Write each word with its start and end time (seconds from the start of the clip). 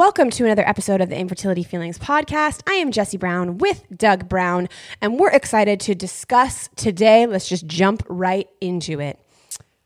Welcome 0.00 0.30
to 0.30 0.46
another 0.46 0.66
episode 0.66 1.02
of 1.02 1.10
the 1.10 1.18
Infertility 1.18 1.62
Feelings 1.62 1.98
Podcast. 1.98 2.62
I 2.66 2.72
am 2.76 2.90
Jesse 2.90 3.18
Brown 3.18 3.58
with 3.58 3.84
Doug 3.94 4.30
Brown, 4.30 4.70
and 5.02 5.20
we're 5.20 5.30
excited 5.30 5.78
to 5.80 5.94
discuss 5.94 6.70
today. 6.74 7.26
Let's 7.26 7.46
just 7.46 7.66
jump 7.66 8.02
right 8.08 8.48
into 8.62 8.98
it. 8.98 9.20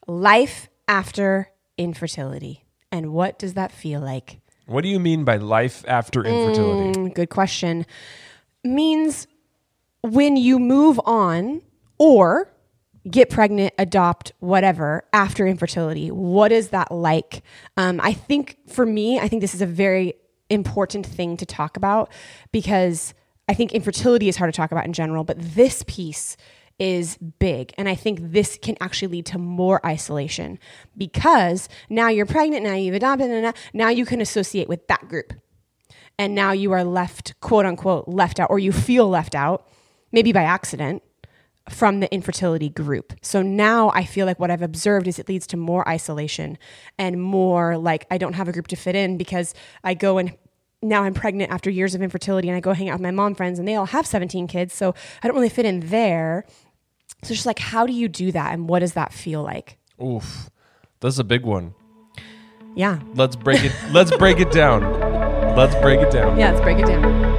Life 0.06 0.68
after 0.86 1.50
infertility. 1.76 2.64
And 2.92 3.12
what 3.12 3.40
does 3.40 3.54
that 3.54 3.72
feel 3.72 4.00
like? 4.00 4.38
What 4.66 4.82
do 4.82 4.88
you 4.88 5.00
mean 5.00 5.24
by 5.24 5.38
life 5.38 5.84
after 5.88 6.24
infertility? 6.24 6.96
Mm, 6.96 7.12
good 7.12 7.30
question. 7.30 7.84
Means 8.62 9.26
when 10.02 10.36
you 10.36 10.60
move 10.60 11.00
on 11.04 11.60
or 11.98 12.53
get 13.10 13.30
pregnant, 13.30 13.74
adopt, 13.78 14.32
whatever 14.40 15.04
after 15.12 15.46
infertility. 15.46 16.10
What 16.10 16.52
is 16.52 16.70
that 16.70 16.90
like? 16.90 17.42
Um, 17.76 18.00
I 18.02 18.12
think 18.12 18.58
for 18.66 18.86
me, 18.86 19.18
I 19.18 19.28
think 19.28 19.40
this 19.40 19.54
is 19.54 19.62
a 19.62 19.66
very 19.66 20.14
important 20.50 21.06
thing 21.06 21.36
to 21.36 21.46
talk 21.46 21.76
about 21.76 22.10
because 22.52 23.14
I 23.48 23.54
think 23.54 23.72
infertility 23.72 24.28
is 24.28 24.36
hard 24.36 24.52
to 24.52 24.56
talk 24.56 24.72
about 24.72 24.86
in 24.86 24.92
general, 24.92 25.24
but 25.24 25.36
this 25.38 25.84
piece 25.86 26.36
is 26.78 27.16
big. 27.16 27.72
And 27.78 27.88
I 27.88 27.94
think 27.94 28.18
this 28.20 28.58
can 28.60 28.76
actually 28.80 29.08
lead 29.08 29.26
to 29.26 29.38
more 29.38 29.84
isolation 29.86 30.58
because 30.96 31.68
now 31.88 32.08
you're 32.08 32.26
pregnant, 32.26 32.64
now 32.64 32.74
you've 32.74 32.94
adopted, 32.94 33.30
and 33.30 33.42
now, 33.42 33.52
now 33.72 33.88
you 33.90 34.04
can 34.04 34.20
associate 34.20 34.68
with 34.68 34.86
that 34.88 35.08
group. 35.08 35.32
And 36.18 36.34
now 36.34 36.52
you 36.52 36.72
are 36.72 36.84
left, 36.84 37.38
quote 37.40 37.66
unquote, 37.66 38.08
left 38.08 38.40
out, 38.40 38.50
or 38.50 38.58
you 38.58 38.72
feel 38.72 39.08
left 39.08 39.34
out, 39.34 39.68
maybe 40.10 40.32
by 40.32 40.42
accident 40.42 41.02
from 41.68 42.00
the 42.00 42.12
infertility 42.12 42.68
group. 42.68 43.14
So 43.22 43.42
now 43.42 43.90
I 43.94 44.04
feel 44.04 44.26
like 44.26 44.38
what 44.38 44.50
I've 44.50 44.62
observed 44.62 45.08
is 45.08 45.18
it 45.18 45.28
leads 45.28 45.46
to 45.48 45.56
more 45.56 45.88
isolation 45.88 46.58
and 46.98 47.22
more 47.22 47.78
like 47.78 48.06
I 48.10 48.18
don't 48.18 48.34
have 48.34 48.48
a 48.48 48.52
group 48.52 48.66
to 48.68 48.76
fit 48.76 48.94
in 48.94 49.16
because 49.16 49.54
I 49.82 49.94
go 49.94 50.18
and 50.18 50.36
now 50.82 51.04
I'm 51.04 51.14
pregnant 51.14 51.50
after 51.50 51.70
years 51.70 51.94
of 51.94 52.02
infertility 52.02 52.48
and 52.48 52.56
I 52.56 52.60
go 52.60 52.74
hang 52.74 52.90
out 52.90 52.94
with 52.94 53.02
my 53.02 53.10
mom 53.10 53.34
friends 53.34 53.58
and 53.58 53.66
they 53.66 53.74
all 53.74 53.86
have 53.86 54.06
17 54.06 54.46
kids. 54.46 54.74
So 54.74 54.94
I 55.22 55.26
don't 55.26 55.34
really 55.34 55.48
fit 55.48 55.64
in 55.64 55.80
there. 55.88 56.44
So 57.22 57.28
it's 57.28 57.36
just 57.36 57.46
like, 57.46 57.58
how 57.58 57.86
do 57.86 57.92
you 57.92 58.08
do 58.08 58.30
that? 58.32 58.52
And 58.52 58.68
what 58.68 58.80
does 58.80 58.92
that 58.92 59.12
feel 59.12 59.42
like? 59.42 59.78
Oof. 60.02 60.50
That's 61.00 61.18
a 61.18 61.24
big 61.24 61.44
one. 61.44 61.74
Yeah. 62.74 63.00
Let's 63.14 63.36
break 63.36 63.62
it 63.64 63.72
let's 63.92 64.14
break 64.16 64.38
it 64.40 64.50
down. 64.50 64.82
Let's 65.56 65.74
break 65.76 66.00
it 66.00 66.10
down. 66.10 66.38
Yeah, 66.38 66.50
let's 66.50 66.62
break 66.62 66.78
it 66.78 66.86
down. 66.86 67.33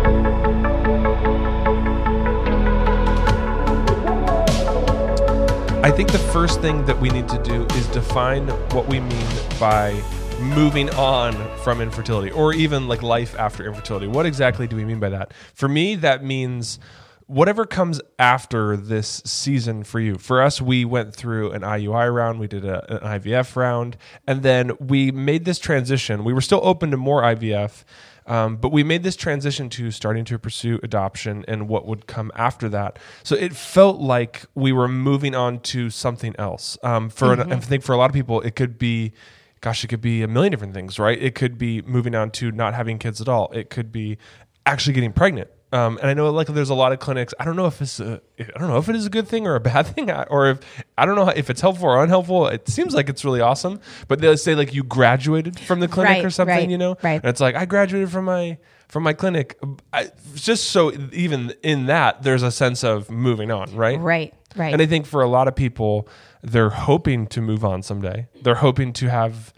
I 5.86 5.92
think 5.92 6.12
the 6.12 6.18
first 6.18 6.62
thing 6.62 6.84
that 6.88 7.00
we 7.00 7.10
need 7.10 7.30
to 7.30 7.38
do 7.44 7.64
is 7.78 7.86
define 7.90 8.48
what 8.72 8.88
we 8.88 9.00
mean 9.00 9.28
by 9.60 9.92
moving 10.40 10.90
on 10.96 11.36
from 11.60 11.80
infertility 11.80 12.32
or 12.32 12.54
even 12.54 12.88
like 12.88 13.04
life 13.04 13.38
after 13.38 13.68
infertility. 13.68 14.08
What 14.08 14.26
exactly 14.26 14.66
do 14.66 14.76
we 14.76 14.84
mean 14.84 15.00
by 15.00 15.10
that? 15.10 15.32
For 15.54 15.68
me, 15.68 15.94
that 15.98 16.24
means 16.24 16.80
whatever 17.28 17.68
comes 17.68 18.02
after 18.18 18.76
this 18.76 19.22
season 19.26 19.84
for 19.84 20.00
you. 20.00 20.16
For 20.16 20.42
us, 20.42 20.60
we 20.60 20.86
went 20.86 21.16
through 21.16 21.52
an 21.52 21.62
IUI 21.62 22.12
round, 22.12 22.40
we 22.40 22.48
did 22.48 22.66
a, 22.66 23.06
an 23.06 23.22
IVF 23.22 23.56
round, 23.56 23.96
and 24.26 24.42
then 24.42 24.72
we 24.80 25.12
made 25.12 25.46
this 25.46 25.60
transition. 25.60 26.24
We 26.24 26.34
were 26.34 26.42
still 26.42 26.62
open 26.64 26.90
to 26.90 26.98
more 26.98 27.22
IVF. 27.22 27.84
Um, 28.28 28.58
but 28.58 28.72
we 28.72 28.84
made 28.84 29.04
this 29.04 29.16
transition 29.16 29.70
to 29.70 29.92
starting 29.92 30.26
to 30.26 30.40
pursue 30.40 30.80
adoption 30.82 31.46
and 31.48 31.68
what 31.70 31.86
would 31.86 32.08
come 32.08 32.32
after 32.36 32.68
that. 32.70 32.98
So 33.24 33.36
it 33.36 33.56
felt 33.56 34.00
like 34.00 34.46
we 34.56 34.72
were 34.72 34.88
moving 34.88 35.36
on 35.36 35.60
to 35.62 35.90
something 35.90 36.36
else. 36.40 36.78
Um, 36.84 37.10
for 37.10 37.36
Mm-hmm. 37.36 37.52
an, 37.52 37.54
I 37.54 37.60
think 37.62 37.84
for 37.84 37.94
a 37.94 37.98
lot 37.98 38.10
of 38.10 38.14
people, 38.14 38.42
it 38.42 38.56
could 38.56 38.80
be, 38.80 39.14
gosh, 39.62 39.84
it 39.84 39.88
could 39.88 40.02
be 40.02 40.24
a 40.24 40.28
million 40.28 40.52
different 40.52 40.74
things, 40.74 40.98
right? 40.98 41.22
It 41.22 41.36
could 41.36 41.58
be 41.58 41.82
moving 41.84 42.16
on 42.16 42.32
to 42.32 42.52
not 42.52 42.74
having 42.74 42.98
kids 42.98 43.22
at 43.22 43.28
all. 43.30 43.52
It 43.54 43.70
could 43.70 43.92
be 43.92 44.18
actually 44.66 44.94
getting 44.94 45.14
pregnant. 45.14 45.50
Um, 45.72 45.98
and 45.98 46.10
I 46.10 46.14
know 46.14 46.30
like 46.30 46.48
there's 46.48 46.70
a 46.70 46.76
lot 46.76 46.94
of 46.94 47.00
clinics. 47.00 47.34
I 47.40 47.44
don't 47.44 47.56
know 47.56 47.66
if 47.66 47.82
it's 47.82 48.00
a, 48.00 48.22
I 48.40 48.60
don't 48.60 48.70
know 48.70 48.78
if 48.78 48.88
it 48.88 48.96
is 48.96 49.06
a 49.06 49.10
good 49.10 49.28
thing 49.28 49.46
or 49.48 49.56
a 49.56 49.60
bad 49.60 49.88
thing, 49.88 50.10
or 50.12 50.50
if 50.52 50.60
I 50.98 51.06
don't 51.06 51.16
know 51.16 51.28
if 51.30 51.50
it's 51.50 51.62
helpful 51.62 51.88
or 51.90 52.02
unhelpful. 52.04 52.48
It 52.48 52.68
seems 52.70 52.94
like 52.94 53.10
it's 53.10 53.26
really 53.26 53.42
awesome, 53.42 53.80
but 54.08 54.22
they'll 54.22 54.38
say 54.38 54.56
like 54.56 54.74
you 54.74 54.84
graduated 54.84 55.60
from 55.60 55.80
the 55.80 55.88
clinic 55.88 56.18
Right, 56.18 56.26
or 56.26 56.30
something, 56.30 56.56
right, 56.56 56.70
you 56.70 56.78
know, 56.78 56.98
right. 57.04 57.16
and 57.22 57.26
it's 57.26 57.42
like 57.42 57.56
I 57.56 57.66
graduated 57.66 58.10
from 58.12 58.26
my 58.26 58.58
from 58.88 59.04
my 59.04 59.14
clinic. 59.14 59.60
I, 59.92 60.12
just 60.36 60.66
so 60.70 60.94
even 61.12 61.54
in 61.64 61.88
that, 61.88 62.22
there's 62.24 62.44
a 62.44 62.52
sense 62.52 62.84
of 62.84 63.10
moving 63.10 63.52
on, 63.52 63.76
right? 63.76 64.00
Right, 64.00 64.34
right. 64.56 64.72
And 64.72 64.82
I 64.82 64.86
think 64.86 65.06
for 65.08 65.22
a 65.24 65.28
lot 65.28 65.48
of 65.48 65.56
people, 65.56 66.08
they're 66.44 66.70
hoping 66.70 67.26
to 67.28 67.42
move 67.42 67.66
on 67.66 67.82
someday. 67.82 68.28
They're 68.44 68.56
hoping 68.56 68.94
to 68.94 69.10
have, 69.10 69.54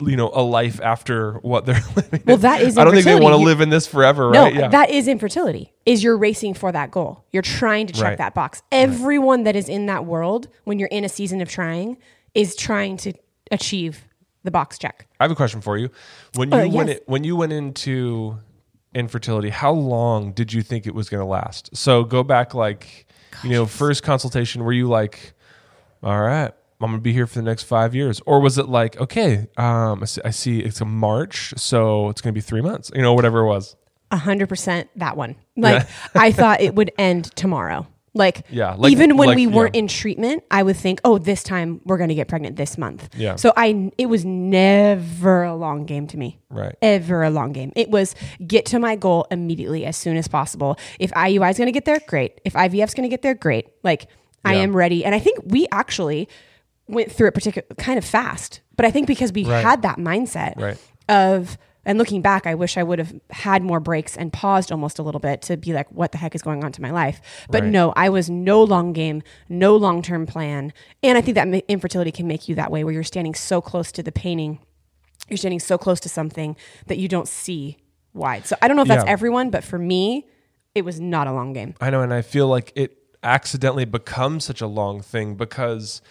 you 0.00 0.16
know, 0.16 0.30
a 0.32 0.42
life 0.42 0.80
after 0.82 1.34
what 1.40 1.66
they're 1.66 1.80
living. 1.96 2.22
Well, 2.26 2.36
that 2.38 2.60
is 2.62 2.78
I 2.78 2.84
don't 2.84 2.92
think 2.94 3.04
they 3.04 3.14
want 3.18 3.32
to 3.34 3.42
live 3.44 3.60
in 3.60 3.68
this 3.70 3.86
forever, 3.86 4.30
No, 4.30 4.44
right? 4.44 4.54
Yeah. 4.54 4.68
that 4.68 4.90
is 4.90 5.08
infertility. 5.08 5.72
Is 5.84 6.02
you're 6.02 6.16
racing 6.18 6.54
for 6.54 6.72
that 6.72 6.90
goal. 6.90 7.24
You're 7.32 7.42
trying 7.42 7.86
to 7.88 7.92
check 7.92 8.02
Right. 8.02 8.18
that 8.18 8.34
box. 8.34 8.62
Everyone 8.72 9.44
that 9.44 9.54
is 9.56 9.68
in 9.68 9.86
that 9.86 10.04
world 10.04 10.48
when 10.64 10.78
you're 10.78 10.88
in 10.88 11.04
a 11.04 11.08
season 11.08 11.40
of 11.40 11.48
trying 11.48 11.96
is 12.34 12.56
trying 12.56 12.96
to 12.98 13.12
achieve 13.50 14.04
the 14.44 14.50
box 14.50 14.78
check. 14.78 15.06
I 15.20 15.24
have 15.24 15.30
a 15.30 15.34
question 15.36 15.60
for 15.60 15.76
you. 15.76 15.90
When 16.34 16.50
you 16.50 16.56
Uh, 16.58 16.68
went 16.68 16.88
yes. 16.88 16.98
in, 16.98 17.02
when 17.06 17.24
you 17.24 17.36
went 17.36 17.52
into 17.52 18.38
infertility, 18.94 19.50
how 19.50 19.72
long 19.72 20.32
did 20.32 20.52
you 20.52 20.62
think 20.62 20.86
it 20.86 20.94
was 20.94 21.08
going 21.08 21.20
to 21.20 21.26
last? 21.26 21.76
So 21.76 22.04
go 22.04 22.22
back 22.22 22.54
like, 22.54 23.06
you 23.42 23.50
know, 23.50 23.66
first 23.66 24.02
consultation. 24.02 24.64
Were 24.64 24.72
you 24.72 24.88
like, 24.88 25.34
all 26.02 26.20
right, 26.20 26.52
I'm 26.80 26.90
going 26.90 26.98
to 26.98 27.02
be 27.02 27.12
here 27.12 27.26
for 27.26 27.36
the 27.38 27.42
next 27.44 27.62
five 27.64 27.94
years, 27.94 28.20
or 28.26 28.40
was 28.40 28.58
it 28.58 28.68
like, 28.68 29.00
okay, 29.00 29.46
um, 29.56 30.02
I 30.02 30.06
see, 30.06 30.20
I 30.24 30.30
see 30.30 30.60
it's 30.60 30.80
a 30.80 30.84
March, 30.84 31.54
so 31.56 32.10
it's 32.10 32.20
going 32.20 32.32
to 32.32 32.36
be 32.36 32.42
three 32.42 32.60
months, 32.60 32.90
you 32.94 33.00
know, 33.02 33.14
whatever 33.14 33.40
it 33.40 33.46
was. 33.46 33.76
A 34.10 34.16
hundred 34.18 34.48
percent 34.48 34.88
that 34.96 35.16
one. 35.16 35.36
Like 35.56 35.86
I 36.14 36.30
thought 36.32 36.60
it 36.60 36.74
would 36.74 36.92
end 36.98 37.34
tomorrow. 37.34 37.86
Like, 38.14 38.46
Yeah, 38.50 38.74
like- 38.74 38.92
even 38.92 39.16
when 39.18 39.28
like- 39.28 39.36
we 39.36 39.46
weren't 39.46 39.74
yeah. 39.74 39.80
in 39.80 39.88
treatment, 39.88 40.42
I 40.50 40.62
would 40.62 40.76
think, 40.76 41.00
oh, 41.04 41.18
this 41.18 41.42
time 41.42 41.80
we're 41.84 41.98
going 41.98 42.08
to 42.08 42.14
get 42.14 42.28
pregnant 42.28 42.56
this 42.56 42.78
month. 42.78 43.08
Yeah. 43.14 43.36
So 43.36 43.52
I, 43.56 43.90
it 43.98 44.06
was 44.06 44.24
never 44.24 45.42
a 45.44 45.54
long 45.54 45.84
game 45.84 46.06
to 46.08 46.16
me. 46.16 46.38
Right. 46.48 46.74
Ever 46.80 47.24
a 47.24 47.30
long 47.30 47.52
game. 47.52 47.72
It 47.76 47.90
was 47.90 48.14
get 48.46 48.64
to 48.66 48.78
my 48.78 48.96
goal 48.96 49.26
immediately 49.30 49.84
as 49.84 49.96
soon 49.96 50.16
as 50.16 50.28
possible. 50.28 50.78
If 50.98 51.10
IUI 51.12 51.50
is 51.50 51.58
going 51.58 51.66
to 51.68 51.72
get 51.72 51.84
there, 51.84 52.00
great. 52.06 52.40
If 52.44 52.54
IVF 52.54 52.84
is 52.84 52.94
going 52.94 53.02
to 53.08 53.10
get 53.10 53.22
there, 53.22 53.34
great. 53.34 53.68
Like 53.82 54.06
I 54.44 54.54
am 54.54 54.74
ready. 54.74 55.04
And 55.04 55.14
I 55.14 55.18
think 55.18 55.38
we 55.44 55.66
actually 55.72 56.28
went 56.88 57.10
through 57.10 57.28
it 57.28 57.32
particular 57.34 57.66
kind 57.78 57.98
of 57.98 58.04
fast, 58.04 58.60
but 58.76 58.86
I 58.86 58.90
think 58.90 59.06
because 59.06 59.32
we 59.32 59.44
Right. 59.44 59.62
had 59.64 59.82
that 59.82 59.96
mindset 59.98 60.54
Right. 60.56 60.78
of 61.08 61.58
and 61.88 61.98
looking 61.98 62.20
back, 62.20 62.48
I 62.48 62.56
wish 62.56 62.76
I 62.76 62.82
would 62.82 62.98
have 62.98 63.14
had 63.30 63.62
more 63.62 63.78
breaks 63.78 64.16
and 64.16 64.32
paused 64.32 64.72
almost 64.72 64.98
a 64.98 65.04
little 65.04 65.20
bit 65.20 65.40
to 65.42 65.56
be 65.56 65.72
like, 65.72 65.86
what 65.92 66.10
the 66.10 66.18
heck 66.18 66.34
is 66.34 66.42
going 66.42 66.64
on 66.64 66.72
to 66.72 66.82
my 66.82 66.90
life? 66.90 67.20
But 67.48 67.62
Right. 67.62 67.72
no, 67.72 67.92
I 67.94 68.08
was 68.08 68.28
no 68.28 68.60
long 68.64 68.92
game, 68.92 69.22
no 69.48 69.76
long 69.76 70.02
term 70.02 70.26
plan. 70.26 70.72
And 71.04 71.16
I 71.16 71.20
think 71.20 71.36
that 71.36 71.46
infertility 71.68 72.10
can 72.10 72.26
make 72.26 72.48
you 72.48 72.56
that 72.56 72.72
way 72.72 72.82
where 72.82 72.92
you're 72.92 73.04
standing 73.04 73.36
so 73.36 73.60
close 73.60 73.92
to 73.92 74.02
the 74.02 74.10
painting, 74.10 74.58
you're 75.28 75.36
standing 75.36 75.60
so 75.60 75.78
close 75.78 76.00
to 76.00 76.08
something 76.08 76.56
that 76.88 76.98
you 76.98 77.06
don't 77.06 77.28
see 77.28 77.76
wide. 78.14 78.46
So 78.48 78.56
I 78.60 78.66
don't 78.66 78.76
know 78.76 78.82
if 78.82 78.88
that's 78.88 79.04
Yeah. 79.04 79.10
everyone, 79.12 79.50
but 79.50 79.62
for 79.62 79.78
me, 79.78 80.26
it 80.74 80.84
was 80.84 80.98
not 80.98 81.28
a 81.28 81.32
long 81.32 81.52
game. 81.52 81.74
I 81.80 81.90
know, 81.90 82.02
and 82.02 82.12
I 82.12 82.22
feel 82.22 82.48
like 82.48 82.72
it 82.74 82.96
accidentally 83.22 83.84
becomes 83.84 84.44
such 84.44 84.60
a 84.60 84.66
long 84.66 85.00
thing 85.02 85.36
because 85.36 86.02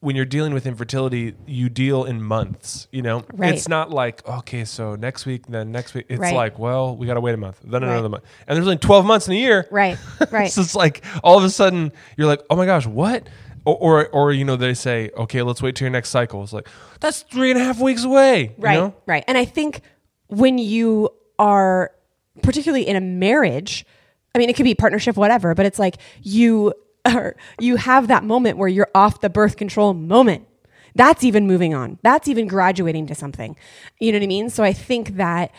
when 0.00 0.16
you're 0.16 0.24
dealing 0.24 0.54
with 0.54 0.66
infertility, 0.66 1.34
you 1.46 1.68
deal 1.68 2.04
in 2.04 2.22
months. 2.22 2.88
You 2.90 3.02
know, 3.02 3.22
Right. 3.34 3.54
it's 3.54 3.68
not 3.68 3.90
like 3.90 4.26
okay, 4.26 4.64
so 4.64 4.94
next 4.96 5.26
week, 5.26 5.46
then 5.46 5.72
next 5.72 5.92
week. 5.94 6.06
It's 6.08 6.18
Right. 6.18 6.34
like, 6.34 6.58
well, 6.58 6.96
we 6.96 7.06
got 7.06 7.14
to 7.14 7.20
wait 7.20 7.34
a 7.34 7.36
month, 7.36 7.60
then 7.62 7.82
Right. 7.82 7.90
another 7.92 8.08
month, 8.08 8.24
and 8.48 8.56
there's 8.56 8.66
only 8.66 8.78
12 8.78 9.04
months 9.04 9.26
in 9.28 9.34
a 9.34 9.36
year. 9.36 9.66
Right, 9.70 9.98
right. 10.30 10.50
so 10.50 10.62
it's 10.62 10.74
like 10.74 11.04
all 11.22 11.36
of 11.36 11.44
a 11.44 11.50
sudden 11.50 11.92
you're 12.16 12.26
like, 12.26 12.42
oh 12.48 12.56
my 12.56 12.66
gosh, 12.66 12.86
what? 12.86 13.28
Or, 13.66 13.76
or, 13.76 14.08
or 14.08 14.32
you 14.32 14.46
know, 14.46 14.56
they 14.56 14.72
say, 14.72 15.10
okay, 15.18 15.42
let's 15.42 15.60
wait 15.60 15.76
till 15.76 15.84
your 15.84 15.92
next 15.92 16.08
cycle. 16.08 16.42
It's 16.42 16.54
like 16.54 16.66
that's 17.00 17.20
three 17.22 17.50
and 17.50 17.60
a 17.60 17.62
half 17.64 17.78
weeks 17.78 18.04
away. 18.04 18.42
you 18.44 18.54
Right, 18.58 18.74
know? 18.78 18.94
right. 19.04 19.22
And 19.28 19.36
I 19.36 19.44
think 19.44 19.82
when 20.28 20.56
you 20.56 21.10
are 21.38 21.90
particularly 22.42 22.88
in 22.88 22.96
a 22.96 23.00
marriage, 23.02 23.84
I 24.34 24.38
mean, 24.38 24.48
it 24.48 24.56
could 24.56 24.64
be 24.64 24.74
partnership, 24.74 25.14
whatever, 25.16 25.54
but 25.54 25.66
it's 25.66 25.78
like 25.78 25.96
you 26.22 26.72
are 27.04 27.36
you 27.58 27.76
have 27.76 28.08
that 28.08 28.24
moment 28.24 28.58
where 28.58 28.68
you're 28.68 28.90
off 28.94 29.20
the 29.20 29.30
birth 29.30 29.56
control 29.56 29.94
moment. 29.94 30.46
That's 30.94 31.22
even 31.24 31.46
moving 31.46 31.72
on. 31.74 31.98
That's 32.02 32.26
even 32.28 32.46
graduating 32.48 33.06
to 33.08 33.14
something. 33.14 33.56
You 34.00 34.12
know 34.12 34.18
what 34.18 34.24
I 34.24 34.26
mean? 34.28 34.50
So 34.50 34.64
I 34.64 34.72
think 34.72 35.16
that 35.16 35.52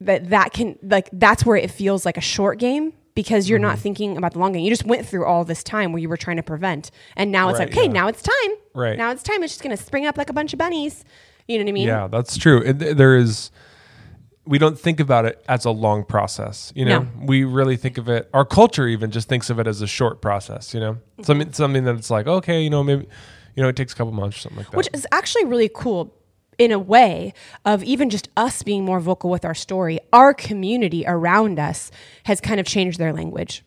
that 0.00 0.30
that 0.30 0.52
can 0.52 0.78
like 0.82 1.08
that's 1.12 1.44
where 1.44 1.56
it 1.56 1.70
feels 1.70 2.04
like 2.04 2.16
a 2.16 2.20
short 2.22 2.58
game 2.58 2.92
because 3.14 3.48
you're 3.48 3.58
Mm-hmm. 3.58 3.68
not 3.68 3.78
thinking 3.78 4.16
about 4.16 4.32
the 4.32 4.38
long 4.38 4.52
game. 4.52 4.62
You 4.64 4.70
just 4.70 4.86
went 4.86 5.06
through 5.06 5.26
all 5.26 5.44
this 5.44 5.62
time 5.62 5.92
where 5.92 6.00
you 6.00 6.08
were 6.08 6.16
trying 6.16 6.36
to 6.38 6.42
prevent, 6.42 6.90
and 7.16 7.30
now 7.30 7.48
it's 7.50 7.58
Right, 7.58 7.68
like, 7.68 7.76
okay, 7.76 7.86
yeah. 7.86 7.92
now 7.92 8.08
it's 8.08 8.22
time. 8.22 8.56
Right. 8.74 8.96
now 8.96 9.10
it's 9.10 9.22
time. 9.22 9.42
It's 9.42 9.52
just 9.52 9.62
gonna 9.62 9.76
spring 9.76 10.06
up 10.06 10.16
like 10.16 10.30
a 10.30 10.32
bunch 10.32 10.52
of 10.52 10.58
bunnies. 10.58 11.04
You 11.48 11.58
know 11.58 11.64
what 11.64 11.70
I 11.70 11.72
mean? 11.72 11.86
Yeah, 11.88 12.06
that's 12.06 12.36
true. 12.38 12.72
There 12.72 13.16
is, 13.16 13.50
we 14.44 14.58
don't 14.58 14.78
think 14.78 14.98
about 15.00 15.24
it 15.24 15.42
as 15.48 15.64
a 15.64 15.70
long 15.70 16.04
process. 16.04 16.72
You 16.74 16.84
know, 16.84 17.00
No. 17.00 17.08
we 17.26 17.44
really 17.44 17.76
think 17.76 17.96
of 17.98 18.08
it. 18.08 18.28
Our 18.34 18.44
culture 18.44 18.86
even 18.88 19.10
just 19.10 19.28
thinks 19.28 19.50
of 19.50 19.58
it 19.60 19.66
as 19.66 19.80
a 19.82 19.86
short 19.86 20.20
process. 20.20 20.74
You 20.74 20.80
know, 20.80 20.92
Mm-hmm. 20.94 21.22
something 21.24 21.52
something 21.52 21.84
that's 21.84 22.10
like 22.10 22.26
okay, 22.26 22.62
you 22.62 22.70
know, 22.70 22.82
maybe, 22.82 23.06
you 23.54 23.62
know, 23.62 23.68
it 23.68 23.76
takes 23.76 23.92
a 23.92 23.96
couple 23.96 24.12
months 24.12 24.36
or 24.38 24.40
something 24.40 24.58
like 24.58 24.70
that. 24.70 24.76
which 24.76 24.88
is 24.92 25.06
actually 25.12 25.44
really 25.44 25.70
cool 25.72 26.12
in 26.58 26.70
a 26.72 26.78
way 26.78 27.32
of 27.64 27.82
even 27.84 28.10
just 28.10 28.28
us 28.36 28.62
being 28.62 28.84
more 28.84 29.00
vocal 29.00 29.30
with 29.30 29.44
our 29.44 29.54
story, 29.54 29.98
our 30.12 30.34
community 30.34 31.02
around 31.06 31.58
us 31.58 31.90
has 32.24 32.40
kind 32.40 32.60
of 32.60 32.66
changed 32.66 32.98
their 32.98 33.12
language. 33.12 33.64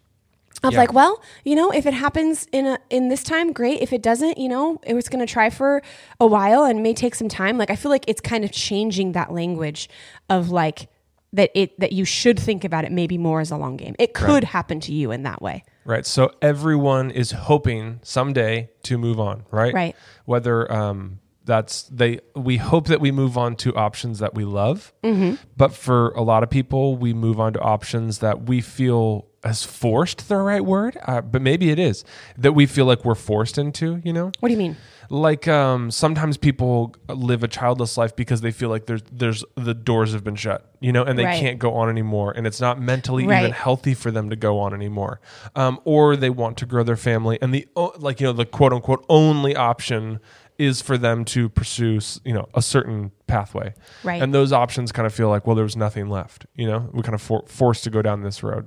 Of 0.66 0.74
Yeah. 0.74 0.80
like, 0.80 0.94
well, 0.94 1.22
you 1.44 1.56
know, 1.56 1.72
if 1.72 1.86
it 1.86 1.94
happens 1.94 2.48
in 2.52 2.66
a 2.66 2.78
in 2.90 3.10
this 3.10 3.24
time, 3.24 3.54
great. 3.54 3.82
If 3.82 3.94
it 3.94 4.02
doesn't, 4.02 4.38
you 4.38 4.50
know, 4.50 4.80
it 4.86 4.94
was 4.94 5.08
going 5.10 5.26
to 5.26 5.32
try 5.32 5.50
for 5.50 5.82
a 6.20 6.28
while 6.28 6.64
and 6.64 6.82
may 6.84 6.94
take 6.94 7.16
some 7.16 7.30
time. 7.30 7.58
Like, 7.58 7.70
I 7.70 7.76
feel 7.76 7.92
like 7.92 8.06
it's 8.08 8.22
kind 8.22 8.44
of 8.44 8.52
changing 8.52 9.14
that 9.14 9.32
language 9.32 9.90
of 10.30 10.50
like 10.50 10.90
that 11.34 11.52
it 11.54 11.80
that 11.80 11.92
you 11.92 12.06
should 12.06 12.40
think 12.40 12.64
about 12.64 12.86
it 12.86 12.92
maybe 12.92 13.18
more 13.18 13.42
as 13.42 13.52
a 13.52 13.58
long 13.58 13.76
game. 13.78 13.96
It 14.00 14.14
could 14.14 14.44
happen 14.44 14.80
to 14.82 14.94
you 14.94 15.12
in 15.12 15.24
that 15.24 15.42
way. 15.42 15.64
Right. 15.84 16.06
So 16.06 16.32
everyone 16.42 17.12
is 17.12 17.32
hoping 17.32 18.00
someday 18.04 18.70
to 18.84 18.98
move 18.98 19.20
on, 19.20 19.44
right? 19.52 19.74
Right. 19.74 19.96
Whether 20.26 20.72
um, 20.72 21.20
that's 21.44 21.84
they, 21.84 22.22
we 22.36 22.58
hope 22.58 22.88
that 22.88 23.00
we 23.02 23.12
move 23.12 23.38
on 23.38 23.56
to 23.58 23.76
options 23.76 24.18
that 24.20 24.34
we 24.34 24.46
love, 24.46 24.94
Mm-hmm. 25.04 25.36
but 25.58 25.74
for 25.74 26.10
a 26.12 26.22
lot 26.24 26.42
of 26.42 26.50
people, 26.50 26.96
we 26.98 27.14
move 27.14 27.40
on 27.40 27.54
to 27.54 27.60
options 27.60 28.18
that 28.20 28.44
we 28.50 28.62
feel 28.62 29.28
as 29.46 29.64
forced 29.64 30.28
the 30.28 30.38
right 30.38 30.66
word, 30.66 30.98
uh, 31.06 31.22
but 31.22 31.42
maybe 31.42 31.70
it 31.70 31.78
is 31.80 32.04
that 32.38 32.54
we 32.54 32.66
feel 32.66 32.86
like 32.86 33.06
we're 33.06 33.16
forced 33.16 33.58
into. 33.58 34.02
You 34.04 34.12
know, 34.12 34.32
What 34.40 34.50
do 34.50 34.54
you 34.54 34.58
mean? 34.58 34.76
like 35.12 35.48
um, 35.48 35.92
sometimes 35.92 36.36
people 36.36 36.96
live 37.08 37.44
a 37.44 37.48
childless 37.48 37.96
life 37.96 38.16
because 38.16 38.42
they 38.42 38.52
feel 38.52 38.70
like 38.70 38.88
there's 38.88 39.04
there's 39.12 39.46
the 39.54 39.76
doors 39.76 40.14
have 40.14 40.24
been 40.24 40.36
shut, 40.36 40.68
you 40.80 40.92
know, 40.92 41.04
and 41.04 41.18
they 41.18 41.26
Right. 41.26 41.40
can't 41.40 41.60
go 41.60 41.76
on 41.76 41.90
anymore, 41.90 42.34
and 42.36 42.48
it's 42.48 42.60
not 42.60 42.82
mentally 42.82 43.28
Right. 43.28 43.40
even 43.40 43.52
healthy 43.52 43.94
for 43.94 44.10
them 44.10 44.32
to 44.32 44.36
go 44.36 44.60
on 44.60 44.74
anymore, 44.74 45.22
um, 45.56 45.80
or 45.86 46.16
they 46.16 46.32
want 46.32 46.58
to 46.58 46.66
grow 46.66 46.82
their 46.84 46.98
family, 46.98 47.38
and 47.42 47.54
the 47.54 47.68
o- 47.76 47.94
like 48.00 48.20
you 48.20 48.26
know 48.26 48.34
the 48.34 48.46
quote 48.46 48.74
unquote 48.74 49.06
only 49.08 49.56
option 49.56 50.20
is 50.58 50.82
for 50.82 50.98
them 50.98 51.26
to 51.26 51.50
pursue 51.50 51.98
s- 51.98 52.20
you 52.26 52.34
know 52.34 52.48
a 52.56 52.62
certain 52.64 53.12
pathway, 53.28 53.74
Right. 54.04 54.22
And 54.24 54.34
those 54.34 54.52
options 54.54 54.92
kind 54.92 55.06
of 55.06 55.14
feel 55.14 55.30
like 55.30 55.46
well, 55.46 55.56
there's 55.56 55.76
nothing 55.78 56.10
left, 56.10 56.48
you 56.56 56.66
know, 56.68 56.90
we 56.94 57.04
kind 57.04 57.14
of 57.14 57.22
for, 57.22 57.44
forced 57.48 57.84
to 57.84 57.90
go 57.92 58.02
down 58.02 58.24
this 58.24 58.42
road. 58.42 58.66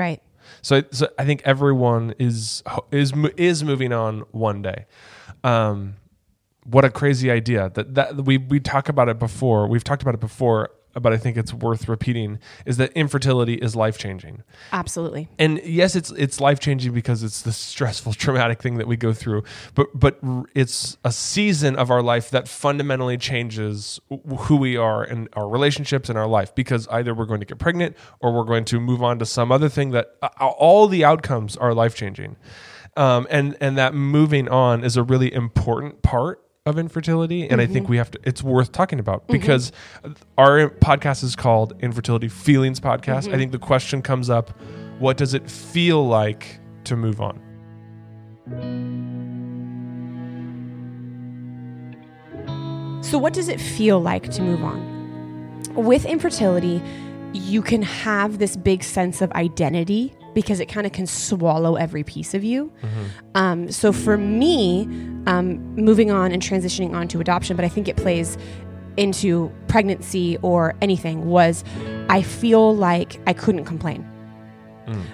Right. 0.00 0.22
So, 0.62 0.82
so 0.90 1.08
I 1.18 1.26
think 1.26 1.42
everyone 1.44 2.14
is 2.18 2.62
is 2.90 3.12
is 3.36 3.62
moving 3.62 3.92
on 3.92 4.20
one 4.30 4.62
day. 4.62 4.86
Um, 5.44 5.96
what 6.64 6.86
a 6.86 6.90
crazy 6.90 7.30
idea 7.30 7.70
that 7.74 7.94
that 7.94 8.16
we 8.16 8.38
we 8.38 8.60
talk 8.60 8.88
about 8.88 9.10
it 9.10 9.18
before. 9.18 9.68
We've 9.68 9.84
talked 9.84 10.00
about 10.00 10.14
it 10.14 10.20
before, 10.20 10.70
but 10.94 11.12
I 11.12 11.16
think 11.16 11.36
it's 11.36 11.52
worth 11.52 11.88
repeating. 11.88 12.38
Is 12.66 12.76
that 12.78 12.92
infertility 12.92 13.54
is 13.54 13.76
life 13.76 13.98
changing? 13.98 14.42
Absolutely. 14.72 15.28
And 15.38 15.60
yes, 15.64 15.94
it's 15.94 16.10
it's 16.12 16.40
life 16.40 16.60
changing 16.60 16.92
because 16.92 17.22
it's 17.22 17.42
the 17.42 17.52
stressful, 17.52 18.12
traumatic 18.14 18.60
thing 18.60 18.78
that 18.78 18.86
we 18.86 18.96
go 18.96 19.12
through. 19.12 19.44
But 19.74 19.88
but 19.94 20.18
it's 20.54 20.96
a 21.04 21.12
season 21.12 21.76
of 21.76 21.90
our 21.90 22.02
life 22.02 22.30
that 22.30 22.48
fundamentally 22.48 23.18
changes 23.18 24.00
who 24.08 24.56
we 24.56 24.76
are 24.76 25.02
and 25.02 25.28
our 25.34 25.48
relationships 25.48 26.08
and 26.08 26.18
our 26.18 26.26
life. 26.26 26.54
Because 26.54 26.88
either 26.88 27.14
we're 27.14 27.26
going 27.26 27.40
to 27.40 27.46
get 27.46 27.58
pregnant 27.58 27.96
or 28.20 28.32
we're 28.32 28.44
going 28.44 28.64
to 28.66 28.80
move 28.80 29.02
on 29.02 29.18
to 29.18 29.26
some 29.26 29.52
other 29.52 29.68
thing 29.68 29.90
that 29.90 30.16
uh, 30.22 30.28
all 30.38 30.88
the 30.88 31.04
outcomes 31.04 31.56
are 31.56 31.74
life 31.74 31.94
changing. 31.94 32.36
Um, 32.96 33.26
and 33.30 33.56
and 33.60 33.78
that 33.78 33.94
moving 33.94 34.48
on 34.48 34.84
is 34.84 34.96
a 34.96 35.02
really 35.02 35.32
important 35.32 36.02
part 36.02 36.42
of 36.66 36.78
infertility 36.78 37.48
and 37.48 37.58
i 37.58 37.66
think 37.66 37.84
mm-hmm. 37.84 37.92
we 37.92 37.96
have 37.96 38.10
to 38.10 38.18
it's 38.24 38.42
worth 38.42 38.70
talking 38.70 38.98
about 38.98 39.22
mm-hmm. 39.22 39.32
because 39.32 39.72
our 40.36 40.68
podcast 40.68 41.24
is 41.24 41.34
called 41.34 41.72
infertility 41.80 42.28
feelings 42.28 42.80
podcast. 42.80 43.10
I 43.10 43.20
mm-hmm. 43.20 43.36
think 43.38 43.52
the 43.52 43.58
question 43.58 44.02
comes 44.02 44.28
up 44.28 44.50
what 45.00 45.16
does 45.16 45.32
it 45.32 45.50
feel 45.50 46.06
like 46.06 46.60
to 46.84 46.94
move 46.94 47.22
on? 47.22 47.40
So, 53.02 53.16
what 53.16 53.32
does 53.32 53.48
it 53.48 53.60
feel 53.60 53.98
like 53.98 54.30
to 54.32 54.42
move 54.42 54.62
on? 54.62 55.64
With 55.74 56.04
infertility, 56.04 56.82
you 57.32 57.62
can 57.62 57.80
have 57.80 58.38
this 58.38 58.56
big 58.56 58.84
sense 58.84 59.22
of 59.22 59.32
identity 59.32 60.14
because 60.34 60.60
it 60.60 60.66
kind 60.66 60.86
of 60.86 60.92
can 60.92 61.06
swallow 61.06 61.76
every 61.76 62.04
piece 62.04 62.34
of 62.34 62.44
you. 62.44 62.72
Um, 63.34 63.70
so, 63.70 63.92
for 63.92 64.16
me, 64.16 64.84
um, 65.26 65.58
moving 65.76 66.10
on 66.10 66.32
and 66.32 66.42
transitioning 66.42 66.92
on 66.94 67.08
to 67.08 67.20
adoption, 67.20 67.56
but 67.56 67.64
I 67.64 67.68
think 67.68 67.88
it 67.88 67.96
plays 67.96 68.38
into 68.96 69.50
pregnancy 69.68 70.36
or 70.42 70.74
anything, 70.82 71.26
was 71.26 71.64
I 72.08 72.22
feel 72.22 72.74
like 72.76 73.20
I 73.26 73.32
couldn't 73.32 73.64
complain. 73.64 74.06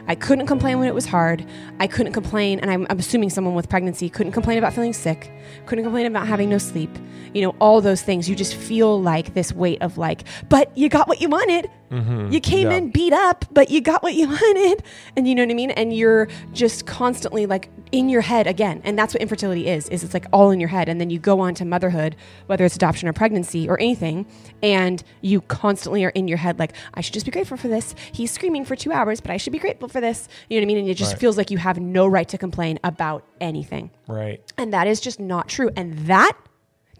I 0.09 0.15
couldn't 0.15 0.47
complain 0.47 0.79
when 0.79 0.89
it 0.89 0.95
was 0.95 1.05
hard. 1.05 1.45
I 1.81 1.87
couldn't 1.87 2.15
complain, 2.15 2.61
and 2.61 2.71
I'm, 2.71 2.87
I'm 2.89 2.99
assuming 2.99 3.29
someone 3.29 3.55
with 3.55 3.69
pregnancy 3.69 4.09
couldn't 4.09 4.33
complain 4.33 4.57
about 4.57 4.73
feeling 4.73 4.95
sick, 4.95 5.31
couldn't 5.67 5.85
complain 5.85 6.07
about 6.07 6.27
having 6.27 6.49
no 6.49 6.57
sleep. 6.57 6.89
You 7.35 7.43
know, 7.43 7.55
all 7.61 7.83
those 7.83 8.01
things. 8.01 8.27
You 8.27 8.35
just 8.35 8.55
feel 8.55 8.99
like 9.03 9.35
this 9.35 9.53
weight 9.53 9.83
of 9.83 9.99
like, 9.99 10.23
but 10.49 10.75
you 10.79 10.89
got 10.89 11.09
what 11.09 11.21
you 11.21 11.29
wanted. 11.29 11.71
Mm-hmm. 11.91 12.33
You 12.33 12.41
came 12.41 12.71
Yeah. 12.71 12.77
in 12.79 12.91
beat 12.91 13.13
up, 13.13 13.45
but 13.53 13.71
you 13.71 13.81
got 13.81 14.03
what 14.03 14.15
you 14.15 14.29
wanted. 14.29 14.83
And 15.17 15.29
you 15.29 15.35
know 15.35 15.43
what 15.43 15.51
I 15.51 15.55
mean? 15.55 15.71
And 15.71 15.93
you're 15.95 16.29
just 16.53 16.87
constantly 16.87 17.47
like 17.47 17.69
in 17.93 18.09
your 18.09 18.21
head 18.23 18.47
again. 18.47 18.81
And 18.85 18.99
that's 18.99 19.15
what 19.15 19.23
infertility 19.23 19.69
is, 19.69 19.89
is 19.91 20.03
it's 20.03 20.13
like 20.15 20.27
all 20.33 20.51
in 20.51 20.59
your 20.61 20.69
head. 20.69 20.89
And 20.89 21.01
then 21.01 21.11
you 21.11 21.19
go 21.19 21.41
on 21.41 21.55
to 21.57 21.65
motherhood, 21.65 22.17
whether 22.47 22.65
it's 22.65 22.75
adoption 22.77 23.09
or 23.09 23.13
pregnancy 23.13 23.69
or 23.69 23.79
anything, 23.81 24.27
and 24.63 25.03
you 25.21 25.41
constantly 25.43 26.05
are 26.05 26.11
in 26.11 26.27
your 26.29 26.39
head 26.39 26.59
like, 26.59 26.73
I 26.95 27.01
should 27.01 27.15
just 27.15 27.27
be 27.27 27.33
grateful 27.33 27.57
for 27.57 27.69
this. 27.69 27.95
He's 28.13 28.31
screaming 28.33 28.65
for 28.65 28.75
two 28.75 28.93
hours, 28.93 29.21
but 29.21 29.31
I 29.31 29.37
should 29.37 29.53
be 29.53 29.59
grateful 29.61 29.89
for 29.89 30.01
this. 30.01 30.29
You 30.51 30.59
know 30.59 30.63
what 30.65 30.67
I 30.67 30.75
mean? 30.75 30.79
And 30.79 30.89
it 30.89 30.95
just 30.95 31.13
Right. 31.13 31.21
feels 31.21 31.37
like 31.37 31.51
you 31.51 31.59
have 31.59 31.79
no 31.79 32.07
right 32.07 32.29
to 32.29 32.39
complain 32.39 32.79
about 32.83 33.25
anything. 33.41 33.91
right 34.09 34.41
And 34.59 34.73
that 34.73 34.87
is 34.89 35.01
just 35.01 35.21
not 35.21 35.49
true. 35.49 35.71
And 35.77 35.97
that 36.07 36.33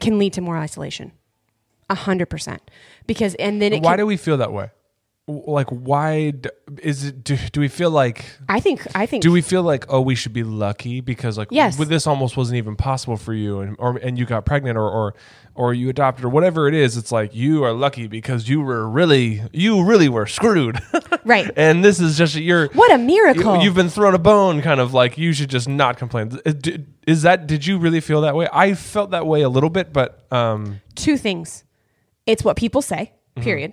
can 0.01 0.19
lead 0.19 0.33
to 0.35 0.41
more 0.41 0.57
isolation. 0.57 1.13
A 1.89 1.95
hundred 1.95 2.27
percent. 2.27 2.63
Because 3.07 3.35
and 3.37 3.63
then 3.63 3.73
it 3.73 3.83
why 3.83 3.93
can, 3.93 3.99
do 3.99 4.07
we 4.07 4.17
feel 4.17 4.37
that 4.39 4.53
way 4.53 4.71
like 5.29 5.69
why 5.71 6.31
d- 6.31 6.51
is 6.83 7.05
it 7.07 7.25
do, 7.25 7.37
do 7.51 7.61
we 7.61 7.67
feel 7.67 7.91
like 7.91 8.25
I 8.49 8.61
think 8.61 8.87
I 8.95 9.07
think 9.07 9.25
do 9.25 9.33
we 9.33 9.43
feel 9.43 9.63
like 9.65 9.85
oh 9.89 10.01
we 10.01 10.15
should 10.15 10.33
be 10.33 10.45
lucky 10.45 11.01
because 11.01 11.37
like 11.37 11.49
Yes. 11.51 11.77
with 11.79 11.89
this 11.89 12.07
almost 12.07 12.37
wasn't 12.37 12.59
even 12.59 12.77
possible 12.77 13.17
for 13.17 13.35
you 13.35 13.59
and 13.59 13.75
or 13.81 13.97
and 13.97 14.17
you 14.17 14.25
got 14.25 14.47
pregnant 14.47 14.77
or 14.79 14.89
or 14.89 15.15
or 15.57 15.75
you 15.75 15.89
adopted 15.89 16.25
or 16.25 16.29
whatever 16.29 16.69
it 16.69 16.75
is 16.75 16.97
it's 16.97 17.11
like 17.11 17.35
you 17.35 17.65
are 17.65 17.73
lucky 17.73 18.07
because 18.07 18.49
you 18.49 18.61
were 18.61 18.89
really 18.89 19.43
you 19.53 19.83
really 19.85 20.09
were 20.09 20.27
screwed 20.27 20.79
right. 21.25 21.51
and 21.57 21.85
this 21.85 21.99
is 21.99 22.17
just 22.17 22.37
your 22.37 22.69
What 22.69 22.93
a 22.93 22.99
miracle. 22.99 23.57
you, 23.57 23.65
have 23.71 23.75
been 23.75 23.89
thrown 23.89 24.15
a 24.15 24.19
bone 24.19 24.63
kind 24.63 24.79
of 24.79 24.95
like 24.95 25.19
you 25.19 25.33
should 25.33 25.51
just 25.51 25.69
not 25.69 25.97
complain 25.97 26.39
Is- 26.45 26.55
d- 26.55 26.85
is 27.05 27.23
that 27.23 27.49
did 27.49 27.67
you 27.67 27.79
really 27.79 28.01
feel 28.01 28.21
that 28.21 28.37
way 28.37 28.47
i 28.53 28.75
felt 28.75 29.11
that 29.11 29.27
way 29.27 29.43
a 29.43 29.49
little 29.49 29.71
bit 29.71 29.93
but 29.93 30.25
um 30.33 30.81
Two 30.95 31.17
things. 31.19 31.65
It's 32.27 32.45
what 32.45 32.57
people 32.57 32.81
say, 32.81 33.13
Mm-hmm. 33.37 33.43
period. 33.45 33.73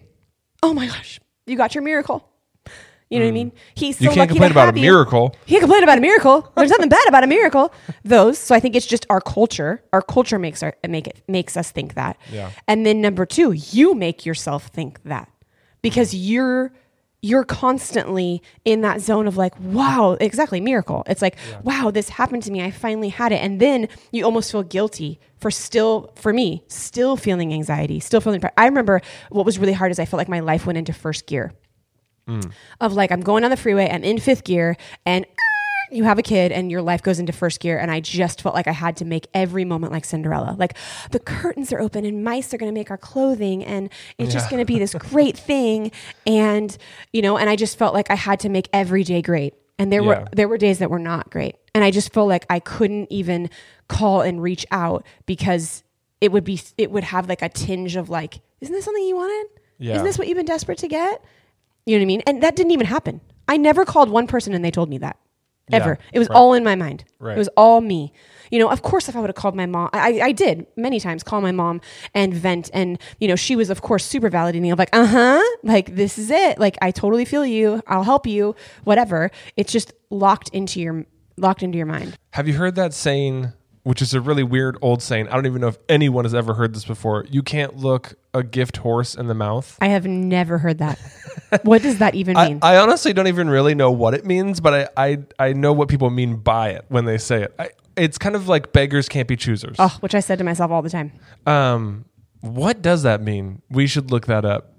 Oh 0.63 0.73
my 0.73 0.87
gosh, 0.87 1.19
you 1.45 1.55
got 1.57 1.75
your 1.75 1.83
miracle. 1.83 2.27
You 3.09 3.19
know 3.19 3.25
what 3.25 3.29
I 3.29 3.33
mean? 3.33 3.51
He's 3.75 3.97
so 3.97 4.05
Mm. 4.05 4.09
you 4.09 4.15
can't 4.15 4.29
complain 4.29 4.51
about 4.51 4.73
a 4.73 4.77
you. 4.79 4.81
miracle 4.81 5.35
He 5.45 5.55
can 5.55 5.61
complain 5.61 5.83
about 5.83 5.99
a 5.99 6.01
miracle. 6.01 6.51
There's 6.55 6.71
nothing 6.71 6.89
bad 6.89 7.07
about 7.07 7.23
a 7.23 7.27
miracle. 7.27 7.71
Those. 8.03 8.39
So 8.39 8.55
I 8.55 8.59
think 8.59 8.75
it's 8.75 8.87
just 8.87 9.05
our 9.09 9.21
culture. 9.21 9.83
Our 9.93 10.01
culture 10.01 10.39
makes 10.39 10.63
our 10.63 10.73
make 10.87 11.05
it 11.07 11.21
makes 11.27 11.55
us 11.55 11.69
think 11.69 11.93
that. 11.93 12.17
Yeah. 12.31 12.49
And 12.67 12.85
then 12.87 13.01
number 13.01 13.25
two, 13.27 13.51
you 13.51 13.93
make 13.93 14.25
yourself 14.25 14.67
think 14.67 15.03
that 15.03 15.29
because 15.83 16.15
you're 16.15 16.73
you're 17.23 17.45
constantly 17.45 18.43
in 18.65 18.81
that 18.81 18.99
zone 18.99 19.27
of 19.27 19.37
like, 19.37 19.57
wow, 19.61 20.17
exactly, 20.19 20.59
miracle. 20.59 21.03
It's 21.07 21.21
like, 21.21 21.37
wow, 21.63 21.89
this 21.89 22.09
happened 22.09 22.43
to 22.43 22.51
me. 22.51 22.61
I 22.61 22.69
finally 22.69 23.07
had 23.07 23.31
it. 23.31 23.37
And 23.37 23.61
then 23.61 23.87
you 24.11 24.25
almost 24.25 24.51
feel 24.51 24.61
guilty 24.61 25.21
for 25.39 25.49
still, 25.49 26.11
for 26.15 26.33
me, 26.33 26.65
still 26.67 27.15
feeling 27.15 27.53
anxiety, 27.53 28.01
still 28.01 28.19
feeling. 28.19 28.41
Pre- 28.41 28.49
I 28.57 28.65
remember 28.65 29.01
what 29.29 29.45
was 29.45 29.57
really 29.57 29.71
hard 29.71 29.89
is 29.89 29.99
I 29.99 30.05
felt 30.05 30.17
like 30.17 30.27
my 30.27 30.41
life 30.41 30.65
went 30.65 30.77
into 30.77 30.91
first 30.91 31.25
gear 31.25 31.53
mm. 32.27 32.51
of 32.81 32.91
like 32.91 33.09
I'm 33.09 33.21
going 33.21 33.45
on 33.45 33.51
the 33.51 33.57
freeway, 33.57 33.89
I'm 33.89 34.03
in 34.03 34.19
fifth 34.19 34.43
gear, 34.43 34.75
and 35.05 35.25
you 35.91 36.03
have 36.03 36.17
a 36.17 36.21
kid 36.23 36.51
and 36.51 36.71
your 36.71 36.81
life 36.81 37.01
goes 37.03 37.19
into 37.19 37.31
first 37.33 37.59
gear 37.59 37.77
and 37.77 37.91
I 37.91 37.99
just 37.99 38.41
felt 38.41 38.55
like 38.55 38.67
I 38.67 38.71
had 38.71 38.97
to 38.97 39.05
make 39.05 39.27
every 39.33 39.65
moment 39.65 39.91
like 39.93 40.05
Cinderella. 40.05 40.55
Like 40.57 40.75
the 41.11 41.19
curtains 41.19 41.71
are 41.73 41.79
open 41.79 42.05
and 42.05 42.23
mice 42.23 42.53
are 42.53 42.57
going 42.57 42.71
to 42.71 42.77
make 42.77 42.89
our 42.91 42.97
clothing 42.97 43.63
and 43.63 43.89
it's 44.17 44.33
just 44.33 44.49
going 44.49 44.59
to 44.61 44.65
be 44.65 44.79
this 44.79 44.93
great 44.99 45.37
thing 45.37 45.91
and 46.25 46.75
you 47.11 47.21
know 47.21 47.37
and 47.37 47.49
I 47.49 47.55
just 47.55 47.77
felt 47.77 47.93
like 47.93 48.09
I 48.09 48.15
had 48.15 48.39
to 48.41 48.49
make 48.49 48.69
every 48.73 49.03
day 49.03 49.21
great. 49.21 49.53
And 49.79 49.91
there 49.91 50.01
Yeah. 50.01 50.07
were 50.07 50.27
there 50.31 50.47
were 50.47 50.57
days 50.57 50.79
that 50.79 50.89
were 50.89 50.99
not 50.99 51.29
great. 51.29 51.55
And 51.75 51.83
I 51.83 51.91
just 51.91 52.13
felt 52.13 52.27
like 52.29 52.45
I 52.49 52.59
couldn't 52.59 53.11
even 53.11 53.49
call 53.87 54.21
and 54.21 54.41
reach 54.41 54.65
out 54.71 55.05
because 55.25 55.83
it 56.21 56.31
would 56.31 56.43
be 56.43 56.61
it 56.77 56.91
would 56.91 57.03
have 57.03 57.27
like 57.27 57.41
a 57.41 57.49
tinge 57.49 57.95
of 57.95 58.09
like 58.09 58.41
isn't 58.61 58.73
this 58.73 58.85
something 58.85 59.03
you 59.03 59.15
wanted? 59.15 59.49
Yeah. 59.79 59.95
Isn't 59.95 60.05
this 60.05 60.17
what 60.17 60.27
you've 60.27 60.37
been 60.37 60.45
desperate 60.45 60.77
to 60.79 60.87
get? 60.87 61.21
You 61.85 61.95
know 61.97 61.99
what 62.01 62.03
I 62.03 62.07
mean? 62.07 62.21
And 62.27 62.43
that 62.43 62.55
didn't 62.55 62.71
even 62.71 62.85
happen. 62.87 63.19
I 63.47 63.57
never 63.57 63.83
called 63.83 64.09
one 64.09 64.25
person 64.27 64.53
and 64.53 64.63
they 64.63 64.71
told 64.71 64.89
me 64.89 64.99
that. 64.99 65.17
Ever. 65.71 65.97
Yeah, 65.99 66.09
It 66.13 66.19
was 66.19 66.29
right. 66.29 66.35
all 66.35 66.53
in 66.53 66.63
my 66.63 66.75
mind. 66.75 67.05
Right. 67.19 67.35
It 67.35 67.37
was 67.39 67.47
all 67.55 67.79
me. 67.81 68.11
You 68.51 68.59
know, 68.59 68.69
of 68.69 68.81
course, 68.81 69.07
if 69.09 69.15
I 69.15 69.19
would 69.21 69.29
have 69.29 69.35
called 69.35 69.55
my 69.55 69.65
mom, 69.65 69.89
I, 69.93 70.19
I 70.21 70.31
did 70.31 70.67
many 70.75 70.99
times 70.99 71.23
call 71.23 71.41
my 71.41 71.51
mom 71.53 71.81
and 72.13 72.33
vent. 72.33 72.69
And, 72.73 72.99
you 73.19 73.27
know, 73.27 73.35
she 73.35 73.55
was, 73.55 73.69
of 73.69 73.81
course, 73.81 74.05
super 74.05 74.29
validating 74.29 74.71
of 74.71 74.77
like, 74.77 74.89
uh 74.93 75.05
huh, 75.05 75.41
like, 75.63 75.95
this 75.95 76.17
is 76.19 76.29
it. 76.29 76.59
Like, 76.59 76.77
I 76.81 76.91
totally 76.91 77.25
feel 77.25 77.45
you. 77.45 77.81
I'll 77.87 78.03
help 78.03 78.27
you, 78.27 78.55
whatever. 78.83 79.31
It's 79.57 79.71
just 79.71 79.93
locked 80.09 80.49
into 80.49 80.81
your, 80.81 81.05
locked 81.37 81.63
into 81.63 81.77
your 81.77 81.87
mind. 81.87 82.17
Have 82.31 82.47
you 82.47 82.55
heard 82.55 82.75
that 82.75 82.93
saying? 82.93 83.53
Which 83.83 84.01
is 84.01 84.13
a 84.13 84.21
really 84.21 84.43
weird 84.43 84.77
old 84.81 85.01
saying. 85.01 85.27
I 85.27 85.35
don't 85.35 85.45
even 85.45 85.61
know 85.61 85.67
if 85.67 85.77
anyone 85.89 86.25
has 86.25 86.33
ever 86.33 86.53
heard 86.53 86.73
this 86.73 86.85
before. 86.85 87.25
You 87.29 87.43
can't 87.43 87.77
look 87.77 88.15
a 88.33 88.41
gift 88.43 88.77
horse 88.77 89.13
in 89.15 89.27
the 89.27 89.33
mouth. 89.33 89.77
I 89.81 89.87
have 89.89 90.05
never 90.05 90.57
heard 90.57 90.79
that. 90.79 90.97
what 91.63 91.81
does 91.81 91.99
that 91.99 92.15
even 92.15 92.37
I, 92.37 92.47
mean? 92.49 92.59
I 92.61 92.77
honestly 92.77 93.13
don't 93.13 93.27
even 93.27 93.49
really 93.49 93.75
know 93.75 93.91
what 93.91 94.13
it 94.13 94.25
means, 94.25 94.59
but 94.59 94.89
I, 94.97 95.11
I 95.11 95.17
I 95.49 95.53
know 95.53 95.73
what 95.73 95.89
people 95.89 96.09
mean 96.09 96.37
by 96.37 96.69
it 96.69 96.85
when 96.87 97.05
they 97.05 97.17
say 97.17 97.43
it. 97.43 97.53
I, 97.59 97.69
it's 97.95 98.17
kind 98.17 98.35
of 98.35 98.47
like 98.47 98.73
beggars 98.73 99.07
can't 99.07 99.27
be 99.27 99.35
choosers. 99.35 99.75
oh, 99.79 99.95
which 99.99 100.15
I 100.15 100.19
said 100.19 100.37
to 100.39 100.43
myself 100.43 100.71
all 100.71 100.81
the 100.81 100.89
time. 100.89 101.11
Um, 101.45 102.05
what 102.41 102.81
does 102.81 103.03
that 103.03 103.21
mean? 103.21 103.61
We 103.69 103.85
should 103.87 104.11
look 104.11 104.25
that 104.27 104.45
up. 104.45 104.72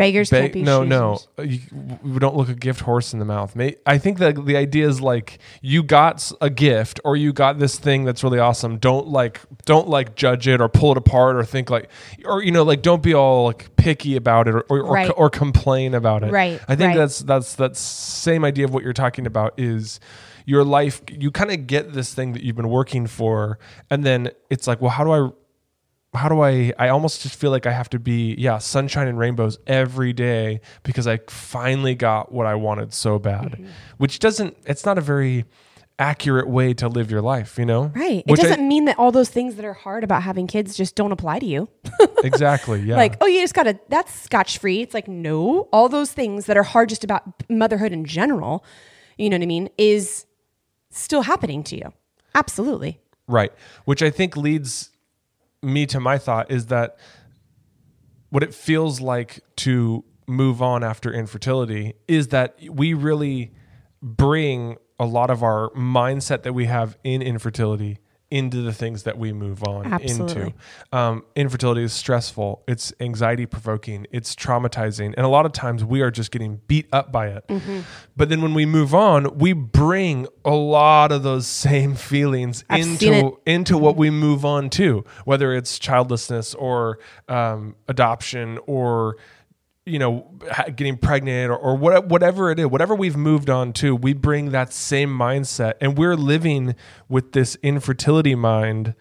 Beggars 0.00 0.30
Ba- 0.30 0.40
can't 0.40 0.52
be 0.52 0.62
no, 0.62 0.82
choosers. 0.84 0.88
no, 0.90 1.18
uh, 1.38 1.42
you, 1.42 1.60
we 2.02 2.18
don't 2.18 2.34
look 2.36 2.48
a 2.48 2.54
gift 2.54 2.80
horse 2.80 3.12
in 3.12 3.18
the 3.18 3.24
mouth. 3.24 3.54
May, 3.54 3.76
I 3.84 3.98
think 3.98 4.18
that 4.18 4.46
the 4.46 4.56
idea 4.56 4.88
is 4.88 5.00
like 5.00 5.38
you 5.62 5.82
got 5.82 6.32
a 6.40 6.48
gift 6.50 7.00
or 7.04 7.16
you 7.16 7.32
got 7.32 7.58
this 7.58 7.78
thing 7.78 8.04
that's 8.04 8.24
really 8.24 8.38
awesome. 8.38 8.78
Don't 8.78 9.08
like, 9.08 9.40
don't 9.66 9.88
like 9.88 10.16
judge 10.16 10.48
it 10.48 10.60
or 10.60 10.68
pull 10.68 10.92
it 10.92 10.98
apart 10.98 11.36
or 11.36 11.44
think 11.44 11.68
like, 11.70 11.90
or 12.24 12.42
you 12.42 12.50
know, 12.50 12.62
like 12.62 12.82
don't 12.82 13.02
be 13.02 13.14
all 13.14 13.44
like 13.44 13.76
picky 13.76 14.16
about 14.16 14.48
it 14.48 14.54
or 14.54 14.60
or, 14.70 14.80
or, 14.80 14.92
Right. 14.94 15.12
or 15.16 15.28
complain 15.30 15.94
about 15.94 16.22
it. 16.24 16.32
Right, 16.32 16.60
I 16.66 16.76
think 16.76 16.88
right. 16.88 16.96
that's 16.96 17.20
that's 17.20 17.54
that 17.56 17.76
same 17.76 18.44
idea 18.44 18.64
of 18.64 18.72
what 18.74 18.82
you're 18.82 18.92
talking 18.92 19.26
about 19.26 19.54
is 19.58 20.00
your 20.46 20.64
life. 20.64 21.02
You 21.10 21.30
kind 21.30 21.50
of 21.50 21.66
get 21.66 21.92
this 21.92 22.14
thing 22.14 22.32
that 22.32 22.42
you've 22.42 22.56
been 22.56 22.70
working 22.70 23.06
for, 23.06 23.58
and 23.90 24.02
then 24.04 24.30
it's 24.48 24.66
like, 24.66 24.80
well, 24.80 24.90
how 24.90 25.04
do 25.04 25.10
I 25.12 25.30
how 26.14 26.28
do 26.28 26.40
I 26.40 26.72
I 26.78 26.88
almost 26.88 27.22
just 27.22 27.36
feel 27.36 27.50
like 27.50 27.66
I 27.66 27.72
have 27.72 27.88
to 27.90 27.98
be 27.98 28.34
yeah, 28.38 28.58
sunshine 28.58 29.08
and 29.08 29.18
rainbows 29.18 29.58
every 29.66 30.12
day 30.12 30.60
because 30.82 31.06
I 31.06 31.18
finally 31.28 31.94
got 31.94 32.32
what 32.32 32.46
I 32.46 32.54
wanted 32.56 32.92
so 32.92 33.18
bad. 33.18 33.52
Mm-hmm. 33.52 33.66
Which 33.98 34.18
doesn't 34.18 34.56
it's 34.66 34.84
not 34.84 34.98
a 34.98 35.00
very 35.00 35.44
accurate 36.00 36.48
way 36.48 36.72
to 36.72 36.88
live 36.88 37.10
your 37.10 37.20
life, 37.20 37.58
you 37.58 37.64
know? 37.66 37.92
Right. 37.94 38.20
It 38.20 38.26
Which 38.26 38.40
I- 38.40 38.44
doesn't 38.44 38.66
mean 38.66 38.86
that 38.86 38.98
all 38.98 39.12
those 39.12 39.28
things 39.28 39.56
that 39.56 39.64
are 39.66 39.74
hard 39.74 40.02
about 40.02 40.22
having 40.22 40.46
kids 40.46 40.74
just 40.74 40.96
don't 40.96 41.12
apply 41.12 41.38
to 41.40 41.46
you. 41.46 41.68
exactly, 42.24 42.80
yeah. 42.80 42.96
Like, 42.96 43.16
oh, 43.20 43.26
you 43.26 43.40
just 43.42 43.52
gotta, 43.52 43.78
that's 43.90 44.12
scotch 44.18 44.56
free. 44.58 44.80
It's 44.80 44.94
like, 44.94 45.08
no, 45.08 45.68
all 45.74 45.90
those 45.90 46.10
things 46.10 46.46
that 46.46 46.56
are 46.56 46.62
hard 46.62 46.88
just 46.88 47.04
about 47.04 47.22
motherhood 47.50 47.92
in 47.92 48.06
general, 48.06 48.64
you 49.18 49.28
know 49.28 49.36
what 49.36 49.42
I 49.42 49.46
mean, 49.46 49.68
is 49.76 50.24
still 50.88 51.20
happening 51.22 51.62
to 51.64 51.76
you. 51.76 51.92
Absolutely. 52.34 52.98
Right. 53.28 53.52
Which 53.84 54.02
I 54.02 54.08
think 54.08 54.38
leads 54.38 54.90
me 55.62 55.86
to 55.86 56.00
my 56.00 56.18
thought 56.18 56.50
is 56.50 56.66
that 56.66 56.98
what 58.30 58.42
it 58.42 58.54
feels 58.54 59.00
like 59.00 59.40
to 59.56 60.04
move 60.26 60.62
on 60.62 60.84
after 60.84 61.12
infertility 61.12 61.94
is 62.06 62.28
that 62.28 62.56
we 62.70 62.94
really 62.94 63.52
bring 64.00 64.76
a 64.98 65.04
lot 65.04 65.30
of 65.30 65.42
our 65.42 65.70
mindset 65.70 66.42
that 66.42 66.52
we 66.52 66.66
have 66.66 66.96
in 67.02 67.20
infertility 67.20 67.98
into 68.30 68.62
the 68.62 68.72
things 68.72 69.02
that 69.02 69.18
we 69.18 69.32
move 69.32 69.62
on 69.64 69.92
Absolutely. 69.92 70.42
into. 70.42 70.52
Um, 70.92 71.24
infertility 71.34 71.82
is 71.82 71.92
stressful, 71.92 72.62
it's 72.68 72.92
anxiety 73.00 73.46
provoking, 73.46 74.06
it's 74.10 74.34
traumatizing, 74.34 75.14
and 75.16 75.26
a 75.26 75.28
lot 75.28 75.46
of 75.46 75.52
times 75.52 75.84
we 75.84 76.00
are 76.00 76.10
just 76.10 76.30
getting 76.30 76.60
beat 76.66 76.86
up 76.92 77.10
by 77.10 77.28
it. 77.28 77.46
Mm-hmm. 77.48 77.80
But 78.16 78.28
then 78.28 78.42
when 78.42 78.54
we 78.54 78.66
move 78.66 78.94
on, 78.94 79.38
we 79.38 79.52
bring 79.52 80.26
a 80.44 80.54
lot 80.54 81.12
of 81.12 81.22
those 81.22 81.46
same 81.46 81.94
feelings 81.94 82.64
I've 82.68 82.80
into 82.80 83.38
into 83.46 83.76
what 83.76 83.96
we 83.96 84.10
move 84.10 84.44
on 84.44 84.70
to, 84.70 85.04
whether 85.24 85.52
it's 85.54 85.78
childlessness 85.78 86.54
or 86.54 86.98
um, 87.28 87.74
adoption 87.88 88.58
or 88.66 89.16
you 89.86 89.98
know 89.98 90.38
getting 90.76 90.96
pregnant 90.96 91.50
or, 91.50 91.56
or 91.56 91.76
what, 91.76 92.08
whatever 92.08 92.50
it 92.50 92.58
is, 92.58 92.66
whatever 92.66 92.94
we've 92.94 93.16
moved 93.16 93.50
on 93.50 93.72
to, 93.74 93.94
we 93.94 94.12
bring 94.12 94.50
that 94.50 94.72
same 94.72 95.10
mindset, 95.10 95.74
and 95.80 95.96
we're 95.96 96.16
living 96.16 96.74
with 97.08 97.32
this 97.32 97.56
infertility 97.62 98.34
mind 98.34 98.94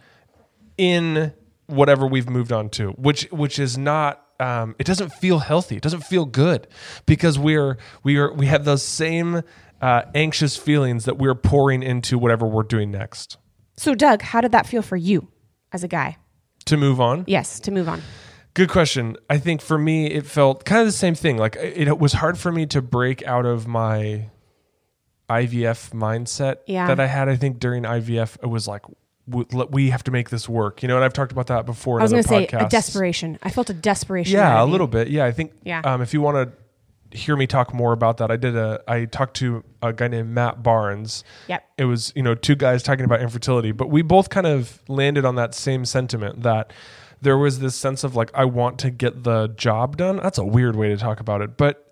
in 0.78 1.34
whatever 1.68 2.08
we've 2.08 2.30
moved 2.30 2.52
on 2.52 2.70
to, 2.70 2.90
which 2.92 3.24
which 3.32 3.60
is 3.60 3.78
not. 3.78 4.26
Um, 4.42 4.74
it 4.80 4.88
doesn't 4.88 5.10
feel 5.10 5.40
healthy. 5.40 5.76
It 5.76 5.84
doesn't 5.84 6.06
feel 6.06 6.26
good 6.26 6.68
because 7.06 7.38
we're 7.38 7.78
we 8.04 8.18
are 8.18 8.34
we 8.34 8.46
have 8.46 8.64
those 8.64 8.82
same 8.84 9.42
uh, 9.82 10.04
anxious 10.16 10.56
feelings 10.56 11.06
that 11.06 11.18
we're 11.18 11.36
pouring 11.36 11.84
into 11.84 12.18
whatever 12.18 12.48
we're 12.48 12.64
doing 12.64 12.90
next. 12.90 13.38
So, 13.76 13.96
Doug, 13.96 14.22
how 14.22 14.40
did 14.42 14.54
that 14.54 14.66
feel 14.66 14.82
for 14.82 14.96
you 14.96 15.30
as 15.72 15.84
a 15.84 15.88
guy? 15.88 16.18
To 16.66 16.78
move 16.78 17.02
on, 17.02 17.24
Yes, 17.28 17.60
to 17.62 17.72
move 17.72 17.90
on. 17.90 18.02
Good 18.60 18.70
question. 18.70 19.16
I 19.30 19.38
think 19.38 19.62
for 19.62 19.78
me, 19.78 20.08
it 20.08 20.26
felt 20.26 20.66
kind 20.66 20.82
of 20.82 20.86
the 20.86 20.92
same 20.92 21.16
thing. 21.16 21.38
Like 21.38 21.56
it, 21.56 21.98
was 21.98 22.12
hard 22.12 22.38
for 22.38 22.52
me 22.52 22.66
to 22.66 22.82
break 22.82 23.26
out 23.26 23.46
of 23.46 23.68
my 23.68 24.26
IVF 25.30 25.92
mindset 25.94 26.58
Yeah. 26.68 26.88
that 26.88 27.00
I 27.00 27.08
had. 27.08 27.30
I 27.30 27.38
think 27.38 27.60
during 27.60 27.84
IVF, 27.84 28.36
it 28.44 28.48
was 28.48 28.68
like 28.68 28.82
we 29.28 29.92
have 29.92 30.04
to 30.04 30.12
make 30.12 30.30
this 30.30 30.50
work. 30.50 30.82
You 30.82 30.90
know, 30.90 30.98
and 30.98 31.06
I've 31.06 31.14
talked 31.14 31.32
about 31.32 31.48
that 31.48 31.66
before. 31.66 32.02
I 32.02 32.04
was 32.04 32.12
going 32.12 32.22
to 32.22 32.28
say 32.28 32.48
a 32.52 32.68
desperation. 32.68 33.40
I 33.42 33.50
felt 33.50 33.70
a 33.70 33.74
desperation. 33.74 34.34
Yeah, 34.34 34.62
a 34.62 34.66
little 34.66 34.88
bit. 34.88 35.08
Yeah, 35.08 35.24
I 35.24 35.32
think. 35.32 35.54
Yeah. 35.64 35.80
Um, 35.86 36.02
if 36.02 36.14
you 36.14 36.20
want 36.20 36.52
to 36.52 37.18
hear 37.18 37.38
me 37.38 37.48
talk 37.48 37.74
more 37.74 37.94
about 37.94 38.18
that, 38.18 38.30
I 38.30 38.36
did 38.36 38.58
a. 38.58 38.84
I 38.90 39.06
talked 39.06 39.38
to 39.38 39.64
a 39.82 39.94
guy 39.94 40.10
named 40.10 40.32
Matt 40.32 40.62
Barnes. 40.62 41.24
Yep. 41.48 41.64
It 41.78 41.86
was 41.86 42.12
you 42.14 42.24
know 42.24 42.36
two 42.36 42.56
guys 42.56 42.84
talking 42.84 43.06
about 43.06 43.22
infertility, 43.22 43.72
but 43.72 43.90
we 43.90 44.02
both 44.02 44.30
kind 44.30 44.48
of 44.48 44.82
landed 44.90 45.24
on 45.24 45.36
that 45.36 45.56
same 45.56 45.86
sentiment 45.86 46.44
that 46.44 46.74
there 47.22 47.38
was 47.38 47.60
this 47.60 47.76
sense 47.76 48.04
of 48.04 48.16
like 48.16 48.32
I 48.34 48.46
want 48.46 48.80
to 48.80 48.90
get 48.90 49.24
the 49.24 49.48
job 49.50 49.98
done. 49.98 50.18
That's 50.18 50.38
a 50.38 50.46
weird 50.46 50.76
way 50.76 50.90
to 50.90 50.98
talk 50.98 51.20
about 51.20 51.42
it, 51.42 51.58
but. 51.58 51.86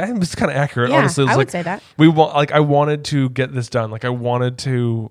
It 0.00 0.16
was 0.16 0.36
kind 0.36 0.48
of 0.48 0.56
accurate, 0.56 0.90
Yeah, 0.90 0.98
honestly. 0.98 1.22
It 1.22 1.26
was 1.26 1.34
I 1.34 1.36
would 1.36 1.40
like, 1.48 1.50
say 1.50 1.62
that. 1.62 1.82
we 1.96 2.06
want, 2.06 2.32
like, 2.36 2.52
I 2.52 2.60
wanted 2.60 3.04
to 3.06 3.30
get 3.30 3.52
this 3.52 3.68
done. 3.68 3.90
Like, 3.90 4.04
I 4.04 4.10
wanted 4.10 4.56
to 4.58 5.10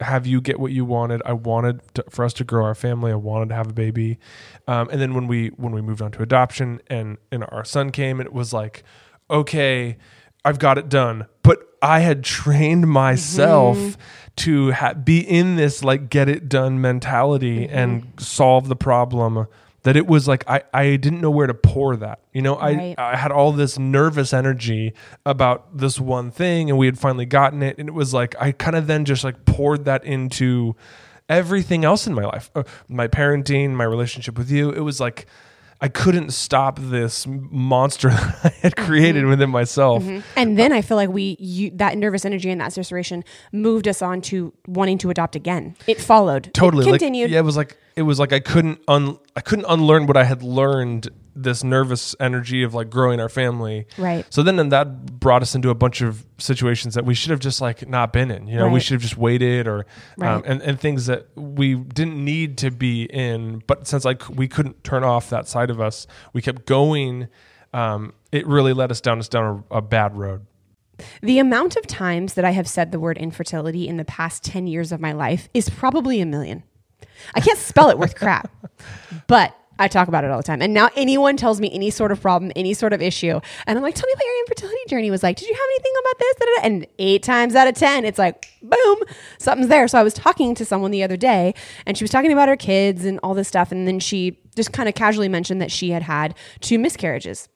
have 0.00 0.26
you 0.26 0.40
get 0.40 0.58
what 0.58 0.72
you 0.72 0.84
wanted. 0.84 1.22
I 1.24 1.32
wanted 1.32 1.80
to, 1.94 2.04
for 2.10 2.24
us 2.24 2.32
to 2.34 2.44
grow 2.44 2.64
our 2.64 2.74
family. 2.74 3.12
I 3.12 3.14
wanted 3.14 3.50
to 3.50 3.54
have 3.54 3.68
a 3.70 3.72
baby. 3.72 4.18
Um, 4.66 4.88
and 4.90 5.00
then 5.00 5.14
when 5.14 5.28
we 5.28 5.48
when 5.50 5.72
we 5.72 5.80
moved 5.80 6.02
on 6.02 6.10
to 6.10 6.22
adoption 6.22 6.80
and 6.88 7.18
and 7.30 7.44
our 7.50 7.64
son 7.64 7.90
came, 7.92 8.20
it 8.20 8.32
was 8.32 8.52
like, 8.52 8.82
okay, 9.30 9.96
I've 10.44 10.58
got 10.58 10.76
it 10.76 10.88
done. 10.88 11.26
I 11.82 12.00
had 12.00 12.24
trained 12.24 12.86
myself 12.88 13.76
Mm-hmm. 13.76 14.00
to 14.36 14.72
ha- 14.72 14.94
be 14.94 15.20
in 15.20 15.56
this 15.56 15.82
like 15.84 16.10
get 16.10 16.28
it 16.28 16.48
done 16.48 16.80
mentality 16.80 17.66
Mm-hmm. 17.66 17.76
and 17.78 18.12
solve 18.18 18.68
the 18.68 18.76
problem. 18.76 19.46
That 19.84 19.96
it 19.96 20.08
was 20.08 20.26
like 20.26 20.42
I, 20.48 20.62
I 20.74 20.96
didn't 20.96 21.20
know 21.20 21.30
where 21.30 21.46
to 21.46 21.54
pour 21.54 21.94
that. 21.96 22.18
You 22.32 22.42
know, 22.42 22.56
I 22.56 22.72
Right. 22.74 22.94
I 22.98 23.16
had 23.16 23.30
all 23.30 23.52
this 23.52 23.78
nervous 23.78 24.32
energy 24.34 24.94
about 25.24 25.78
this 25.78 26.00
one 26.00 26.32
thing 26.32 26.68
and 26.70 26.76
we 26.78 26.86
had 26.86 26.98
finally 26.98 27.24
gotten 27.26 27.62
it 27.62 27.78
and 27.78 27.88
it 27.88 27.92
was 27.94 28.12
like 28.12 28.34
I 28.40 28.50
kind 28.50 28.74
of 28.76 28.88
then 28.88 29.04
just 29.04 29.22
like 29.22 29.44
poured 29.44 29.84
that 29.84 30.04
into 30.04 30.74
everything 31.28 31.84
else 31.84 32.06
in 32.06 32.14
my 32.14 32.24
life. 32.24 32.50
Uh, 32.54 32.64
my 32.88 33.06
parenting, 33.08 33.70
my 33.74 33.84
relationship 33.84 34.36
with 34.38 34.50
you. 34.50 34.70
It 34.70 34.80
was 34.80 34.98
like 35.00 35.26
I 35.80 35.88
couldn't 35.88 36.30
stop 36.32 36.78
this 36.80 37.26
monster 37.28 38.08
that 38.10 38.40
I 38.44 38.48
had 38.62 38.76
created 38.76 39.22
Mm-hmm. 39.22 39.30
within 39.30 39.50
myself. 39.50 40.04
And 40.36 40.58
then 40.58 40.72
I 40.72 40.80
feel 40.82 40.96
like 40.96 41.10
we 41.10 41.36
you, 41.38 41.70
that 41.76 41.98
nervous 41.98 42.24
energy 42.24 42.50
and 42.50 42.60
that 42.60 42.74
desperation 42.74 43.24
moved 43.52 43.86
us 43.86 44.00
on 44.02 44.20
to 44.22 44.52
wanting 44.66 44.98
to 44.98 45.10
adopt 45.10 45.36
again. 45.36 45.76
It 45.86 46.00
followed. 46.00 46.50
Totally 46.54 46.86
It 46.86 46.92
like- 46.92 47.00
continued. 47.00 47.30
yeah, 47.30 47.40
it 47.40 47.44
was 47.44 47.56
like 47.56 47.76
it 47.94 48.02
was 48.02 48.18
like 48.18 48.32
I 48.32 48.40
couldn't 48.40 48.80
un 48.88 49.18
I 49.36 49.40
couldn't 49.40 49.66
unlearn 49.68 50.06
what 50.06 50.16
I 50.16 50.24
had 50.24 50.42
learned 50.42 51.08
this 51.36 51.62
nervous 51.62 52.14
energy 52.18 52.62
of 52.62 52.74
like 52.74 52.90
growing 52.90 53.20
our 53.20 53.28
family. 53.28 53.86
Right. 53.98 54.26
So 54.30 54.42
then 54.42 54.58
and 54.58 54.72
that 54.72 55.20
brought 55.20 55.42
us 55.42 55.54
into 55.54 55.70
a 55.70 55.74
bunch 55.74 56.00
of 56.00 56.26
situations 56.38 56.94
that 56.94 57.04
we 57.04 57.14
should 57.14 57.30
have 57.30 57.40
just 57.40 57.60
like 57.60 57.88
not 57.88 58.12
been 58.12 58.30
in. 58.30 58.46
You 58.46 58.56
know, 58.56 58.68
we 58.68 58.80
should 58.80 58.94
have 58.94 59.02
just 59.02 59.16
waited 59.16 59.68
or 59.68 59.86
um, 60.20 60.42
and 60.46 60.62
and 60.62 60.80
things 60.80 61.06
that 61.06 61.28
we 61.36 61.74
didn't 61.74 62.22
need 62.24 62.58
to 62.58 62.70
be 62.70 63.04
in, 63.04 63.62
but 63.66 63.86
since 63.86 64.04
like 64.04 64.28
we 64.28 64.48
couldn't 64.48 64.82
turn 64.82 65.04
off 65.04 65.30
that 65.30 65.46
side 65.46 65.70
of 65.70 65.80
us, 65.80 66.06
we 66.32 66.42
kept 66.42 66.66
going. 66.66 67.28
Um, 67.72 68.14
it 68.32 68.46
really 68.46 68.72
led 68.72 68.90
us 68.90 69.00
down 69.00 69.18
us 69.18 69.28
down 69.28 69.64
a, 69.70 69.76
a 69.78 69.82
bad 69.82 70.16
road. 70.16 70.46
The 71.22 71.38
amount 71.38 71.76
of 71.76 71.86
times 71.86 72.34
that 72.34 72.44
I 72.44 72.52
have 72.52 72.68
said 72.68 72.90
the 72.90 73.00
word 73.00 73.18
infertility 73.18 73.86
in 73.86 73.98
the 73.98 74.04
past 74.04 74.42
10 74.44 74.66
years 74.66 74.92
of 74.92 75.00
my 75.00 75.12
life 75.12 75.48
is 75.52 75.68
probably 75.68 76.20
a 76.20 76.26
million. 76.26 76.62
I 77.34 77.40
can't 77.40 77.58
spell 77.58 77.90
it 77.90 77.98
worth 77.98 78.14
crap, 78.14 78.50
but 79.26 79.54
I 79.78 79.88
talk 79.88 80.08
about 80.08 80.24
it 80.24 80.30
all 80.30 80.38
the 80.38 80.42
time. 80.42 80.62
And 80.62 80.72
now 80.72 80.90
anyone 80.96 81.36
tells 81.36 81.60
me 81.60 81.70
any 81.72 81.90
sort 81.90 82.12
of 82.12 82.20
problem, 82.20 82.52
any 82.56 82.74
sort 82.74 82.92
of 82.92 83.02
issue, 83.02 83.40
and 83.66 83.78
I'm 83.78 83.82
like, 83.82 83.94
tell 83.94 84.06
me 84.06 84.12
about 84.12 84.24
your 84.24 84.38
infertility 84.40 84.80
journey. 84.88 85.10
Was 85.10 85.22
like, 85.22 85.36
did 85.36 85.48
you 85.48 85.54
have 85.54 85.68
anything 85.74 85.92
about 86.00 86.18
this? 86.18 86.34
Da, 86.36 86.44
da, 86.46 86.52
da. 86.56 86.66
And 86.66 86.86
eight 86.98 87.22
times 87.22 87.54
out 87.54 87.68
of 87.68 87.74
10, 87.74 88.04
it's 88.04 88.18
like, 88.18 88.48
boom, 88.62 88.98
something's 89.38 89.68
there. 89.68 89.86
So 89.88 89.98
I 89.98 90.02
was 90.02 90.14
talking 90.14 90.54
to 90.54 90.64
someone 90.64 90.90
the 90.90 91.02
other 91.02 91.16
day, 91.16 91.54
and 91.86 91.96
she 91.96 92.04
was 92.04 92.10
talking 92.10 92.32
about 92.32 92.48
her 92.48 92.56
kids 92.56 93.04
and 93.04 93.20
all 93.22 93.34
this 93.34 93.48
stuff. 93.48 93.72
And 93.72 93.86
then 93.86 94.00
she 94.00 94.38
just 94.54 94.72
kind 94.72 94.88
of 94.88 94.94
casually 94.94 95.28
mentioned 95.28 95.60
that 95.60 95.70
she 95.70 95.90
had 95.90 96.02
had 96.02 96.34
two 96.60 96.78
miscarriages 96.78 97.48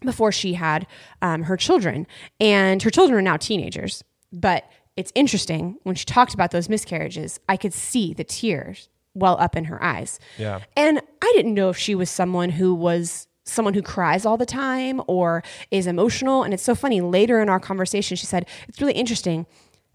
before 0.00 0.30
she 0.30 0.54
had 0.54 0.86
um, 1.22 1.44
her 1.44 1.56
children. 1.56 2.06
And 2.40 2.82
her 2.82 2.90
children 2.90 3.18
are 3.18 3.22
now 3.22 3.36
teenagers. 3.36 4.04
But 4.32 4.64
it's 4.96 5.12
interesting 5.14 5.76
when 5.82 5.94
she 5.94 6.04
talked 6.04 6.34
about 6.34 6.52
those 6.52 6.68
miscarriages, 6.68 7.40
I 7.48 7.56
could 7.56 7.72
see 7.74 8.14
the 8.14 8.24
tears 8.24 8.88
well 9.16 9.36
up 9.40 9.56
in 9.56 9.64
her 9.64 9.82
eyes. 9.82 10.20
Yeah. 10.38 10.60
And 10.76 11.00
I 11.22 11.32
didn't 11.34 11.54
know 11.54 11.70
if 11.70 11.76
she 11.78 11.94
was 11.94 12.10
someone 12.10 12.50
who 12.50 12.74
was 12.74 13.26
someone 13.44 13.74
who 13.74 13.82
cries 13.82 14.26
all 14.26 14.36
the 14.36 14.46
time 14.46 15.00
or 15.06 15.42
is 15.70 15.86
emotional. 15.86 16.42
And 16.42 16.52
it's 16.52 16.62
so 16.62 16.74
funny. 16.74 17.00
Later 17.00 17.40
in 17.40 17.48
our 17.48 17.60
conversation, 17.60 18.16
she 18.16 18.26
said, 18.26 18.46
It's 18.68 18.80
really 18.80 18.94
interesting. 18.94 19.46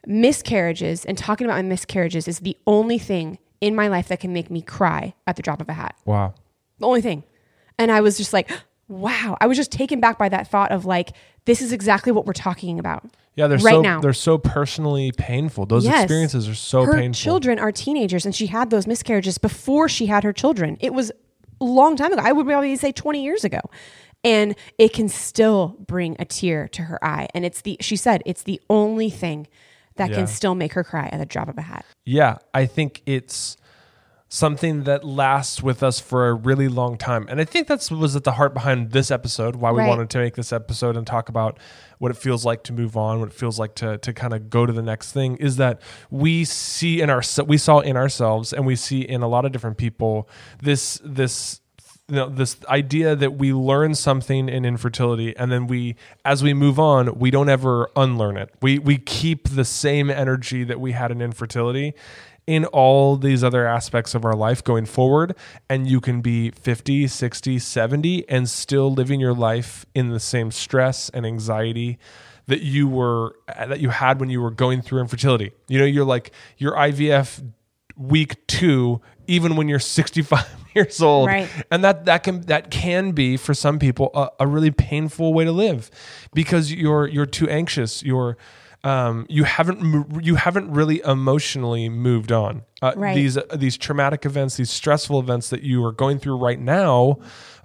miscarriages 0.07 1.05
and 1.05 1.17
talking 1.17 1.45
about 1.45 1.55
my 1.57 1.61
miscarriages 1.61 2.27
is 2.27 2.39
the 2.39 2.57
only 2.65 2.97
thing 2.97 3.37
in 3.59 3.75
my 3.75 3.87
life 3.87 4.07
that 4.07 4.19
can 4.19 4.33
make 4.33 4.49
me 4.49 4.61
cry 4.61 5.13
at 5.27 5.35
the 5.35 5.41
drop 5.41 5.61
of 5.61 5.69
a 5.69 5.73
hat. 5.73 5.95
Wow. 6.05 6.33
The 6.79 6.87
only 6.87 7.01
thing. 7.01 7.23
And 7.77 7.91
I 7.91 8.01
was 8.01 8.17
just 8.17 8.33
like, 8.33 8.49
wow. 8.91 9.37
I 9.41 9.47
was 9.47 9.57
just 9.57 9.71
taken 9.71 9.99
back 9.99 10.17
by 10.17 10.29
that 10.29 10.47
thought 10.49 10.71
of 10.71 10.85
like, 10.85 11.13
this 11.45 11.61
is 11.61 11.71
exactly 11.71 12.11
what 12.11 12.25
we're 12.25 12.33
talking 12.33 12.77
about. 12.77 13.03
Yeah, 13.35 13.47
they're 13.47 13.57
Right 13.59 13.73
so 13.75 13.81
now. 13.81 14.01
they're 14.01 14.13
so 14.13 14.37
personally 14.37 15.11
painful. 15.13 15.65
Those 15.65 15.85
Yes. 15.85 16.03
experiences 16.03 16.47
are 16.49 16.53
so 16.55 16.83
her 16.83 16.93
painful. 16.93 17.13
children 17.17 17.57
are 17.59 17.71
teenagers 17.71 18.25
and 18.25 18.35
she 18.35 18.47
had 18.47 18.69
those 18.69 18.85
miscarriages 18.85 19.37
before 19.37 19.87
she 19.89 20.07
had 20.07 20.23
her 20.23 20.33
children. 20.33 20.77
It 20.81 20.93
was 20.93 21.11
a 21.59 21.63
long 21.63 21.95
time 21.95 22.11
ago. 22.11 22.21
I 22.23 22.31
would 22.33 22.45
probably 22.45 22.75
say 22.75 22.91
20 22.91 23.23
years 23.23 23.43
ago. 23.43 23.59
And 24.23 24.55
it 24.77 24.93
can 24.93 25.07
still 25.09 25.77
bring 25.79 26.15
a 26.19 26.25
tear 26.25 26.67
to 26.69 26.83
her 26.83 27.03
eye. 27.03 27.27
And 27.33 27.43
it's 27.43 27.61
the, 27.61 27.77
she 27.81 27.95
said, 27.95 28.21
it's 28.25 28.43
the 28.43 28.61
only 28.69 29.09
thing 29.09 29.47
that 29.95 30.09
Yeah. 30.11 30.17
can 30.17 30.27
still 30.27 30.53
make 30.53 30.73
her 30.73 30.83
cry 30.83 31.09
at 31.11 31.17
the 31.17 31.25
drop 31.25 31.47
of 31.47 31.57
a 31.57 31.61
hat. 31.63 31.85
Yeah, 32.05 32.37
I 32.53 32.65
think 32.67 33.01
it's 33.07 33.57
something 34.33 34.83
that 34.85 35.03
lasts 35.03 35.61
with 35.61 35.83
us 35.83 35.99
for 35.99 36.29
a 36.29 36.33
really 36.33 36.69
long 36.69 36.97
time. 36.97 37.25
And 37.27 37.41
I 37.41 37.43
think 37.43 37.67
that's 37.67 37.91
was 37.91 38.15
at 38.15 38.23
the 38.23 38.31
heart 38.31 38.53
behind 38.53 38.91
this 38.91 39.11
episode, 39.11 39.57
why 39.57 39.71
we 39.71 39.79
Right. 39.79 39.89
wanted 39.89 40.09
to 40.11 40.19
make 40.19 40.35
this 40.35 40.53
episode 40.53 40.95
and 40.95 41.05
talk 41.05 41.27
about 41.27 41.59
what 41.99 42.11
it 42.11 42.17
feels 42.17 42.45
like 42.45 42.63
to 42.63 42.71
move 42.73 42.95
on, 42.95 43.19
what 43.19 43.27
it 43.27 43.35
feels 43.35 43.59
like 43.59 43.75
to 43.75 43.97
to 43.97 44.13
kind 44.13 44.33
of 44.33 44.49
go 44.49 44.65
to 44.65 44.71
the 44.71 44.81
next 44.81 45.11
thing 45.11 45.35
is 45.35 45.57
that 45.57 45.81
we 46.09 46.45
see 46.45 47.01
in 47.01 47.09
our 47.09 47.21
we 47.45 47.57
saw 47.57 47.79
in 47.79 47.97
ourselves 47.97 48.53
and 48.53 48.65
we 48.65 48.77
see 48.77 49.01
in 49.01 49.21
a 49.21 49.27
lot 49.27 49.43
of 49.43 49.51
different 49.51 49.75
people 49.77 50.29
this 50.63 51.01
this 51.03 51.59
you 52.07 52.15
know 52.15 52.29
this 52.29 52.55
idea 52.69 53.15
that 53.17 53.33
we 53.33 53.51
learn 53.53 53.95
something 53.95 54.47
in 54.49 54.63
infertility 54.65 55.35
and 55.37 55.51
then 55.51 55.67
we 55.67 55.95
as 56.25 56.41
we 56.41 56.53
move 56.53 56.79
on 56.79 57.17
we 57.19 57.31
don't 57.31 57.47
ever 57.49 57.89
unlearn 57.97 58.37
it 58.37 58.49
we 58.61 58.79
we 58.79 58.97
keep 58.97 59.49
the 59.49 59.63
same 59.65 60.09
energy 60.09 60.63
that 60.63 60.79
we 60.79 60.91
had 60.93 61.11
in 61.11 61.21
infertility 61.21 61.93
in 62.51 62.65
all 62.65 63.15
these 63.15 63.45
other 63.45 63.65
aspects 63.65 64.13
of 64.13 64.25
our 64.25 64.35
life 64.35 64.61
going 64.61 64.85
forward 64.85 65.33
and 65.69 65.87
you 65.87 66.01
can 66.01 66.19
be 66.19 66.51
50 66.51 67.07
60 67.07 67.57
70 67.57 68.27
and 68.27 68.49
still 68.49 68.91
living 68.91 69.21
your 69.21 69.33
life 69.33 69.85
in 69.95 70.09
the 70.09 70.19
same 70.19 70.51
stress 70.51 71.09
and 71.11 71.25
anxiety 71.25 71.97
that 72.47 72.61
you 72.61 72.89
were 72.89 73.37
uh, 73.47 73.67
that 73.67 73.79
you 73.79 73.87
had 73.87 74.19
when 74.19 74.29
you 74.29 74.41
were 74.41 74.51
going 74.51 74.81
through 74.81 74.99
infertility. 74.99 75.53
You 75.69 75.79
know 75.79 75.85
you're 75.85 76.03
like 76.03 76.33
your 76.57 76.73
IVF 76.73 77.41
week 77.95 78.45
2 78.47 78.99
even 79.27 79.55
when 79.55 79.69
you're 79.69 79.79
65 80.01 80.45
years 80.75 81.01
old. 81.01 81.27
Right. 81.27 81.47
and 81.71 81.85
that 81.85 82.03
that 82.03 82.23
can 82.23 82.41
that 82.41 82.69
can 82.69 83.13
be 83.13 83.37
for 83.37 83.53
some 83.53 83.79
people 83.79 84.11
a, 84.13 84.27
a 84.41 84.47
really 84.47 84.71
painful 84.71 85.33
way 85.33 85.45
to 85.45 85.53
live 85.53 85.89
because 86.33 86.73
you're 86.73 87.07
you're 87.07 87.25
too 87.25 87.47
anxious. 87.47 88.03
You're 88.03 88.35
um, 88.83 89.25
you 89.29 89.43
haven't 89.43 90.23
you 90.23 90.35
haven't 90.35 90.71
really 90.71 91.01
emotionally 91.05 91.87
moved 91.89 92.31
on 92.31 92.63
uh, 92.81 92.93
Right. 92.95 93.15
these 93.15 93.37
these 93.55 93.77
traumatic 93.77 94.25
events 94.25 94.57
these 94.57 94.71
stressful 94.71 95.19
events 95.19 95.49
that 95.49 95.61
you 95.63 95.83
are 95.85 95.91
going 95.91 96.19
through 96.19 96.37
right 96.37 96.59
now 96.59 97.17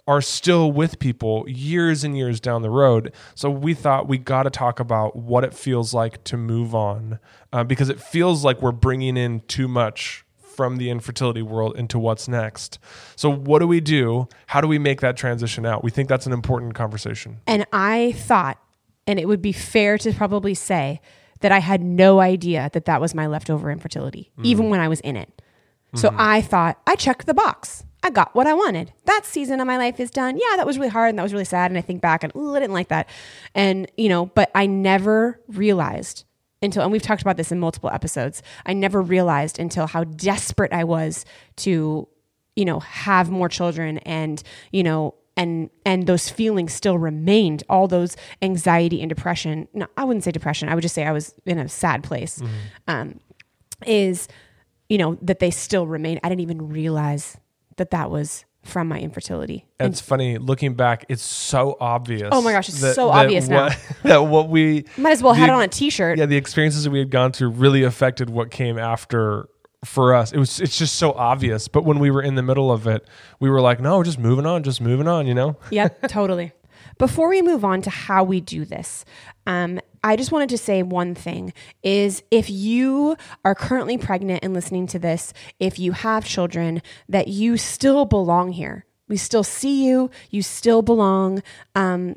are 0.08 0.20
still 0.20 0.70
with 0.70 0.98
people 0.98 1.44
years 1.48 2.04
and 2.04 2.16
years 2.16 2.38
down 2.38 2.62
the 2.62 2.70
road 2.70 3.12
so 3.34 3.50
we 3.50 3.74
thought 3.74 4.06
we 4.08 4.18
got 4.18 4.42
to 4.44 4.50
talk 4.50 4.78
about 4.78 5.16
what 5.16 5.42
it 5.42 5.54
feels 5.54 5.92
like 5.94 6.22
to 6.24 6.36
move 6.36 6.74
on 6.74 7.18
uh, 7.52 7.64
because 7.64 7.88
it 7.88 8.00
feels 8.00 8.44
like 8.44 8.60
we're 8.60 8.70
bringing 8.72 9.16
in 9.16 9.40
too 9.48 9.66
much 9.68 10.22
from 10.38 10.76
the 10.78 10.88
infertility 10.88 11.42
world 11.42 11.76
into 11.76 11.98
what's 11.98 12.28
next. 12.28 12.78
So, 13.14 13.30
what 13.30 13.58
do 13.58 13.66
we 13.66 13.78
do? 13.80 14.26
How 14.46 14.62
do 14.62 14.66
we 14.66 14.78
make 14.78 15.02
that 15.02 15.14
transition 15.14 15.66
out? 15.66 15.84
We 15.84 15.90
think 15.90 16.08
that's 16.08 16.24
an 16.26 16.32
important 16.32 16.74
conversation. 16.74 17.40
And 17.46 17.66
I 17.74 18.12
thought, 18.12 18.58
and 19.06 19.18
it 19.18 19.26
would 19.26 19.42
be 19.42 19.52
fair 19.52 19.98
to 19.98 20.12
probably 20.12 20.54
say 20.54 21.00
that 21.40 21.52
I 21.52 21.58
had 21.58 21.82
no 21.82 22.20
idea 22.20 22.70
that 22.72 22.86
that 22.86 23.00
was 23.00 23.14
my 23.14 23.26
leftover 23.26 23.70
infertility, 23.70 24.32
mm. 24.38 24.44
even 24.44 24.70
when 24.70 24.80
I 24.80 24.88
was 24.88 25.00
in 25.00 25.16
it. 25.16 25.42
So 25.94 26.08
mm-hmm. 26.08 26.20
I 26.20 26.40
thought, 26.40 26.80
I 26.86 26.94
checked 26.94 27.26
the 27.26 27.34
box. 27.34 27.84
I 28.02 28.10
got 28.10 28.34
what 28.34 28.46
I 28.46 28.54
wanted. 28.54 28.92
That 29.04 29.24
season 29.24 29.60
of 29.60 29.66
my 29.66 29.76
life 29.76 30.00
is 30.00 30.10
done. 30.10 30.36
Yeah, 30.36 30.56
that 30.56 30.66
was 30.66 30.78
really 30.78 30.90
hard 30.90 31.10
and 31.10 31.18
that 31.18 31.22
was 31.22 31.32
really 31.32 31.44
sad. 31.44 31.70
And 31.70 31.78
I 31.78 31.80
think 31.80 32.00
back 32.00 32.22
and, 32.22 32.34
ooh, 32.36 32.54
I 32.54 32.60
didn't 32.60 32.74
like 32.74 32.88
that. 32.88 33.08
And, 33.54 33.90
you 33.96 34.08
know, 34.08 34.26
but 34.26 34.50
I 34.54 34.66
never 34.66 35.40
realized 35.48 36.24
until, 36.62 36.82
and 36.82 36.92
we've 36.92 37.02
talked 37.02 37.22
about 37.22 37.36
this 37.36 37.52
in 37.52 37.60
multiple 37.60 37.90
episodes, 37.90 38.42
I 38.64 38.72
never 38.72 39.00
realized 39.00 39.58
until 39.58 39.86
how 39.86 40.04
desperate 40.04 40.72
I 40.72 40.84
was 40.84 41.24
to 41.56 42.08
you 42.56 42.64
know 42.64 42.80
have 42.80 43.30
more 43.30 43.48
children 43.48 43.98
and 43.98 44.42
you 44.72 44.82
know 44.82 45.14
and 45.36 45.70
and 45.84 46.06
those 46.06 46.28
feelings 46.28 46.72
still 46.72 46.98
remained 46.98 47.62
all 47.68 47.86
those 47.88 48.16
anxiety 48.42 49.00
and 49.00 49.08
depression 49.08 49.68
no 49.74 49.86
i 49.96 50.04
wouldn't 50.04 50.24
say 50.24 50.30
depression 50.30 50.68
i 50.68 50.74
would 50.74 50.82
just 50.82 50.94
say 50.94 51.04
i 51.04 51.12
was 51.12 51.34
in 51.44 51.58
a 51.58 51.68
sad 51.68 52.02
place 52.02 52.42
um 52.88 53.20
is 53.86 54.28
you 54.88 54.98
know 54.98 55.16
that 55.22 55.38
they 55.38 55.50
still 55.50 55.86
remain 55.86 56.18
i 56.22 56.28
didn't 56.28 56.40
even 56.40 56.68
realize 56.68 57.36
that 57.76 57.90
that 57.90 58.10
was 58.10 58.44
from 58.62 58.88
my 58.88 58.98
infertility 58.98 59.64
And 59.78 59.92
it's 59.92 60.00
funny 60.00 60.38
looking 60.38 60.74
back; 60.74 61.04
it's 61.08 61.22
so 61.22 61.76
obvious. 61.78 62.30
Oh 62.32 62.42
my 62.42 62.50
gosh, 62.50 62.68
it's 62.68 62.94
so 62.96 63.10
obvious 63.10 63.46
now. 63.46 63.68
that 64.02 64.26
what 64.26 64.48
we 64.48 64.86
might 64.96 65.12
as 65.12 65.22
well 65.22 65.34
the- 65.34 65.38
have 65.38 65.50
it 65.50 65.52
on 65.52 65.62
a 65.62 65.68
t-shirt 65.68 66.18
Yeah, 66.18 66.26
the 66.26 66.36
experiences 66.36 66.82
that 66.82 66.90
we 66.90 66.98
had 66.98 67.10
gone 67.10 67.30
through 67.30 67.50
really 67.50 67.84
affected 67.84 68.28
what 68.28 68.50
came 68.50 68.76
after 68.76 69.48
for 69.84 70.14
us. 70.14 70.32
It 70.32 70.38
was 70.38 70.60
it's 70.60 70.78
just 70.78 70.96
so 70.96 71.12
obvious. 71.12 71.68
But 71.68 71.84
when 71.84 71.98
we 71.98 72.10
were 72.10 72.22
in 72.22 72.34
the 72.34 72.42
middle 72.42 72.72
of 72.72 72.86
it, 72.86 73.06
we 73.40 73.50
were 73.50 73.60
like, 73.60 73.80
no, 73.80 74.02
just 74.02 74.18
moving 74.18 74.46
on, 74.46 74.62
just 74.62 74.80
moving 74.80 75.08
on. 75.08 75.26
You 75.26 75.34
know? 75.34 75.56
Yep, 75.70 76.08
totally. 76.08 76.52
Before 76.98 77.28
we 77.28 77.42
move 77.42 77.64
on 77.64 77.82
to 77.82 77.90
how 77.90 78.24
we 78.24 78.40
do 78.40 78.64
this, 78.64 79.04
um, 79.46 79.80
I 80.02 80.16
just 80.16 80.32
wanted 80.32 80.48
to 80.50 80.58
say 80.58 80.82
one 80.82 81.14
thing 81.14 81.52
is 81.82 82.22
if 82.30 82.48
you 82.48 83.16
are 83.44 83.54
currently 83.54 83.98
pregnant 83.98 84.42
and 84.42 84.54
listening 84.54 84.86
to 84.88 84.98
this, 84.98 85.34
if 85.60 85.78
you 85.78 85.92
have 85.92 86.24
children, 86.24 86.80
that 87.08 87.28
you 87.28 87.58
still 87.58 88.04
belong 88.06 88.52
here. 88.52 88.86
We 89.08 89.16
still 89.16 89.44
see 89.44 89.86
you, 89.86 90.10
you 90.30 90.42
still 90.42 90.80
belong. 90.80 91.42
Um, 91.74 92.16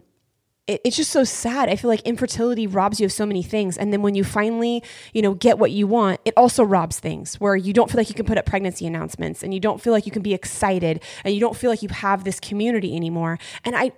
it, 0.69 0.81
it's 0.83 0.95
just 0.95 1.09
so 1.09 1.23
sad. 1.23 1.67
I 1.67 1.75
feel 1.75 1.89
like 1.89 2.01
infertility 2.01 2.67
robs 2.67 2.99
you 2.99 3.05
of 3.05 3.11
so 3.11 3.25
many 3.25 3.41
things. 3.41 3.75
And 3.75 3.91
then 3.91 4.03
when 4.03 4.13
you 4.13 4.23
finally, 4.23 4.83
you 5.13 5.21
know, 5.23 5.33
get 5.33 5.57
what 5.57 5.71
you 5.71 5.87
want, 5.87 6.21
it 6.25 6.33
also 6.37 6.63
robs 6.63 6.99
things 6.99 7.35
where 7.39 7.55
you 7.55 7.73
don't 7.73 7.89
feel 7.89 7.97
like 7.97 8.09
you 8.09 8.15
can 8.15 8.25
put 8.25 8.37
up 8.37 8.45
pregnancy 8.45 8.85
announcements 8.85 9.41
and 9.41 9.51
you 9.51 9.59
don't 9.59 9.81
feel 9.81 9.91
like 9.91 10.05
you 10.05 10.11
can 10.11 10.21
be 10.21 10.33
excited 10.33 11.03
and 11.23 11.33
you 11.33 11.39
don't 11.39 11.57
feel 11.57 11.71
like 11.71 11.81
you 11.81 11.89
have 11.89 12.23
this 12.23 12.39
community 12.39 12.95
anymore. 12.95 13.39
And 13.65 13.75
I, 13.75 13.91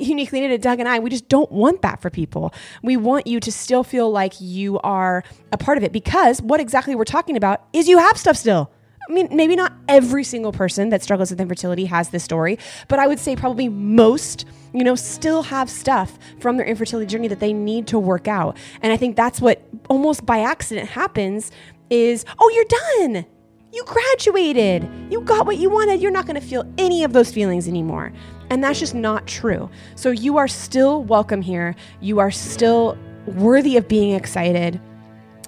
uniquely 0.00 0.40
needed 0.40 0.60
Doug 0.60 0.80
and 0.80 0.88
I, 0.88 0.98
we 0.98 1.08
just 1.08 1.28
don't 1.28 1.50
want 1.50 1.80
that 1.82 2.02
for 2.02 2.10
people. 2.10 2.52
We 2.82 2.96
want 2.98 3.26
you 3.26 3.40
to 3.40 3.50
still 3.50 3.82
feel 3.82 4.10
like 4.10 4.34
you 4.38 4.78
are 4.80 5.24
a 5.50 5.56
part 5.56 5.78
of 5.78 5.84
it 5.84 5.92
because 5.92 6.42
what 6.42 6.60
exactly 6.60 6.94
we're 6.94 7.04
talking 7.04 7.36
about 7.36 7.64
is 7.72 7.88
you 7.88 7.98
have 7.98 8.18
stuff 8.18 8.36
still. 8.36 8.70
I 9.08 9.12
mean, 9.12 9.28
maybe 9.30 9.54
not 9.54 9.72
every 9.88 10.24
single 10.24 10.52
person 10.52 10.88
that 10.88 11.02
struggles 11.02 11.30
with 11.30 11.40
infertility 11.40 11.84
has 11.84 12.08
this 12.08 12.24
story, 12.24 12.58
but 12.88 12.98
I 12.98 13.06
would 13.06 13.20
say 13.20 13.36
probably 13.36 13.68
most, 13.68 14.46
you 14.72 14.82
know, 14.82 14.96
still 14.96 15.42
have 15.44 15.70
stuff 15.70 16.18
from 16.40 16.56
their 16.56 16.66
infertility 16.66 17.06
journey 17.06 17.28
that 17.28 17.38
they 17.38 17.52
need 17.52 17.86
to 17.88 17.98
work 18.00 18.26
out. 18.26 18.56
And 18.82 18.92
I 18.92 18.96
think 18.96 19.14
that's 19.14 19.40
what 19.40 19.62
almost 19.88 20.26
by 20.26 20.40
accident 20.40 20.88
happens 20.88 21.52
is, 21.88 22.24
oh, 22.40 22.50
you're 22.50 23.12
done. 23.12 23.26
You 23.72 23.84
graduated. 23.84 24.88
You 25.10 25.20
got 25.20 25.46
what 25.46 25.58
you 25.58 25.70
wanted. 25.70 26.00
You're 26.00 26.10
not 26.10 26.26
going 26.26 26.40
to 26.40 26.46
feel 26.46 26.64
any 26.76 27.04
of 27.04 27.12
those 27.12 27.30
feelings 27.30 27.68
anymore. 27.68 28.12
And 28.50 28.62
that's 28.62 28.80
just 28.80 28.94
not 28.94 29.26
true. 29.26 29.70
So 29.94 30.10
you 30.10 30.36
are 30.38 30.48
still 30.48 31.04
welcome 31.04 31.42
here. 31.42 31.76
You 32.00 32.18
are 32.18 32.30
still 32.30 32.98
worthy 33.26 33.76
of 33.76 33.86
being 33.86 34.14
excited 34.14 34.80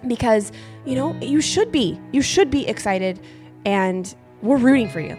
because, 0.07 0.53
you 0.85 0.95
know, 0.95 1.17
you 1.21 1.41
should 1.41 1.73
be. 1.73 1.99
You 2.13 2.23
should 2.23 2.51
be 2.51 2.69
excited 2.69 3.21
and 3.65 4.15
we're 4.43 4.57
rooting 4.59 4.89
for 4.89 5.01
you. 5.01 5.17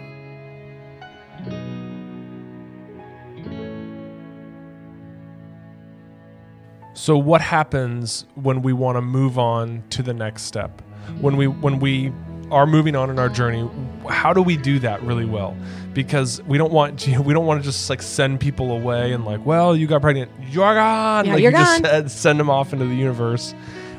So 6.94 7.16
what 7.16 7.40
happens 7.40 8.26
when 8.34 8.62
we 8.62 8.72
want 8.72 8.96
to 8.96 9.02
move 9.02 9.38
on 9.38 9.82
to 9.90 10.02
the 10.02 10.12
next 10.12 10.42
step? 10.42 10.82
When 11.20 11.36
we 11.36 11.46
when 11.46 11.80
we 11.80 12.12
are 12.50 12.66
moving 12.66 12.94
on 12.94 13.10
in 13.10 13.18
our 13.18 13.28
journey, 13.28 13.68
how 14.08 14.32
do 14.32 14.42
we 14.42 14.56
do 14.56 14.78
that 14.80 15.02
really 15.02 15.24
well? 15.24 15.56
Because 15.94 16.42
we 16.42 16.58
don't 16.58 16.72
want 16.72 16.98
to, 17.00 17.20
we 17.22 17.32
don't 17.32 17.46
want 17.46 17.62
to 17.62 17.64
just 17.64 17.88
like 17.88 18.02
send 18.02 18.40
people 18.40 18.72
away 18.72 19.12
and 19.12 19.24
like, 19.24 19.44
well, 19.46 19.76
you 19.76 19.86
got 19.86 20.02
pregnant, 20.02 20.30
you're 20.50 20.74
gone. 20.74 21.24
Yeah, 21.24 21.34
like 21.34 21.42
you're 21.42 21.52
you 21.52 21.58
just 21.58 21.82
gone. 21.82 21.90
said, 21.90 22.10
send 22.10 22.38
them 22.40 22.50
off 22.50 22.72
into 22.72 22.84
the 22.84 22.94
universe. 22.94 23.54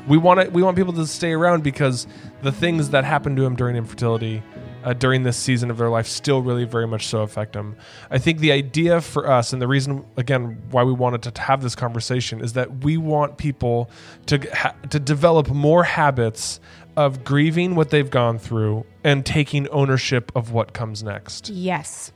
We 0.08 0.18
want 0.18 0.40
to, 0.40 0.50
we 0.50 0.62
want 0.62 0.76
people 0.76 0.92
to 0.94 1.06
stay 1.06 1.32
around 1.32 1.62
because 1.62 2.06
the 2.42 2.52
things 2.52 2.90
that 2.90 3.04
happened 3.04 3.36
to 3.36 3.42
them 3.42 3.56
during 3.56 3.76
infertility 3.76 4.42
uh, 4.84 4.92
during 4.92 5.22
this 5.22 5.36
season 5.36 5.70
of 5.70 5.78
their 5.78 5.88
life 5.88 6.06
still 6.06 6.42
really 6.42 6.64
very 6.64 6.86
much 6.86 7.06
so 7.06 7.22
affect 7.22 7.52
them. 7.52 7.76
I 8.10 8.18
think 8.18 8.38
the 8.38 8.52
idea 8.52 9.00
for 9.00 9.30
us, 9.30 9.52
and 9.52 9.62
the 9.62 9.68
reason 9.68 10.04
again 10.16 10.60
why 10.70 10.82
we 10.82 10.92
wanted 10.92 11.22
to 11.34 11.40
have 11.42 11.62
this 11.62 11.74
conversation, 11.74 12.40
is 12.40 12.54
that 12.54 12.84
we 12.84 12.96
want 12.96 13.38
people 13.38 13.90
to 14.26 14.38
ha- 14.52 14.74
to 14.90 14.98
develop 14.98 15.48
more 15.48 15.84
habits 15.84 16.60
of 16.96 17.24
grieving 17.24 17.74
what 17.74 17.90
they've 17.90 18.10
gone 18.10 18.38
through 18.38 18.84
and 19.02 19.24
taking 19.24 19.68
ownership 19.68 20.30
of 20.34 20.52
what 20.52 20.72
comes 20.72 21.02
next. 21.02 21.48
Yes. 21.48 22.12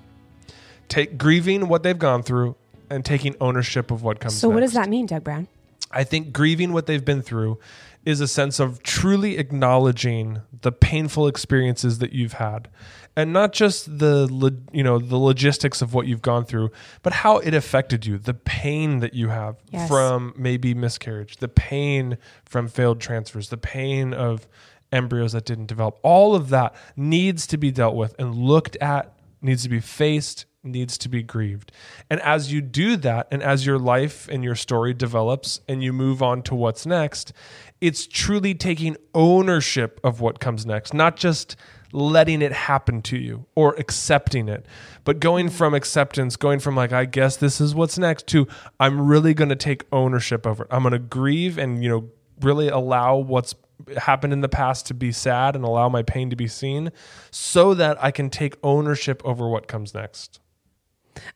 Take 0.88 1.16
grieving 1.16 1.68
what 1.68 1.83
they've 1.83 1.99
gone 1.99 2.22
through 2.22 2.57
and 2.90 3.05
taking 3.05 3.35
ownership 3.40 3.90
of 3.90 4.03
what 4.03 4.20
comes. 4.20 4.37
So 4.37 4.49
what 4.49 4.61
does 4.61 4.75
that 4.75 4.88
mean, 4.88 5.07
Doug 5.07 5.25
Brown? 5.25 5.49
I 5.90 6.05
think 6.05 6.33
grieving 6.33 6.72
what 6.72 6.87
they've 6.87 7.05
been 7.05 7.22
through 7.22 7.59
is 8.05 8.20
a 8.20 8.29
sense 8.29 8.61
of 8.61 8.83
truly 8.83 9.37
acknowledging 9.37 10.40
the 10.62 10.70
painful 10.72 11.27
experiences 11.27 11.99
that 11.99 12.12
you've 12.12 12.35
had 12.35 12.68
and 13.16 13.33
not 13.33 13.53
just 13.53 13.99
the 13.99 14.29
you 14.72 14.83
know 14.85 14.99
the 14.99 15.16
logistics 15.16 15.83
of 15.83 15.92
what 15.92 16.07
you've 16.07 16.22
gone 16.22 16.44
through 16.44 16.70
but 17.03 17.12
how 17.12 17.38
it 17.38 17.53
affected 17.53 18.07
you 18.07 18.16
the 18.16 18.35
pain 18.35 19.01
that 19.01 19.12
you 19.14 19.29
have 19.29 19.57
Yes. 19.72 19.88
from 19.88 20.35
maybe 20.37 20.72
miscarriage 20.75 21.38
the 21.38 21.49
pain 21.49 22.16
from 22.44 22.68
failed 22.68 23.01
transfers 23.01 23.49
the 23.49 23.57
pain 23.57 24.14
of 24.14 24.46
embryos 24.92 25.33
that 25.33 25.44
didn't 25.44 25.66
develop 25.66 25.99
all 26.03 26.37
of 26.37 26.51
that 26.51 26.77
needs 26.96 27.46
to 27.49 27.57
be 27.57 27.72
dealt 27.72 27.96
with 27.96 28.14
and 28.20 28.37
looked 28.37 28.77
at 28.77 29.12
needs 29.42 29.64
to 29.64 29.68
be 29.68 29.81
faced 29.81 30.46
needs 30.67 30.99
to 30.99 31.09
be 31.09 31.23
grieved. 31.23 31.73
And 32.11 32.21
as 32.21 32.53
you 32.53 32.61
do 32.61 32.97
that 32.99 33.29
and 33.31 33.43
as 33.43 33.65
your 33.65 33.79
life 33.79 34.29
and 34.29 34.45
your 34.45 34.55
story 34.55 34.95
develops 34.95 35.61
and 35.69 35.83
you 35.83 35.93
move 35.93 36.23
on 36.23 36.43
to 36.43 36.55
what's 36.55 36.87
next 36.87 37.33
it's 37.81 38.07
truly 38.07 38.55
taking 38.55 38.97
ownership 39.15 40.01
of 40.03 40.21
what 40.21 40.41
comes 40.41 40.65
next 40.65 40.95
not 40.95 41.17
just 41.17 41.57
letting 41.93 42.43
it 42.43 42.53
happen 42.53 43.01
to 43.01 43.17
you 43.17 43.47
or 43.55 43.75
accepting 43.75 44.49
it 44.49 44.67
but 45.05 45.21
going 45.21 45.49
from 45.49 45.75
acceptance 45.75 46.37
going 46.37 46.59
from 46.59 46.75
like 46.75 46.93
i 46.93 47.05
guess 47.05 47.37
this 47.37 47.61
is 47.61 47.75
what's 47.75 47.99
next 47.99 48.27
to 48.27 48.47
i'm 48.81 49.07
really 49.07 49.35
going 49.35 49.49
to 49.49 49.57
take 49.57 49.85
ownership 49.93 50.47
over 50.47 50.65
it. 50.65 50.69
I'm 50.71 50.83
going 50.83 50.93
to 50.93 50.99
grieve 50.99 51.59
and 51.59 51.83
you 51.83 51.89
know 51.89 52.11
really 52.41 52.69
allow 52.69 53.17
what's 53.17 53.55
happened 53.97 54.33
in 54.33 54.41
the 54.41 54.49
past 54.49 54.87
to 54.87 54.95
be 54.95 55.13
sad 55.13 55.55
and 55.55 55.65
allow 55.65 55.89
my 55.89 56.03
pain 56.03 56.31
to 56.31 56.37
be 56.37 56.49
seen 56.49 56.91
so 57.31 57.75
that 57.75 58.03
i 58.03 58.11
can 58.11 58.31
take 58.31 58.57
ownership 58.63 59.23
over 59.25 59.49
what 59.49 59.69
comes 59.69 59.95
next 59.95 60.41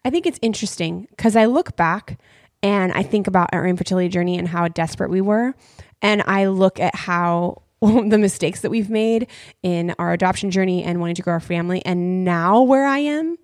I 0.05 0.11
think 0.11 0.27
it's 0.27 0.39
interesting 0.43 1.07
because 1.11 1.37
I 1.37 1.47
look 1.47 1.77
back 1.77 2.19
and 2.63 2.93
I 2.93 3.03
think 3.03 3.27
about 3.27 3.51
our 3.53 3.67
infertility 3.67 4.09
journey 4.09 4.39
and 4.39 4.49
how 4.49 4.69
desperate 4.69 5.11
we 5.11 5.21
were. 5.21 5.55
And 6.03 6.23
I 6.27 6.47
look 6.47 6.79
at 6.81 6.95
how 6.95 7.63
the 7.81 8.19
mistakes 8.19 8.61
that 8.61 8.71
we've 8.71 8.91
made 8.91 9.29
in 9.63 9.95
our 9.99 10.13
adoption 10.13 10.51
journey 10.51 10.83
and 10.85 11.01
wanting 11.01 11.17
to 11.17 11.23
grow 11.23 11.35
our 11.35 11.41
family, 11.41 11.83
and 11.85 12.25
now 12.25 12.63
where 12.63 12.87
I 12.87 12.99
am. 12.99 13.37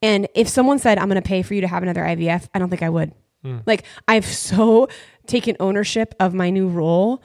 And 0.00 0.28
if 0.34 0.48
someone 0.48 0.78
said, 0.78 0.98
I'm 0.98 1.08
going 1.08 1.20
to 1.20 1.28
pay 1.28 1.42
for 1.42 1.54
you 1.54 1.60
to 1.60 1.68
have 1.68 1.82
another 1.82 2.02
IVF, 2.02 2.48
I 2.54 2.58
don't 2.58 2.70
think 2.70 2.82
I 2.82 2.88
would. 2.88 3.12
Hmm. 3.42 3.58
Like, 3.66 3.84
I've 4.06 4.24
so 4.26 4.88
taken 5.26 5.56
ownership 5.60 6.14
of 6.18 6.34
my 6.34 6.50
new 6.50 6.68
role 6.68 7.22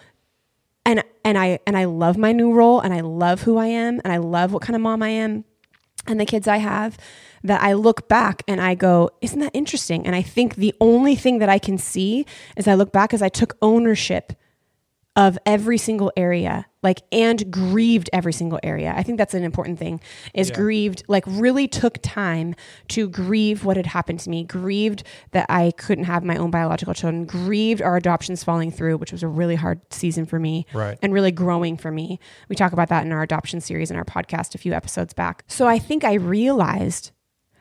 and 0.86 1.04
and 1.24 1.38
I 1.38 1.60
and 1.66 1.78
I 1.78 1.86
love 1.86 2.18
my 2.18 2.32
new 2.32 2.54
role 2.54 2.80
and 2.80 2.94
I 2.94 3.02
love 3.02 3.42
who 3.42 3.58
I 3.58 3.68
am 3.68 4.02
and 4.04 4.12
I 4.12 4.18
love 4.18 4.54
what 4.54 4.62
kind 4.62 4.76
of 4.76 4.82
mom 4.82 5.02
I 5.02 5.10
am 5.10 5.46
and 6.08 6.20
the 6.20 6.26
kids 6.26 6.48
I 6.48 6.58
have 6.58 6.98
that 7.44 7.62
I 7.62 7.74
look 7.74 8.08
back 8.08 8.42
and 8.48 8.62
I 8.62 8.76
go, 8.76 9.10
isn't 9.22 9.40
that 9.40 9.52
interesting? 9.54 10.06
And 10.06 10.16
I 10.16 10.22
think 10.22 10.56
the 10.56 10.74
only 10.80 11.16
thing 11.16 11.40
that 11.40 11.50
I 11.50 11.60
can 11.60 11.78
see 11.78 12.26
as 12.58 12.68
I 12.68 12.74
look 12.76 12.92
back 12.92 13.14
is 13.14 13.22
I 13.22 13.30
took 13.30 13.58
ownership 13.62 14.34
of 15.16 15.38
every 15.46 15.78
single 15.78 16.12
area, 16.18 16.66
like 16.82 17.02
and 17.12 17.52
grieved 17.52 18.10
every 18.12 18.34
single 18.34 18.60
area. 18.64 18.92
I 18.98 19.04
think 19.04 19.20
that's 19.20 19.36
an 19.36 19.44
important 19.44 19.78
thing. 19.78 20.02
Is 20.34 20.50
Yeah. 20.50 20.56
grieved, 20.56 21.04
like 21.08 21.24
really 21.28 21.68
took 21.68 22.00
time 22.02 22.56
to 22.88 23.08
grieve 23.10 23.64
what 23.64 23.78
had 23.78 23.86
happened 23.86 24.22
to 24.22 24.32
me, 24.32 24.44
grieved 24.44 25.04
that 25.30 25.46
I 25.50 25.70
couldn't 25.78 26.06
have 26.06 26.24
my 26.24 26.36
own 26.36 26.50
biological 26.50 26.96
children, 26.96 27.26
grieved 27.26 27.80
our 27.80 27.96
adoptions 27.96 28.44
falling 28.44 28.72
through, 28.72 28.98
which 28.98 29.12
was 29.12 29.22
a 29.22 29.28
really 29.28 29.54
hard 29.56 29.82
season 29.92 30.26
for 30.26 30.40
me 30.40 30.66
Right. 30.74 30.98
and 31.04 31.14
really 31.14 31.32
growing 31.32 31.78
for 31.78 31.92
me. 31.92 32.20
We 32.50 32.56
talk 32.56 32.74
about 32.74 32.90
that 32.90 33.06
in 33.06 33.12
our 33.12 33.22
adoption 33.22 33.62
series 33.62 33.92
in 33.92 33.98
our 33.98 34.06
podcast 34.06 34.56
a 34.56 34.58
few 34.58 34.74
episodes 34.74 35.14
back. 35.14 35.44
So 35.48 35.68
I 35.68 35.78
think 35.78 36.04
I 36.04 36.14
realized 36.14 37.12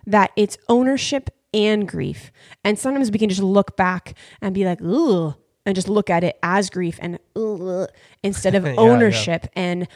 that 0.07 0.31
it's 0.37 0.59
ownership 0.69 1.31
and 1.55 1.87
grief. 1.87 2.33
And 2.65 2.79
sometimes 2.79 3.11
we 3.11 3.19
can 3.19 3.29
just 3.29 3.43
look 3.43 3.77
back 3.77 4.15
and 4.41 4.55
be 4.55 4.65
like, 4.65 4.81
ooh, 4.81 5.35
and 5.65 5.75
just 5.75 5.89
look 5.89 6.11
at 6.11 6.25
it 6.25 6.39
as 6.43 6.71
grief 6.71 6.99
and 7.01 7.19
instead 8.23 8.55
of 8.55 8.65
Yeah, 8.67 8.73
yeah. 8.73 8.81
ownership 8.81 9.47
and 9.55 9.87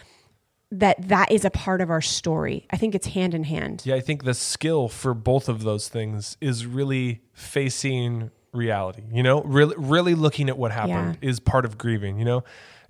that 0.73 1.09
that 1.09 1.31
is 1.31 1.45
a 1.45 1.51
part 1.51 1.81
of 1.81 1.91
our 1.91 2.01
story. 2.01 2.67
I 2.71 2.77
think 2.77 2.95
it's 2.95 3.07
hand 3.09 3.35
in 3.35 3.45
hand. 3.45 3.83
Yeah, 3.85 3.95
I 3.95 4.01
think 4.01 4.25
the 4.25 4.35
skill 4.35 4.89
for 4.89 5.15
both 5.15 5.49
of 5.49 5.63
those 5.63 5.89
things 5.89 6.37
is 6.41 6.67
really 6.67 7.23
facing 7.33 8.31
reality. 8.53 9.03
You 9.13 9.23
know, 9.23 9.43
really, 9.43 9.75
really 9.79 10.15
looking 10.15 10.49
at 10.49 10.59
what 10.59 10.73
happened 10.73 11.19
is 11.21 11.39
part 11.41 11.65
of 11.65 11.79
grieving. 11.79 12.19
You 12.19 12.25
know, 12.25 12.45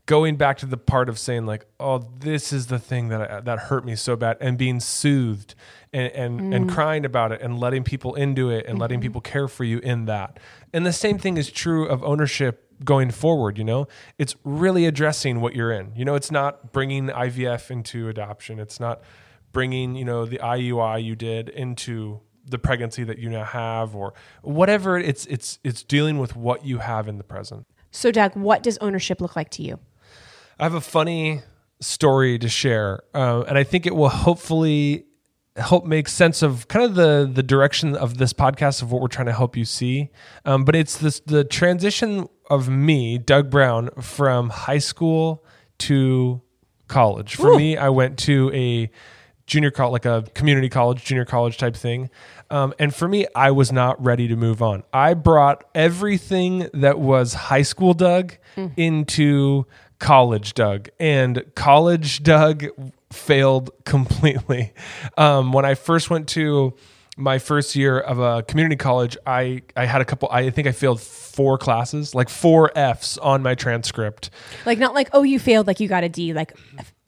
going 0.07 0.37
back 0.37 0.59
to 0.59 0.67
the 0.67 0.77
part 0.77 1.09
of 1.09 1.19
saying 1.19 1.47
like, 1.47 1.67
"Oh, 1.79 2.09
this 2.19 2.53
is 2.53 2.69
the 2.69 2.79
thing 2.79 3.09
that 3.09 3.31
I, 3.31 3.41
that 3.41 3.59
hurt 3.59 3.85
me 3.85 3.97
so 3.97 4.17
bad," 4.17 4.39
and 4.41 4.57
being 4.57 4.81
soothed 4.81 5.55
and 5.93 6.13
and, 6.13 6.55
and 6.55 6.71
mm. 6.71 6.73
crying 6.73 7.05
about 7.05 7.33
it 7.33 7.43
and 7.43 7.59
letting 7.59 7.85
people 7.85 8.15
into 8.15 8.51
it 8.51 8.67
and 8.67 8.79
letting 8.79 8.99
mm-hmm. 8.99 9.03
people 9.03 9.21
care 9.21 9.49
for 9.49 9.65
you 9.65 9.79
in 9.79 10.07
that. 10.07 10.39
And 10.73 10.87
the 10.87 10.93
same 10.93 11.19
thing 11.19 11.37
is 11.37 11.51
true 11.51 11.87
of 11.87 12.03
ownership 12.03 12.63
going 12.85 13.11
forward 13.11 13.57
you 13.57 13.65
know? 13.65 13.89
It's 14.19 14.37
really 14.45 14.85
addressing 14.85 15.41
what 15.41 15.55
you're 15.55 15.73
in. 15.73 15.93
You 15.97 16.05
know 16.05 16.15
it's 16.15 16.31
not 16.31 16.73
bringing 16.73 17.09
ivf 17.09 17.71
into 17.71 18.09
adoption. 18.09 18.59
It's 18.59 18.81
not 18.81 19.03
bringing 19.53 19.95
you 19.95 20.05
know 20.05 20.27
the 20.27 20.39
iui 20.39 21.03
you 21.03 21.17
did 21.17 21.49
into 21.49 22.21
the 22.49 22.59
pregnancy 22.59 23.03
that 23.05 23.19
you 23.19 23.29
now 23.29 23.45
have 23.45 23.97
or 23.97 24.13
whatever 24.43 24.97
it's 24.99 25.27
it's 25.27 25.59
it's 25.65 25.83
dealing 25.83 26.19
with 26.19 26.37
what 26.37 26.65
you 26.65 26.79
have 26.79 27.09
in 27.09 27.19
the 27.19 27.25
present. 27.25 27.67
So 27.91 28.11
Doug, 28.11 28.37
what 28.37 28.63
does 28.63 28.77
ownership 28.79 29.21
look 29.21 29.37
like 29.37 29.51
to 29.51 29.63
you? 29.63 29.79
I 30.59 30.65
have 30.65 30.75
a 30.75 30.81
funny 30.81 31.43
story 31.81 32.39
to 32.39 32.49
share 32.49 33.01
uh, 33.15 33.43
and 33.43 33.59
i 33.59 33.65
think 33.65 33.87
it 33.87 33.95
will 33.95 34.09
hopefully 34.09 35.07
help 35.57 35.85
make 35.85 36.09
sense 36.09 36.43
of 36.43 36.69
kind 36.69 36.85
of 36.85 36.95
the 36.95 37.31
the 37.33 37.43
direction 37.43 37.97
of 37.97 38.19
this 38.19 38.33
podcast 38.33 38.83
of 38.83 38.93
what 38.93 39.01
we're 39.01 39.09
trying 39.09 39.27
to 39.27 39.33
help 39.33 39.57
you 39.57 39.65
see. 39.65 40.11
Um, 40.45 40.65
but 40.65 40.77
it's 40.77 40.99
this 40.99 41.21
the 41.21 41.45
transition 41.45 42.29
of 42.51 42.69
me 42.69 43.19
doug 43.19 43.51
brown 43.51 43.91
from 44.01 44.51
high 44.51 44.79
school 44.79 45.45
to 45.79 46.43
college. 46.89 47.37
For 47.37 47.49
Ooh. 47.53 47.59
me 47.59 47.77
i 47.77 47.89
went 47.89 48.19
to 48.21 48.51
a 48.55 48.91
junior 49.47 49.71
college 49.71 49.93
like 49.93 50.05
a 50.05 50.29
community 50.35 50.69
college 50.69 51.05
junior 51.05 51.25
college 51.25 51.57
type 51.57 51.77
thing. 51.77 52.11
Um, 52.51 52.75
and 52.79 52.95
for 52.95 53.09
me 53.09 53.27
i 53.35 53.51
was 53.51 53.73
not 53.73 54.03
ready 54.03 54.29
to 54.29 54.37
move 54.37 54.63
on. 54.63 54.83
I 54.93 55.15
brought 55.15 55.65
everything 55.75 56.69
that 56.75 56.99
was 56.99 57.35
high 57.35 57.63
school 57.63 57.95
doug 57.95 58.35
into 58.77 59.67
college 59.99 60.55
doug. 60.55 60.89
And 60.99 61.45
college 61.55 62.23
doug 62.23 62.67
failed 63.13 63.71
completely. 63.85 64.73
Um, 65.17 65.53
when 65.53 65.65
i 65.65 65.75
first 65.75 66.11
went 66.11 66.29
to 66.29 66.75
my 67.19 67.39
first 67.39 67.75
year 67.75 67.99
of 67.99 68.19
a 68.19 68.43
community 68.43 68.77
college 68.77 69.17
i 69.27 69.63
i 69.75 69.87
had 69.87 70.03
a 70.03 70.05
couple 70.05 70.29
i 70.31 70.51
think 70.51 70.67
i 70.69 70.73
failed 70.73 71.01
four 71.01 71.57
classes 71.59 72.15
like 72.15 72.29
four 72.29 72.71
f's 72.77 73.17
on 73.19 73.43
my 73.43 73.55
transcript. 73.55 74.31
Like 74.65 74.79
not 74.79 74.95
like 74.95 75.09
oh 75.13 75.23
you 75.23 75.39
failed, 75.39 75.67
like 75.67 75.81
you 75.81 75.89
got 75.89 76.03
a 76.05 76.09
D, 76.09 76.33
like 76.33 76.57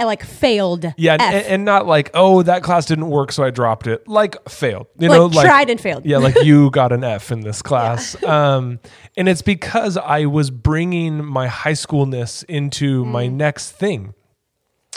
like 0.00 0.22
failed. 0.22 0.92
yeah 0.96 1.16
and, 1.20 1.46
and 1.46 1.64
not 1.64 1.86
like 1.86 2.10
oh 2.14 2.42
that 2.42 2.62
class 2.62 2.84
didn't 2.86 3.08
work 3.08 3.32
so 3.32 3.42
i 3.42 3.50
dropped 3.50 3.86
it. 3.86 4.06
Like 4.08 4.36
failed 4.48 4.86
you 4.98 5.08
Like, 5.08 5.16
know 5.18 5.26
like 5.26 5.46
tried 5.46 5.70
and 5.70 5.80
failed. 5.80 6.04
yeah 6.06 6.18
like 6.18 6.36
you 6.42 6.70
got 6.70 6.92
an 6.92 7.04
f 7.04 7.30
in 7.32 7.40
this 7.40 7.62
class. 7.68 8.22
Um 8.22 8.80
and 9.16 9.28
it's 9.28 9.42
because 9.42 9.96
i 9.96 10.24
was 10.26 10.50
bringing 10.50 11.24
my 11.24 11.46
high 11.48 11.72
schoolness 11.72 12.44
into 12.44 13.04
my 13.04 13.26
next 13.26 13.72
thing 13.72 14.14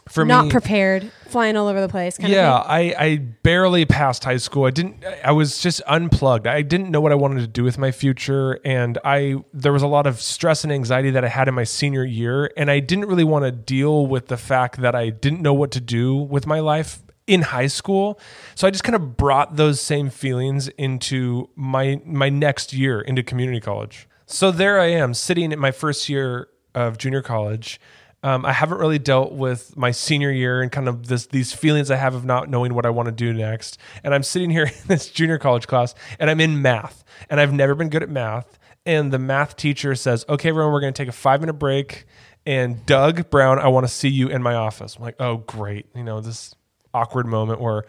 for 0.09 0.25
not 0.25 0.45
me 0.45 0.51
prepared, 0.51 1.11
flying 1.27 1.55
all 1.55 1.67
over 1.67 1.79
the 1.79 1.89
place. 1.89 2.17
Kind 2.17 2.33
yeah 2.33 2.55
I, 2.55 2.95
I 2.97 3.15
barely 3.17 3.85
passed 3.85 4.23
high 4.23 4.37
school. 4.37 4.65
I 4.65 4.71
didn't 4.71 5.03
i 5.23 5.31
was 5.31 5.59
just 5.59 5.81
unplugged. 5.87 6.47
I 6.47 6.61
didn't 6.61 6.89
know 6.91 7.01
what 7.01 7.11
i 7.11 7.15
wanted 7.15 7.41
to 7.41 7.47
do 7.47 7.63
with 7.63 7.77
my 7.77 7.91
future 7.91 8.59
and 8.65 8.97
i 9.03 9.35
there 9.53 9.73
was 9.73 9.83
a 9.83 9.87
lot 9.87 10.07
of 10.07 10.21
stress 10.21 10.63
and 10.63 10.71
anxiety 10.71 11.11
that 11.11 11.23
i 11.23 11.27
had 11.27 11.47
in 11.47 11.53
my 11.53 11.63
senior 11.63 12.03
year 12.03 12.51
and 12.57 12.69
i 12.69 12.79
didn't 12.79 13.05
really 13.05 13.23
want 13.23 13.45
to 13.45 13.51
deal 13.51 14.07
with 14.07 14.27
the 14.27 14.37
fact 14.37 14.81
that 14.81 14.95
i 14.95 15.09
didn't 15.09 15.41
know 15.41 15.53
what 15.53 15.71
to 15.71 15.81
do 15.81 16.15
with 16.15 16.45
my 16.45 16.59
life 16.59 17.01
in 17.27 17.43
high 17.43 17.67
school. 17.67 18.19
So 18.55 18.67
i 18.67 18.71
just 18.71 18.83
kind 18.83 18.95
of 18.95 19.15
brought 19.17 19.55
those 19.55 19.79
same 19.79 20.09
feelings 20.09 20.67
into 20.69 21.49
my 21.55 22.01
my 22.05 22.29
next 22.29 22.73
year 22.73 23.01
into 23.01 23.23
community 23.23 23.59
college. 23.59 24.07
So 24.25 24.51
there 24.51 24.79
i 24.79 24.87
am 24.87 25.13
sitting 25.13 25.51
in 25.51 25.59
my 25.59 25.71
first 25.71 26.09
year 26.09 26.47
of 26.73 26.97
junior 26.97 27.21
college 27.21 27.79
um, 28.23 28.45
I 28.45 28.53
haven't 28.53 28.77
really 28.77 28.99
dealt 28.99 29.31
with 29.31 29.75
my 29.75 29.91
senior 29.91 30.31
year 30.31 30.61
and 30.61 30.71
kind 30.71 30.87
of 30.87 31.07
this 31.07 31.25
these 31.27 31.53
feelings 31.53 31.89
I 31.89 31.95
have 31.95 32.13
of 32.13 32.23
not 32.23 32.49
knowing 32.49 32.73
what 32.73 32.85
I 32.85 32.89
want 32.89 33.07
to 33.07 33.11
do 33.11 33.33
next. 33.33 33.79
And 34.03 34.13
I'm 34.13 34.23
sitting 34.23 34.49
here 34.49 34.65
in 34.81 34.87
this 34.87 35.09
junior 35.09 35.39
college 35.39 35.67
class 35.67 35.95
and 36.19 36.29
I'm 36.29 36.39
in 36.39 36.61
math 36.61 37.03
and 37.29 37.39
I've 37.39 37.53
never 37.53 37.73
been 37.73 37.89
good 37.89 38.03
at 38.03 38.09
math. 38.09 38.59
And 38.85 39.11
the 39.11 39.19
math 39.19 39.55
teacher 39.57 39.93
says, 39.93 40.25
"Okay, 40.27 40.49
everyone, 40.49 40.73
we're 40.73 40.81
going 40.81 40.93
to 40.93 40.97
take 40.97 41.09
a 41.09 41.11
five 41.11 41.39
minute 41.39 41.53
break." 41.53 42.05
And 42.47 42.83
Doug 42.87 43.29
Brown, 43.29 43.59
I 43.59 43.67
want 43.67 43.85
to 43.85 43.93
see 43.93 44.09
you 44.09 44.29
in 44.29 44.41
my 44.41 44.55
office. 44.55 44.95
I'm 44.95 45.03
like, 45.03 45.17
"Oh, 45.19 45.37
great!" 45.37 45.85
You 45.95 46.03
know 46.03 46.21
this 46.21 46.55
awkward 46.93 47.27
moment 47.27 47.61
where. 47.61 47.85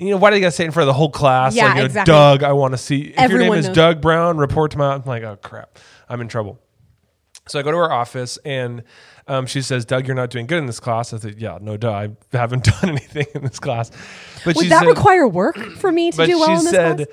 You 0.00 0.10
know, 0.10 0.16
why 0.18 0.30
do 0.30 0.36
you 0.36 0.42
gotta 0.42 0.52
say 0.52 0.62
it 0.62 0.66
in 0.66 0.70
front 0.70 0.84
of 0.84 0.94
the 0.94 0.96
whole 0.96 1.10
class? 1.10 1.56
Yeah, 1.56 1.64
like, 1.64 1.74
you 1.74 1.80
know, 1.80 1.86
exactly. 1.86 2.12
Doug, 2.12 2.42
I 2.44 2.52
want 2.52 2.72
to 2.72 2.78
see. 2.78 3.14
If 3.18 3.30
your 3.30 3.40
name 3.40 3.52
is 3.54 3.66
knows. 3.66 3.74
Doug 3.74 4.00
Brown, 4.00 4.38
report 4.38 4.70
to 4.70 4.78
my. 4.78 4.94
I'm 4.94 5.02
like, 5.04 5.24
oh 5.24 5.34
crap, 5.42 5.76
I'm 6.08 6.20
in 6.20 6.28
trouble. 6.28 6.60
So 7.48 7.58
I 7.58 7.62
go 7.62 7.70
to 7.70 7.76
her 7.78 7.90
office 7.90 8.38
and 8.44 8.84
um, 9.28 9.46
she 9.46 9.62
says, 9.62 9.84
Doug, 9.84 10.06
you're 10.06 10.16
not 10.16 10.30
doing 10.30 10.46
good 10.46 10.58
in 10.58 10.66
this 10.66 10.80
class. 10.80 11.12
I 11.12 11.18
said, 11.18 11.38
yeah, 11.38 11.58
no, 11.60 11.76
duh. 11.76 11.92
I 11.92 12.08
haven't 12.32 12.64
done 12.80 12.90
anything 12.90 13.26
in 13.34 13.42
this 13.42 13.60
class. 13.60 13.90
But 14.44 14.56
Would 14.56 14.68
that 14.70 14.80
said, 14.80 14.88
require 14.88 15.28
work 15.28 15.56
for 15.56 15.92
me 15.92 16.10
to 16.10 16.26
do 16.26 16.38
well 16.38 16.48
she 16.48 16.52
in 16.52 16.58
this 16.64 16.70
said, 16.70 16.96
class? 16.96 17.08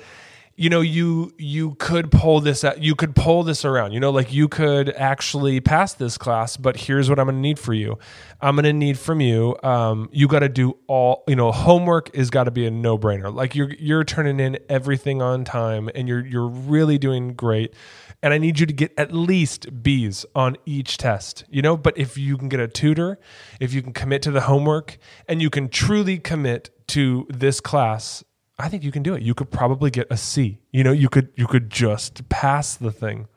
You 0.56 0.70
know 0.70 0.80
you 0.80 1.32
you 1.38 1.74
could 1.74 2.10
pull 2.10 2.40
this 2.40 2.64
out 2.64 2.82
you 2.82 2.94
could 2.94 3.14
pull 3.14 3.42
this 3.42 3.64
around 3.64 3.92
you 3.92 4.00
know 4.00 4.10
like 4.10 4.32
you 4.32 4.48
could 4.48 4.88
actually 4.90 5.60
pass 5.60 5.92
this 5.94 6.16
class 6.16 6.56
but 6.56 6.76
here's 6.76 7.10
what 7.10 7.18
i'm 7.18 7.26
to 7.26 7.32
need 7.32 7.58
for 7.58 7.74
you. 7.74 7.98
I'm 8.40 8.56
to 8.56 8.72
need 8.72 8.98
from 8.98 9.20
you 9.20 9.56
um, 9.62 10.08
you 10.12 10.28
got 10.28 10.40
to 10.40 10.48
do 10.48 10.76
all 10.86 11.24
you 11.26 11.36
know 11.36 11.52
homework 11.52 12.10
is 12.14 12.30
got 12.30 12.44
to 12.44 12.50
be 12.50 12.66
a 12.66 12.70
no-brainer. 12.70 13.32
Like 13.32 13.54
you're 13.54 13.72
you're 13.74 14.04
turning 14.04 14.40
in 14.40 14.58
everything 14.68 15.22
on 15.22 15.44
time 15.44 15.90
and 15.94 16.08
you're 16.08 16.24
you're 16.24 16.48
really 16.48 16.98
doing 16.98 17.34
great. 17.34 17.74
And 18.22 18.32
i 18.32 18.38
need 18.38 18.58
you 18.58 18.66
to 18.66 18.72
get 18.72 18.92
at 18.96 19.12
least 19.12 19.82
b's 19.82 20.24
on 20.34 20.56
each 20.64 20.96
test 20.96 21.44
you 21.48 21.62
know? 21.62 21.76
But 21.76 21.96
if 21.98 22.16
you 22.18 22.36
can 22.36 22.48
get 22.48 22.60
a 22.60 22.68
tutor 22.68 23.18
if 23.60 23.72
you 23.72 23.82
can 23.82 23.92
commit 23.92 24.22
to 24.22 24.30
the 24.30 24.42
homework 24.42 24.98
and 25.28 25.40
you 25.40 25.50
can 25.50 25.68
truly 25.68 26.18
commit 26.18 26.70
to 26.88 27.26
this 27.28 27.60
class 27.60 28.24
I 28.58 28.68
think 28.68 28.82
you 28.84 28.92
can 28.92 29.02
do 29.02 29.14
it. 29.14 29.22
You 29.22 29.34
could 29.34 29.50
probably 29.50 29.90
get 29.90 30.06
a 30.10 30.16
C. 30.16 30.58
You 30.72 30.82
know, 30.84 30.92
you 30.92 31.08
could 31.08 31.28
you 31.36 31.46
could 31.46 31.70
just 31.70 32.28
pass 32.28 32.76
the 32.76 32.90
thing. 32.90 33.28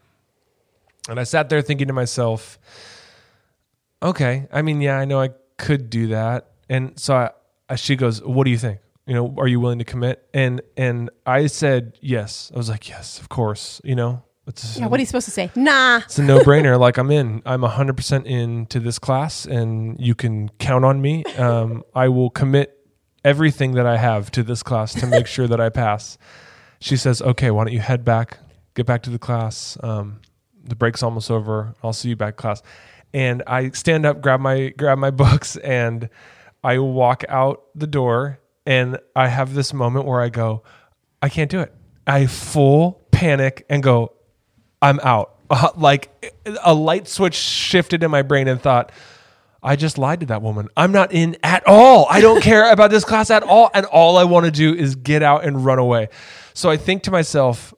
And 1.09 1.19
I 1.19 1.23
sat 1.23 1.49
there 1.49 1.61
thinking 1.61 1.87
to 1.87 1.93
myself, 1.93 2.59
okay, 4.01 4.47
I 4.51 4.61
mean, 4.61 4.79
yeah, 4.81 4.97
I 4.97 5.05
know 5.05 5.19
I 5.19 5.29
could 5.57 5.89
do 5.89 6.07
that. 6.07 6.51
And 6.69 6.99
so 6.99 7.15
I, 7.15 7.31
I, 7.67 7.75
she 7.75 7.95
goes, 7.95 8.21
"What 8.23 8.45
do 8.45 8.51
you 8.51 8.57
think? 8.57 8.79
You 9.05 9.15
know, 9.15 9.35
are 9.37 9.47
you 9.47 9.59
willing 9.59 9.79
to 9.79 9.85
commit?" 9.85 10.27
And 10.33 10.61
and 10.77 11.09
I 11.25 11.47
said, 11.47 11.97
"Yes." 11.99 12.51
I 12.53 12.57
was 12.57 12.69
like, 12.69 12.87
"Yes, 12.87 13.19
of 13.19 13.27
course." 13.27 13.81
You 13.83 13.95
know, 13.95 14.23
it's 14.49 14.77
yeah, 14.77 14.87
what 14.87 14.99
are 14.99 15.01
you 15.01 15.05
supposed 15.05 15.25
to 15.25 15.31
say? 15.31 15.51
Nah. 15.55 15.97
It's 15.97 16.17
a 16.17 16.23
no-brainer. 16.23 16.79
like 16.79 16.97
I'm 16.97 17.11
in. 17.11 17.41
I'm 17.45 17.61
100% 17.61 18.25
into 18.25 18.79
this 18.79 18.97
class 18.97 19.45
and 19.45 19.99
you 19.99 20.15
can 20.15 20.49
count 20.57 20.85
on 20.85 21.01
me. 21.01 21.23
Um, 21.37 21.83
I 21.93 22.07
will 22.07 22.31
commit 22.31 22.78
everything 23.23 23.73
that 23.73 23.85
I 23.85 23.97
have 23.97 24.31
to 24.31 24.43
this 24.43 24.63
class 24.63 24.93
to 24.95 25.07
make 25.07 25.27
sure 25.27 25.47
that 25.47 25.59
I 25.59 25.69
pass. 25.69 26.17
She 26.79 26.97
says, 26.97 27.21
"Okay, 27.21 27.51
why 27.51 27.65
don't 27.65 27.73
you 27.73 27.79
head 27.79 28.05
back, 28.05 28.37
get 28.73 28.85
back 28.85 29.03
to 29.03 29.09
the 29.09 29.19
class? 29.19 29.77
Um, 29.83 30.21
the 30.63 30.75
break's 30.75 31.03
almost 31.03 31.29
over. 31.29 31.73
I'll 31.83 31.93
see 31.93 32.09
you 32.09 32.15
back 32.15 32.37
class." 32.37 32.61
And 33.13 33.43
I 33.47 33.71
stand 33.71 34.05
up, 34.05 34.21
grab 34.21 34.39
my 34.39 34.69
grab 34.69 34.97
my 34.97 35.11
books, 35.23 35.57
and 35.57 36.09
I 36.63 36.79
walk 36.79 37.23
out 37.29 37.63
the 37.75 37.87
door. 37.87 38.39
And 38.65 38.99
I 39.15 39.29
have 39.29 39.55
this 39.55 39.73
moment 39.73 40.05
where 40.05 40.21
I 40.21 40.29
go, 40.29 40.63
"I 41.21 41.29
can't 41.29 41.49
do 41.49 41.59
it." 41.59 41.73
I 42.05 42.27
full 42.27 43.01
panic 43.11 43.65
and 43.69 43.83
go, 43.83 44.13
"I'm 44.81 44.99
out." 45.01 45.35
Uh, 45.49 45.69
like 45.75 46.33
a 46.63 46.73
light 46.73 47.07
switch 47.07 47.35
shifted 47.35 48.03
in 48.03 48.11
my 48.11 48.21
brain 48.21 48.47
and 48.47 48.61
thought 48.61 48.91
I 49.61 49.75
just 49.75 49.97
lied 49.97 50.21
to 50.21 50.25
that 50.27 50.41
woman. 50.41 50.69
I'm 50.77 50.91
not 50.91 51.11
in 51.11 51.37
at 51.43 51.67
all. 51.67 52.07
I 52.09 52.21
don't 52.21 52.41
care 52.41 52.69
about 52.71 52.91
this 52.91 53.03
class 53.03 53.29
at 53.29 53.43
all. 53.43 53.69
And 53.73 53.85
all 53.85 54.17
I 54.17 54.23
want 54.23 54.45
to 54.45 54.51
do 54.51 54.73
is 54.73 54.95
get 54.95 55.21
out 55.21 55.43
and 55.43 55.63
run 55.63 55.79
away. 55.79 56.09
So 56.53 56.69
I 56.69 56.77
think 56.77 57.03
to 57.03 57.11
myself, 57.11 57.73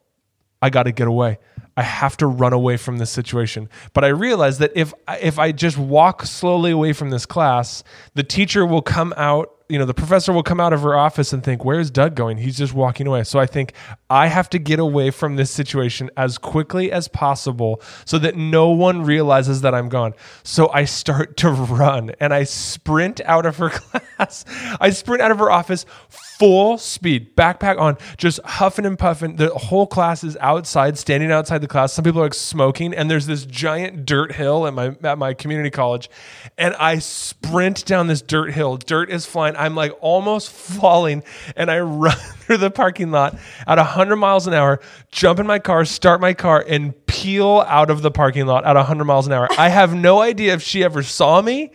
I 0.62 0.70
got 0.70 0.84
to 0.84 0.92
get 0.92 1.08
away. 1.08 1.40
I 1.76 1.84
have 1.84 2.18
to 2.18 2.28
run 2.28 2.54
away 2.54 2.78
from 2.78 2.98
this 2.98 3.10
situation. 3.10 3.70
But 3.94 4.04
I 4.04 4.10
realize 4.10 4.60
that 4.60 4.72
if 4.76 4.94
if 5.22 5.40
I 5.40 5.52
just 5.52 5.78
walk 5.78 6.26
slowly 6.26 6.72
away 6.72 6.94
from 6.94 7.10
this 7.10 7.26
class, 7.26 7.84
the 8.14 8.24
teacher 8.24 8.66
will 8.66 8.82
come 8.82 9.14
out 9.18 9.56
you 9.72 9.80
know, 9.80 9.86
the 9.86 9.94
professor 9.94 10.34
will 10.34 10.44
come 10.44 10.60
out 10.60 10.74
of 10.74 10.82
her 10.82 10.98
office 10.98 11.32
and 11.32 11.42
think, 11.42 11.64
Where's 11.64 11.90
Doug 11.90 12.14
going? 12.14 12.38
He's 12.38 12.58
just 12.58 12.74
walking 12.74 13.08
away. 13.08 13.24
So 13.24 13.40
I 13.40 13.46
think 13.46 13.74
I 14.10 14.28
have 14.28 14.50
to 14.50 14.60
get 14.60 14.80
away 14.80 15.12
from 15.12 15.38
this 15.38 15.50
situation 15.50 16.10
as 16.18 16.38
quickly 16.38 16.92
as 16.92 17.08
possible 17.08 17.82
so 18.04 18.20
that 18.20 18.36
no 18.36 18.70
one 18.70 19.04
realizes 19.04 19.62
that 19.62 19.74
I'm 19.74 19.88
gone. 19.88 20.14
So 20.44 20.70
I 20.74 20.84
start 20.84 21.38
to 21.38 21.50
run 21.52 22.12
and 22.20 22.34
I 22.34 22.44
sprint 22.44 23.22
out 23.22 23.46
of 23.46 23.58
her 23.58 23.70
class. 24.18 24.44
I 24.82 24.90
sprint 24.90 25.22
out 25.22 25.32
of 25.32 25.40
her 25.40 25.50
office 25.50 25.86
full 26.42 26.76
speed, 26.80 27.36
backpack 27.36 27.80
on, 27.80 27.96
just 28.18 28.40
huffing 28.44 28.84
and 28.84 28.98
puffing. 28.98 29.36
The 29.36 29.50
whole 29.50 29.86
class 29.86 30.24
is 30.24 30.36
outside, 30.38 30.98
standing 30.98 31.32
outside 31.32 31.60
the 31.60 31.68
class. 31.68 31.94
Some 31.94 32.04
people 32.04 32.20
are 32.20 32.26
like 32.26 32.34
smoking, 32.34 32.96
and 32.96 33.12
there's 33.12 33.28
this 33.28 33.46
giant 33.46 34.08
dirt 34.08 34.32
hill 34.32 34.66
at 34.66 34.74
my 34.74 34.96
at 35.04 35.20
my 35.20 35.36
community 35.36 35.70
college, 35.70 36.10
and 36.58 36.74
I 36.80 36.98
sprint 36.98 37.86
down 37.86 38.08
this 38.08 38.24
dirt 38.24 38.54
hill. 38.54 38.78
Dirt 38.78 39.12
is 39.12 39.28
flying. 39.28 39.56
I'm 39.56 39.76
like 39.76 39.96
almost 40.02 40.50
falling, 40.50 41.22
and 41.56 41.70
I 41.70 41.80
run 41.82 42.18
through 42.18 42.58
the 42.58 42.72
parking 42.72 43.12
lot 43.12 43.38
at 43.68 43.78
100 43.78 44.16
miles 44.16 44.48
an 44.48 44.56
hour, 44.56 44.80
jump 45.12 45.40
in 45.40 45.46
my 45.46 45.60
car, 45.60 45.86
start 45.86 46.22
my 46.22 46.34
car, 46.34 46.66
and 46.68 47.01
peel 47.22 47.64
out 47.68 47.90
of 47.90 48.02
the 48.02 48.12
parking 48.12 48.46
lot 48.46 48.66
at 48.66 48.76
100 48.76 49.06
miles 49.06 49.28
an 49.28 49.34
hour. 49.34 49.48
I 49.58 49.70
have 49.70 49.94
no 49.94 50.22
idea 50.22 50.54
if 50.54 50.62
she 50.62 50.84
ever 50.84 51.04
saw 51.04 51.42
me. 51.42 51.72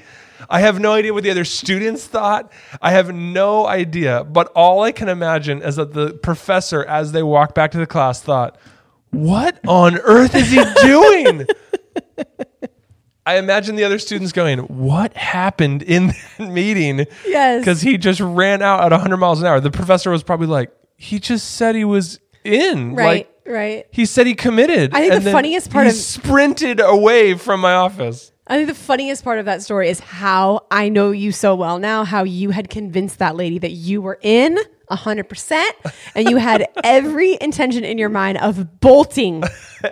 I 0.50 0.60
have 0.60 0.80
no 0.80 0.92
idea 0.92 1.14
what 1.14 1.22
the 1.22 1.30
other 1.30 1.44
students 1.44 2.04
thought. 2.06 2.52
I 2.80 2.90
have 2.90 3.14
no 3.14 3.66
idea. 3.66 4.24
But 4.24 4.48
all 4.54 4.82
I 4.82 4.92
can 4.92 5.08
imagine 5.08 5.62
is 5.62 5.76
that 5.76 5.92
the 5.92 6.14
professor, 6.14 6.84
as 6.84 7.12
they 7.12 7.22
walked 7.22 7.54
back 7.54 7.70
to 7.72 7.78
the 7.78 7.86
class, 7.86 8.20
thought, 8.22 8.58
What 9.10 9.58
on 9.66 9.98
earth 9.98 10.34
is 10.34 10.50
he 10.50 10.62
doing? 10.82 11.46
I 13.24 13.38
imagine 13.38 13.74
the 13.74 13.84
other 13.84 13.98
students 13.98 14.32
going, 14.32 14.58
What 14.60 15.16
happened 15.16 15.82
in 15.82 16.08
that 16.38 16.50
meeting? 16.50 17.06
Yes. 17.26 17.60
Because 17.60 17.80
he 17.80 17.96
just 17.98 18.20
ran 18.20 18.62
out 18.62 18.84
at 18.84 18.92
100 18.92 19.16
miles 19.16 19.40
an 19.40 19.46
hour. 19.46 19.60
The 19.60 19.70
professor 19.70 20.10
was 20.10 20.22
probably 20.22 20.48
like, 20.48 20.70
He 20.96 21.18
just 21.18 21.54
said 21.54 21.74
he 21.74 21.84
was 21.84 22.20
in. 22.44 22.94
Right. 22.94 23.06
Like, 23.06 23.35
right. 23.48 23.86
He 23.90 24.06
said 24.06 24.26
he 24.26 24.34
committed. 24.34 24.94
I 24.94 25.08
think 25.08 25.24
the 25.24 25.32
funniest 25.32 25.70
part 25.70 25.86
he 25.86 25.90
of 25.90 25.96
sprinted 25.96 26.80
away 26.80 27.34
from 27.34 27.60
my 27.60 27.74
office. 27.74 28.32
I 28.48 28.56
think 28.56 28.68
the 28.68 28.74
funniest 28.74 29.24
part 29.24 29.40
of 29.40 29.46
that 29.46 29.62
story 29.62 29.88
is 29.88 29.98
how 29.98 30.66
I 30.70 30.88
know 30.88 31.10
you 31.10 31.32
so 31.32 31.56
well 31.56 31.80
now, 31.80 32.04
how 32.04 32.22
you 32.22 32.50
had 32.50 32.70
convinced 32.70 33.18
that 33.18 33.34
lady 33.34 33.58
that 33.58 33.72
you 33.72 34.00
were 34.00 34.20
in 34.22 34.56
100% 34.88 35.62
and 36.14 36.30
you 36.30 36.36
had 36.36 36.68
every 36.84 37.36
intention 37.40 37.84
in 37.84 37.98
your 37.98 38.08
mind 38.08 38.38
of 38.38 38.80
bolting 38.80 39.42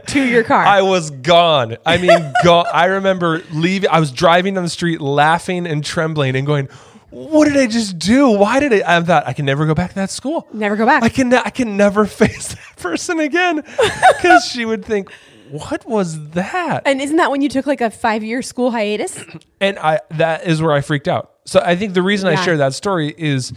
to 0.07 0.23
your 0.23 0.45
car. 0.45 0.65
I 0.65 0.83
was 0.83 1.11
gone. 1.11 1.79
I 1.85 1.97
mean, 1.97 2.33
gone. 2.45 2.67
I 2.73 2.87
remember 2.87 3.43
leaving. 3.53 3.91
I 3.91 3.99
was 3.99 4.13
driving 4.13 4.55
down 4.55 4.63
the 4.63 4.71
street 4.71 5.01
laughing 5.01 5.67
and 5.67 5.85
trembling 5.85 6.37
and 6.37 6.47
going, 6.47 6.69
what 7.15 7.47
did 7.47 7.57
I 7.57 7.69
just 7.69 7.97
do? 7.97 8.29
Why 8.31 8.59
did 8.59 8.73
I? 8.73 8.97
I 8.97 9.01
thought 9.01 9.27
I 9.27 9.33
can 9.33 9.47
never 9.47 9.67
go 9.67 9.75
back 9.75 9.91
to 9.91 9.95
that 9.97 10.11
school. 10.11 10.49
Never 10.53 10.75
go 10.75 10.85
back. 10.85 11.05
I 11.05 11.09
can. 11.09 11.33
I 11.33 11.51
can 11.51 11.77
never 11.77 12.07
face 12.23 12.49
that 12.49 12.77
person 12.77 13.21
again 13.21 13.57
because 13.57 14.45
she 14.47 14.65
would 14.65 14.85
think, 14.85 15.13
what 15.49 15.87
was 15.87 16.31
that? 16.31 16.83
And 16.87 17.01
isn't 17.01 17.17
that 17.17 17.31
when 17.31 17.41
you 17.41 17.49
took 17.49 17.67
like 17.69 17.81
a 17.81 17.91
five 17.91 18.25
year 18.25 18.43
school 18.43 18.73
hiatus? 18.73 19.23
and 19.61 19.79
I 19.79 20.01
that 20.11 20.47
is 20.47 20.61
where 20.61 20.73
I 20.73 20.81
freaked 20.81 21.07
out. 21.07 21.31
So 21.45 21.63
I 21.65 21.77
think 21.77 21.95
the 21.95 22.03
reason 22.03 22.31
yeah. 22.31 22.41
I 22.41 22.45
share 22.45 22.57
that 22.57 22.75
story 22.75 23.15
is 23.17 23.53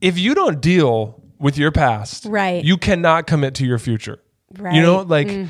if 0.00 0.18
you 0.18 0.34
don't 0.34 0.60
deal 0.60 1.22
with 1.38 1.56
your 1.56 1.70
past, 1.70 2.24
right, 2.24 2.64
you 2.64 2.76
cannot 2.76 3.28
commit 3.28 3.54
to 3.56 3.66
your 3.66 3.78
future. 3.78 4.20
Right. 4.58 4.74
You 4.74 4.82
know, 4.82 5.02
like. 5.02 5.28
Mm. 5.28 5.48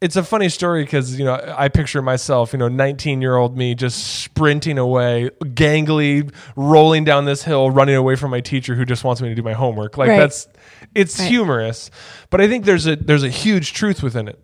It's 0.00 0.14
a 0.14 0.22
funny 0.22 0.48
story 0.48 0.84
because 0.84 1.18
you 1.18 1.24
know 1.24 1.34
I 1.56 1.68
picture 1.68 2.00
myself, 2.02 2.52
you 2.52 2.58
know, 2.58 2.68
19 2.68 3.20
year 3.20 3.36
old 3.36 3.56
me 3.56 3.74
just 3.74 4.22
sprinting 4.22 4.78
away, 4.78 5.30
gangly, 5.40 6.32
rolling 6.54 7.04
down 7.04 7.24
this 7.24 7.42
hill, 7.42 7.70
running 7.70 7.96
away 7.96 8.14
from 8.14 8.30
my 8.30 8.40
teacher 8.40 8.74
who 8.76 8.84
just 8.84 9.02
wants 9.02 9.20
me 9.20 9.28
to 9.28 9.34
do 9.34 9.42
my 9.42 9.54
homework. 9.54 9.96
Like 9.98 10.10
right. 10.10 10.18
that's 10.18 10.46
it's 10.94 11.18
right. 11.18 11.28
humorous, 11.28 11.90
but 12.30 12.40
I 12.40 12.48
think 12.48 12.64
there's 12.64 12.86
a 12.86 12.94
there's 12.94 13.24
a 13.24 13.28
huge 13.28 13.72
truth 13.72 14.02
within 14.02 14.28
it 14.28 14.38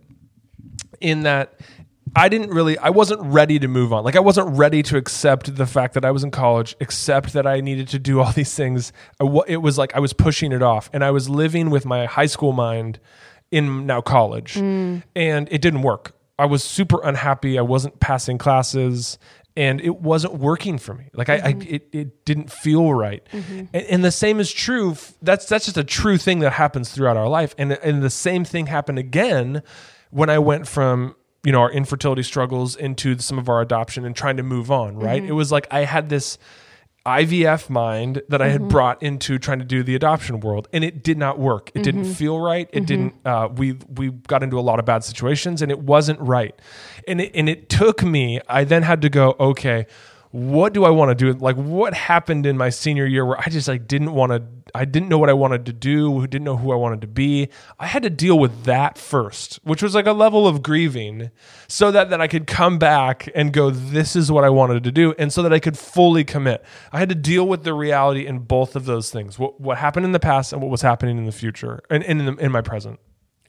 in 1.01 1.23
that 1.23 1.61
I 2.17 2.29
didn't 2.29 2.51
really, 2.51 2.79
I 2.79 2.91
wasn't 2.91 3.21
ready 3.23 3.59
to 3.59 3.67
move 3.67 3.93
on. 3.93 4.05
Like, 4.05 4.15
I 4.15 4.21
wasn't 4.21 4.57
ready 4.57 4.83
to 4.85 4.97
accept 4.97 5.57
the 5.57 5.67
fact 5.67 5.95
that 5.95 6.05
I 6.05 6.13
was 6.13 6.23
in 6.23 6.31
college, 6.31 6.77
accept 6.81 7.33
that 7.33 7.47
I 7.47 7.61
needed 7.61 7.89
to 7.89 7.99
do 7.99 8.21
all 8.21 8.33
these 8.33 8.55
things. 8.55 8.93
It 9.21 9.63
was 9.63 9.79
like 9.79 9.95
I 9.95 10.01
was 10.01 10.13
pushing 10.13 10.53
it 10.53 10.63
off, 10.63 10.89
and 10.93 11.05
I 11.05 11.11
was 11.11 11.29
living 11.29 11.71
with 11.71 11.85
my 11.85 12.07
high 12.07 12.27
school 12.27 12.53
mind 12.53 13.01
in 13.55 13.87
now 13.87 14.01
college, 14.01 14.55
mm. 14.55 15.03
and 15.15 15.49
it 15.51 15.63
didn't 15.63 15.83
work. 15.83 16.13
I 16.39 16.47
was 16.47 16.65
super 16.65 17.01
unhappy. 17.05 17.57
I 17.57 17.63
wasn't 17.63 18.01
passing 18.01 18.37
classes, 18.37 19.17
and 19.57 19.81
it 19.81 19.97
wasn't 20.01 20.35
working 20.35 20.77
for 20.77 20.95
me. 20.95 21.11
Like 21.13 21.29
mm-hmm. 21.29 21.47
I, 21.47 21.51
I 21.51 21.53
mm-hmm. 21.53 21.75
it, 21.75 21.89
it 21.93 22.25
didn't 22.25 22.51
feel 22.51 22.93
right. 22.93 23.23
Mm-hmm. 23.33 23.59
And, 23.73 23.87
and, 23.87 24.05
the 24.05 24.11
same 24.11 24.41
is 24.41 24.53
true. 24.53 24.97
That's 25.23 25.47
that's 25.47 25.67
just 25.67 25.77
a 25.77 25.85
true 25.85 26.19
thing 26.19 26.41
that 26.41 26.55
happens 26.55 26.91
throughout 26.91 27.17
our 27.17 27.29
life. 27.29 27.55
And 27.57 27.73
and 27.73 28.03
the 28.03 28.11
same 28.11 28.45
thing 28.45 28.67
happened 28.67 28.99
again 28.99 29.63
when 30.11 30.29
I 30.29 30.41
went 30.41 30.67
from 30.67 31.15
you 31.45 31.53
know 31.53 31.61
our 31.61 31.71
infertility 31.71 32.25
struggles 32.25 32.75
into 32.75 33.19
some 33.19 33.39
of 33.39 33.49
our 33.49 33.61
adoption 33.61 34.05
and 34.05 34.17
trying 34.17 34.39
to 34.39 34.43
move 34.43 34.71
on 34.71 34.97
right 34.97 35.21
mm-hmm. 35.21 35.31
it 35.31 35.35
was 35.35 35.53
like 35.53 35.67
i 35.71 35.85
had 35.85 36.09
this 36.09 36.39
ivf 37.07 37.69
mind 37.69 38.23
that 38.29 38.41
i 38.41 38.49
had 38.49 38.63
mm-hmm. 38.63 38.69
brought 38.69 39.03
into 39.03 39.39
trying 39.39 39.59
to 39.59 39.65
do 39.65 39.83
the 39.83 39.95
adoption 39.95 40.41
world 40.41 40.69
and 40.73 40.83
it 40.83 41.03
did 41.03 41.19
not 41.19 41.39
work 41.39 41.69
it 41.69 41.75
mm-hmm. 41.75 41.83
didn't 41.83 42.05
feel 42.15 42.39
right 42.39 42.69
it 42.73 42.87
didn't 42.87 43.13
mm-hmm. 43.23 43.29
uh, 43.29 43.49
we 43.49 43.73
we 43.97 44.11
got 44.11 44.43
into 44.43 44.59
a 44.59 44.63
lot 44.63 44.79
of 44.79 44.85
bad 44.85 45.05
situations 45.05 45.61
and 45.61 45.71
it 45.71 45.79
wasn't 45.79 46.19
right 46.21 46.59
and 47.07 47.21
it, 47.21 47.31
and 47.35 47.49
it 47.49 47.69
took 47.69 48.03
me 48.03 48.41
i 48.49 48.65
then 48.65 48.83
had 48.83 49.03
to 49.03 49.11
go 49.11 49.37
okay 49.39 49.87
what 50.35 50.73
do 50.73 50.85
I 50.85 50.91
want 50.91 51.11
to 51.11 51.15
do? 51.15 51.39
Like, 51.39 51.55
what 51.55 51.95
happened 51.95 52.45
in 52.45 52.57
my 52.57 52.69
senior 52.69 53.07
year 53.07 53.25
where 53.25 53.39
I 53.39 53.45
just 53.45 53.69
like 53.69 53.87
didn't 53.87 54.13
want 54.15 54.33
to, 54.33 54.43
I 54.75 54.85
didn't 54.85 55.09
know 55.09 55.17
what 55.17 55.31
I 55.31 55.33
wanted 55.33 55.65
to 55.67 55.73
do, 55.73 56.27
didn't 56.27 56.43
know 56.43 56.57
who 56.57 56.73
I 56.73 56.75
wanted 56.75 57.03
to 57.03 57.07
be. 57.07 57.51
I 57.79 57.87
had 57.87 58.03
to 58.03 58.11
deal 58.11 58.37
with 58.37 58.65
that 58.65 58.99
first, 58.99 59.61
which 59.63 59.81
was 59.81 59.95
like 59.95 60.09
a 60.09 60.13
level 60.13 60.49
of 60.49 60.61
grieving, 60.61 61.31
so 61.69 61.93
that 61.93 62.11
that 62.11 62.21
I 62.21 62.27
could 62.27 62.49
come 62.49 62.81
back 62.81 63.29
and 63.33 63.53
go, 63.53 63.71
this 63.71 64.17
is 64.17 64.33
what 64.33 64.43
I 64.43 64.51
wanted 64.51 64.83
to 64.83 64.91
do, 64.91 65.15
and 65.21 65.33
so 65.33 65.41
that 65.41 65.53
I 65.53 65.61
could 65.61 65.79
fully 65.79 66.25
commit. 66.25 66.65
I 66.91 66.99
had 66.99 67.11
to 67.11 67.15
deal 67.15 67.47
with 67.47 67.63
the 67.63 67.73
reality 67.73 68.27
in 68.27 68.41
both 68.41 68.75
of 68.75 68.87
those 68.87 69.13
things: 69.13 69.39
what 69.39 69.61
what 69.61 69.79
happened 69.79 70.05
in 70.05 70.11
the 70.11 70.19
past 70.19 70.53
and 70.53 70.61
what 70.61 70.69
was 70.69 70.83
happening 70.83 71.17
in 71.17 71.27
the 71.27 71.33
future, 71.33 71.81
and, 71.91 72.03
and 72.03 72.21
in, 72.21 72.35
the, 72.35 72.45
in 72.45 72.51
my 72.51 72.61
present. 72.61 72.99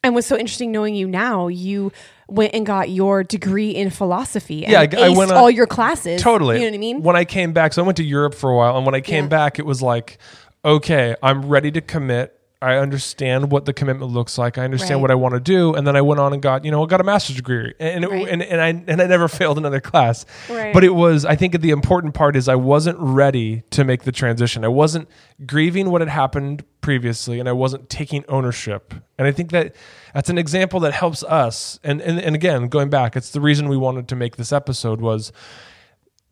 And 0.06 0.13
what's 0.13 0.28
so 0.28 0.38
interesting 0.38 0.72
knowing 0.72 0.94
you 0.94 1.08
now, 1.08 1.48
you 1.48 1.91
went 2.28 2.54
and 2.54 2.63
got 2.63 2.89
your 2.89 3.24
degree 3.24 3.72
in 3.72 3.89
philosophy. 3.89 4.63
And 4.63 4.72
Yeah, 4.72 5.00
I- 5.02 5.08
I 5.08 5.10
went 5.10 5.32
on- 5.32 5.38
all 5.38 5.50
your 5.50 5.65
classes. 5.65 6.22
Totally. 6.22 6.58
You 6.58 6.62
know 6.65 6.68
what 6.70 6.76
I 6.76 6.78
mean? 6.78 7.02
When 7.02 7.15
I 7.15 7.26
came 7.26 7.54
back, 7.54 7.74
so 7.74 7.82
I 7.82 7.86
went 7.86 7.98
to 7.98 8.04
Europe 8.04 8.36
for 8.36 8.52
a 8.52 8.56
while, 8.56 8.78
and 8.78 8.86
when 8.86 8.94
I 8.94 9.02
came 9.02 9.26
Yeah. 9.26 9.30
back, 9.30 9.58
it 9.58 9.65
was 9.65 9.82
like, 9.82 10.20
okay, 10.63 11.15
I'm 11.24 11.46
ready 11.50 11.72
to 11.72 11.82
commit. 11.82 12.34
I 12.65 12.78
understand 12.78 13.51
what 13.51 13.65
the 13.65 13.73
commitment 13.73 14.12
looks 14.12 14.38
like. 14.38 14.58
I 14.58 14.63
understand 14.63 14.97
Right. 14.97 15.01
what 15.01 15.12
I 15.12 15.15
want 15.15 15.34
to 15.36 15.39
do, 15.39 15.73
and 15.75 15.86
then 15.86 15.95
I 15.95 16.01
went 16.01 16.19
on 16.19 16.34
and 16.34 16.41
got, 16.41 16.65
you 16.65 16.71
know, 16.71 16.84
I 16.84 16.88
got 16.88 16.99
a 17.01 17.04
master's 17.04 17.36
degree, 17.36 17.73
and 17.80 18.04
it, 18.04 18.10
Right. 18.10 18.28
and, 18.28 18.41
and 18.43 18.60
I 18.62 18.67
and 18.91 19.01
I 19.01 19.08
never 19.08 19.28
failed 19.39 19.58
another 19.58 19.80
class. 19.80 20.25
Right. 20.49 20.73
But 20.73 20.84
it 20.84 20.95
was, 20.95 21.25
I 21.25 21.36
think, 21.36 21.60
the 21.62 21.69
important 21.71 22.13
part 22.13 22.36
is 22.36 22.49
I 22.49 22.56
wasn't 22.56 22.97
ready 22.99 23.63
to 23.71 23.84
make 23.84 24.04
the 24.04 24.12
transition. 24.12 24.65
I 24.65 24.69
wasn't 24.69 25.08
grieving 25.45 25.91
what 25.91 26.01
had 26.01 26.10
happened 26.10 26.63
previously, 26.82 27.39
and 27.39 27.47
I 27.47 27.51
wasn't 27.54 27.89
taking 27.89 28.25
ownership. 28.28 28.93
And 29.17 29.28
I 29.28 29.32
think 29.32 29.51
that 29.51 29.75
that's 30.13 30.30
an 30.30 30.38
example 30.38 30.80
that 30.82 30.93
helps 30.93 31.23
us. 31.23 31.80
And 31.84 32.01
and 32.01 32.19
and 32.19 32.36
again, 32.36 32.67
going 32.67 32.89
back, 32.89 33.15
it's 33.15 33.30
the 33.32 33.41
reason 33.41 33.69
we 33.69 33.78
wanted 33.78 34.08
to 34.10 34.15
make 34.15 34.38
this 34.38 34.51
episode 34.51 35.01
was 35.01 35.32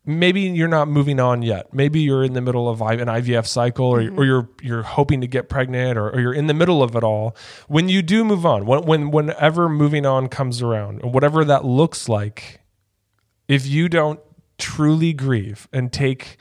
maybe 0.06 0.42
you're 0.42 0.68
not 0.68 0.88
moving 0.88 1.18
on 1.20 1.42
yet. 1.42 1.72
Maybe 1.72 2.00
you're 2.00 2.24
in 2.24 2.34
the 2.34 2.40
middle 2.40 2.68
of 2.68 2.80
an 2.80 3.06
IVF 3.06 3.46
cycle, 3.46 3.86
or, 3.86 4.00
mm-hmm. 4.00 4.18
or 4.18 4.24
you're 4.24 4.48
you're 4.62 4.82
hoping 4.82 5.20
to 5.20 5.26
get 5.26 5.48
pregnant, 5.48 5.98
or, 5.98 6.10
or 6.10 6.20
you're 6.20 6.34
in 6.34 6.46
the 6.46 6.54
middle 6.54 6.82
of 6.82 6.94
it 6.96 7.04
all. 7.04 7.36
When 7.68 7.88
you 7.88 8.02
do 8.02 8.24
move 8.24 8.44
on, 8.44 8.66
when, 8.66 8.82
when 8.82 9.10
whenever 9.10 9.68
moving 9.68 10.06
on 10.06 10.28
comes 10.28 10.62
around, 10.62 11.02
and 11.02 11.14
whatever 11.14 11.44
that 11.44 11.64
looks 11.64 12.08
like, 12.08 12.60
if 13.48 13.66
you 13.66 13.88
don't 13.88 14.20
truly 14.58 15.12
grieve 15.12 15.68
and 15.72 15.92
take 15.92 16.38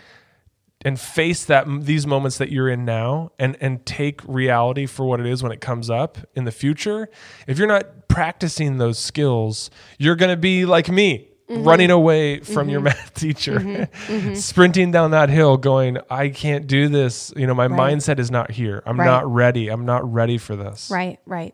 and 0.85 0.99
face 0.99 1.45
that 1.45 1.65
these 1.85 2.05
moments 2.05 2.37
that 2.37 2.51
you're 2.51 2.69
in 2.69 2.85
now 2.85 3.31
and 3.39 3.57
and 3.59 3.85
take 3.85 4.21
reality 4.27 4.85
for 4.85 5.05
what 5.05 5.19
it 5.19 5.25
is 5.25 5.41
when 5.41 5.51
it 5.51 5.61
comes 5.61 5.89
up 5.89 6.17
in 6.35 6.43
the 6.43 6.51
future 6.51 7.09
if 7.47 7.57
you're 7.57 7.67
not 7.67 8.07
practicing 8.07 8.77
those 8.77 8.99
skills 8.99 9.71
you're 9.97 10.15
going 10.15 10.29
to 10.29 10.37
be 10.37 10.65
like 10.65 10.89
me 10.89 11.32
Mm-hmm. 11.49 11.63
running 11.65 11.91
away 11.91 12.39
from 12.39 12.69
your 12.69 12.79
mm-hmm. 12.79 12.85
math 12.85 13.13
teacher 13.15 13.59
mm-hmm. 13.59 14.13
Mm-hmm. 14.13 14.33
sprinting 14.49 14.91
down 14.91 15.11
that 15.11 15.27
hill 15.29 15.57
going 15.57 15.97
i 16.09 16.29
can't 16.29 16.67
do 16.67 16.87
this 16.87 17.33
you 17.35 17.45
know 17.45 17.53
my 17.53 17.67
Right. 17.67 17.93
mindset 17.97 18.17
is 18.17 18.31
not 18.31 18.49
here 18.51 18.81
i'm 18.85 18.97
Right. 18.97 19.05
not 19.05 19.29
ready 19.29 19.67
i'm 19.67 19.85
not 19.85 20.09
ready 20.11 20.37
for 20.37 20.55
this 20.55 20.89
Right, 20.89 21.19
right. 21.25 21.53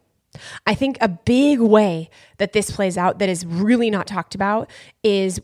I 0.68 0.76
think 0.76 1.00
a 1.02 1.08
big 1.08 1.60
way 1.60 2.12
that 2.38 2.54
this 2.54 2.70
plays 2.70 2.98
out 3.00 3.18
that 3.18 3.30
is 3.30 3.46
really 3.48 3.90
not 3.90 4.06
talked 4.06 4.36
about 4.36 4.70
is 5.02 5.42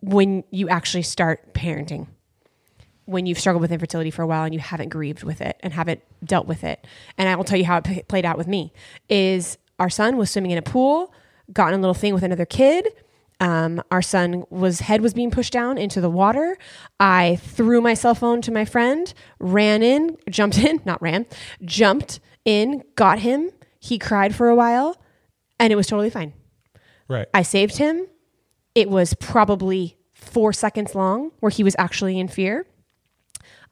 when 0.00 0.44
you 0.50 0.68
actually 0.70 1.02
start 1.02 1.52
parenting. 1.54 2.06
When 3.04 3.26
you've 3.26 3.38
struggled 3.38 3.60
with 3.60 3.72
infertility 3.72 4.10
for 4.10 4.22
a 4.22 4.26
while 4.26 4.44
and 4.44 4.54
you 4.54 4.60
haven't 4.60 4.88
grieved 4.88 5.22
with 5.22 5.40
it 5.40 5.58
and 5.60 5.72
haven't 5.72 6.00
dealt 6.24 6.46
with 6.46 6.64
it. 6.64 6.86
And 7.18 7.28
I 7.28 7.36
will 7.36 7.44
tell 7.44 7.58
you 7.58 7.64
how 7.66 7.78
it 7.78 7.84
p- 7.84 8.02
played 8.04 8.24
out 8.24 8.38
with 8.38 8.46
me 8.46 8.72
is 9.08 9.58
our 9.78 9.90
son 9.90 10.16
was 10.16 10.30
swimming 10.30 10.52
in 10.52 10.58
a 10.58 10.62
pool, 10.62 11.12
got 11.52 11.68
in 11.72 11.80
a 11.80 11.82
little 11.82 11.94
thing 11.94 12.14
with 12.14 12.22
another 12.22 12.46
kid. 12.46 12.88
Um, 13.42 13.82
our 13.90 14.02
son 14.02 14.44
was 14.50 14.78
head 14.78 15.00
was 15.00 15.12
being 15.12 15.32
pushed 15.32 15.52
down 15.52 15.76
into 15.76 16.00
the 16.00 16.08
water. 16.08 16.56
I 17.00 17.40
threw 17.42 17.80
my 17.80 17.94
cell 17.94 18.14
phone 18.14 18.40
to 18.42 18.52
my 18.52 18.64
friend, 18.64 19.12
ran 19.40 19.82
in, 19.82 20.16
jumped 20.30 20.58
in, 20.58 20.80
not 20.84 21.02
ran, 21.02 21.26
jumped 21.64 22.20
in, 22.44 22.84
got 22.94 23.18
him. 23.18 23.50
He 23.80 23.98
cried 23.98 24.32
for 24.32 24.48
a 24.48 24.54
while, 24.54 24.96
and 25.58 25.72
it 25.72 25.76
was 25.76 25.88
totally 25.88 26.08
fine. 26.08 26.34
right 27.08 27.26
I 27.34 27.42
saved 27.42 27.78
him. 27.78 28.06
It 28.76 28.88
was 28.88 29.12
probably 29.14 29.98
four 30.14 30.52
seconds 30.52 30.94
long 30.94 31.32
where 31.40 31.50
he 31.50 31.64
was 31.64 31.74
actually 31.80 32.20
in 32.20 32.28
fear. 32.28 32.64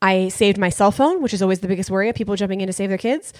I 0.02 0.30
saved 0.30 0.58
my 0.58 0.70
cell 0.70 0.90
phone, 0.90 1.22
which 1.22 1.32
is 1.32 1.42
always 1.42 1.60
the 1.60 1.68
biggest 1.68 1.90
worry 1.90 2.08
of 2.08 2.16
people 2.16 2.34
jumping 2.34 2.60
in 2.60 2.66
to 2.66 2.72
save 2.72 2.88
their 2.88 2.98
kids. 2.98 3.32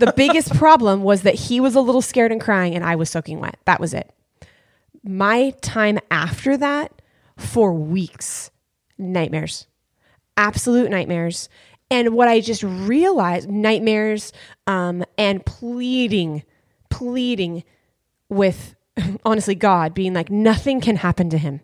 The 0.00 0.12
biggest 0.14 0.54
problem 0.54 1.02
was 1.02 1.22
that 1.22 1.34
he 1.34 1.60
was 1.60 1.74
a 1.74 1.80
little 1.80 2.02
scared 2.02 2.30
and 2.30 2.40
crying, 2.40 2.74
and 2.74 2.84
I 2.84 2.96
was 2.96 3.08
soaking 3.08 3.40
wet. 3.40 3.56
That 3.64 3.80
was 3.80 3.94
it. 3.94 4.12
My 5.08 5.54
time 5.62 5.98
after 6.10 6.58
that, 6.58 7.00
for 7.38 7.72
weeks, 7.72 8.50
nightmares, 8.98 9.66
absolute 10.36 10.90
nightmares. 10.90 11.48
And 11.90 12.10
what 12.14 12.28
I 12.28 12.40
just 12.40 12.62
realized 12.62 13.48
nightmares 13.48 14.34
um, 14.66 15.02
and 15.16 15.44
pleading, 15.46 16.42
pleading 16.90 17.64
with 18.28 18.74
honestly 19.24 19.54
God, 19.54 19.94
being 19.94 20.12
like, 20.12 20.30
nothing 20.30 20.82
can 20.82 20.96
happen 20.96 21.30
to 21.30 21.38
him. 21.38 21.62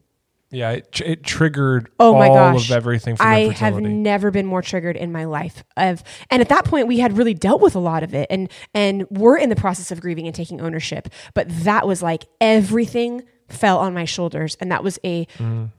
yeah 0.51 0.71
it, 0.71 1.01
it 1.05 1.23
triggered 1.23 1.91
Oh 2.01 2.15
my 2.15 2.29
all 2.29 2.35
gosh. 2.55 2.71
of 2.71 2.77
everything 2.77 3.17
from 3.17 3.27
I 3.27 3.49
have 3.53 3.79
never 3.79 4.31
been 4.31 4.47
more 4.47 4.63
triggered 4.63 4.97
in 4.97 5.13
my 5.13 5.25
life. 5.27 5.63
Of 5.77 6.03
and 6.31 6.41
at 6.41 6.49
that 6.49 6.65
point 6.65 6.87
we 6.89 6.99
had 7.01 7.19
really 7.19 7.35
dealt 7.35 7.61
with 7.61 7.75
a 7.75 7.81
lot 7.81 8.03
of 8.03 8.15
it 8.15 8.29
and 8.31 8.51
and 8.73 9.05
we're 9.11 9.37
in 9.37 9.51
the 9.51 9.57
process 9.57 9.91
of 9.91 10.01
grieving 10.01 10.27
and 10.27 10.35
taking 10.35 10.63
ownership. 10.63 11.09
But 11.35 11.49
that 11.65 11.87
was 11.87 12.03
like 12.03 12.25
everything 12.41 13.23
fell 13.49 13.79
on 13.79 13.93
my 13.95 14.05
shoulders 14.05 14.57
and 14.61 14.71
that 14.73 14.83
was 14.83 14.99
a 15.05 15.27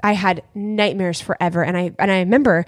I 0.04 0.14
had 0.14 0.44
nightmares 0.54 1.20
forever 1.22 1.64
and 1.64 1.76
I 1.78 1.92
and 2.00 2.12
I 2.12 2.20
remember 2.20 2.66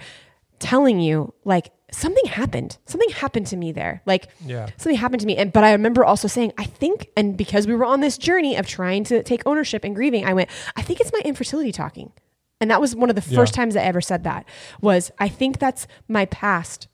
telling 0.58 0.98
you 1.00 1.32
like 1.44 1.70
something 1.90 2.26
happened. 2.26 2.76
Something 2.84 3.08
happened 3.10 3.46
to 3.46 3.56
me 3.56 3.72
there. 3.72 4.02
Like 4.06 4.28
Yeah. 4.44 4.66
something 4.76 4.96
happened 4.98 5.20
to 5.20 5.26
me. 5.26 5.36
And 5.36 5.52
but 5.52 5.64
I 5.64 5.72
remember 5.72 6.04
also 6.04 6.28
saying, 6.28 6.52
I 6.58 6.64
think, 6.64 7.08
and 7.16 7.36
because 7.36 7.66
we 7.66 7.74
were 7.74 7.84
on 7.84 8.00
this 8.00 8.18
journey 8.18 8.56
of 8.56 8.66
trying 8.66 9.04
to 9.04 9.22
take 9.22 9.42
ownership 9.46 9.84
and 9.84 9.94
grieving, 9.94 10.26
I 10.26 10.34
went, 10.34 10.50
I 10.76 10.82
think 10.82 11.00
it's 11.00 11.12
my 11.12 11.20
infertility 11.24 11.72
talking. 11.72 12.12
And 12.60 12.70
that 12.70 12.80
was 12.80 12.94
one 12.96 13.08
of 13.08 13.14
the 13.16 13.22
first 13.22 13.54
Yeah. 13.54 13.62
times 13.62 13.76
I 13.76 13.82
ever 13.82 14.00
said 14.00 14.24
that 14.24 14.44
was 14.82 15.10
I 15.18 15.28
think 15.28 15.58
that's 15.58 15.86
my 16.08 16.26
past. 16.26 16.88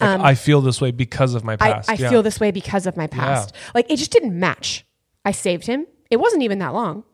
Like, 0.00 0.20
i 0.20 0.34
feel 0.34 0.60
this 0.60 0.80
way 0.80 0.90
because 0.90 1.34
of 1.34 1.44
my 1.44 1.52
um, 1.54 1.58
I, 1.60 1.72
past 1.74 1.88
I 1.90 1.94
Yeah. 1.94 2.10
feel 2.10 2.22
this 2.22 2.40
way 2.40 2.50
because 2.50 2.86
of 2.86 2.96
my 2.96 3.06
past. 3.06 3.54
Like 3.74 3.86
it 3.90 3.96
just 3.96 4.10
didn't 4.10 4.38
match. 4.38 4.84
I 5.24 5.30
saved 5.30 5.66
him. 5.66 5.86
It 6.10 6.16
wasn't 6.18 6.42
even 6.42 6.58
that 6.58 6.74
long. 6.74 7.04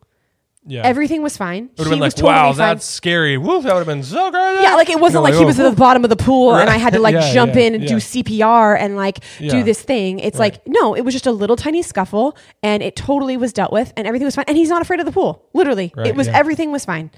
Yeah 0.65 0.81
Everything 0.83 1.21
was 1.23 1.37
fine. 1.37 1.65
it 1.65 1.69
would 1.79 1.87
have 1.87 1.89
been 1.91 1.99
like, 1.99 2.17
wow, 2.21 2.51
that's 2.51 2.85
scary. 2.85 3.37
Woof, 3.37 3.63
that 3.63 3.73
would 3.73 3.79
have 3.79 3.87
been 3.87 4.03
so 4.03 4.29
great. 4.29 4.61
Yeah, 4.61 4.75
like 4.75 4.89
it 4.89 4.99
wasn't 4.99 5.23
like 5.27 5.33
he 5.33 5.45
was 5.45 5.59
at 5.59 5.69
the 5.69 5.75
bottom 5.75 6.03
of 6.03 6.09
the 6.09 6.15
pool 6.15 6.55
and 6.55 6.69
I 6.69 6.77
had 6.77 6.93
to 6.93 6.99
like 6.99 7.13
Yeah, 7.19 7.33
jump 7.33 7.55
yeah, 7.55 7.61
in 7.61 7.75
and 7.75 7.87
do. 7.87 7.95
CPR 7.95 8.77
and 8.79 8.95
like 8.95 9.19
Yeah. 9.39 9.51
do 9.51 9.63
this 9.63 9.81
thing. 9.81 10.19
It's 10.19 10.37
like 10.39 10.61
no, 10.67 10.95
it 10.95 11.01
was 11.01 11.13
just 11.13 11.25
a 11.27 11.31
little 11.31 11.55
tiny 11.55 11.81
scuffle 11.81 12.37
and 12.61 12.83
it 12.83 12.95
totally 12.95 13.37
was 13.37 13.53
dealt 13.53 13.71
with 13.71 13.93
and 13.97 14.05
everything 14.07 14.25
was 14.25 14.35
fine. 14.35 14.45
And 14.47 14.57
he's 14.57 14.69
not 14.69 14.81
afraid 14.81 14.99
of 14.99 15.05
the 15.05 15.11
pool. 15.11 15.45
Literally, 15.53 15.91
Right, 15.95 16.07
it 16.07 16.15
was 16.15 16.27
yeah. 16.27 16.37
everything 16.37 16.71
was 16.71 16.85
fine, 16.85 17.09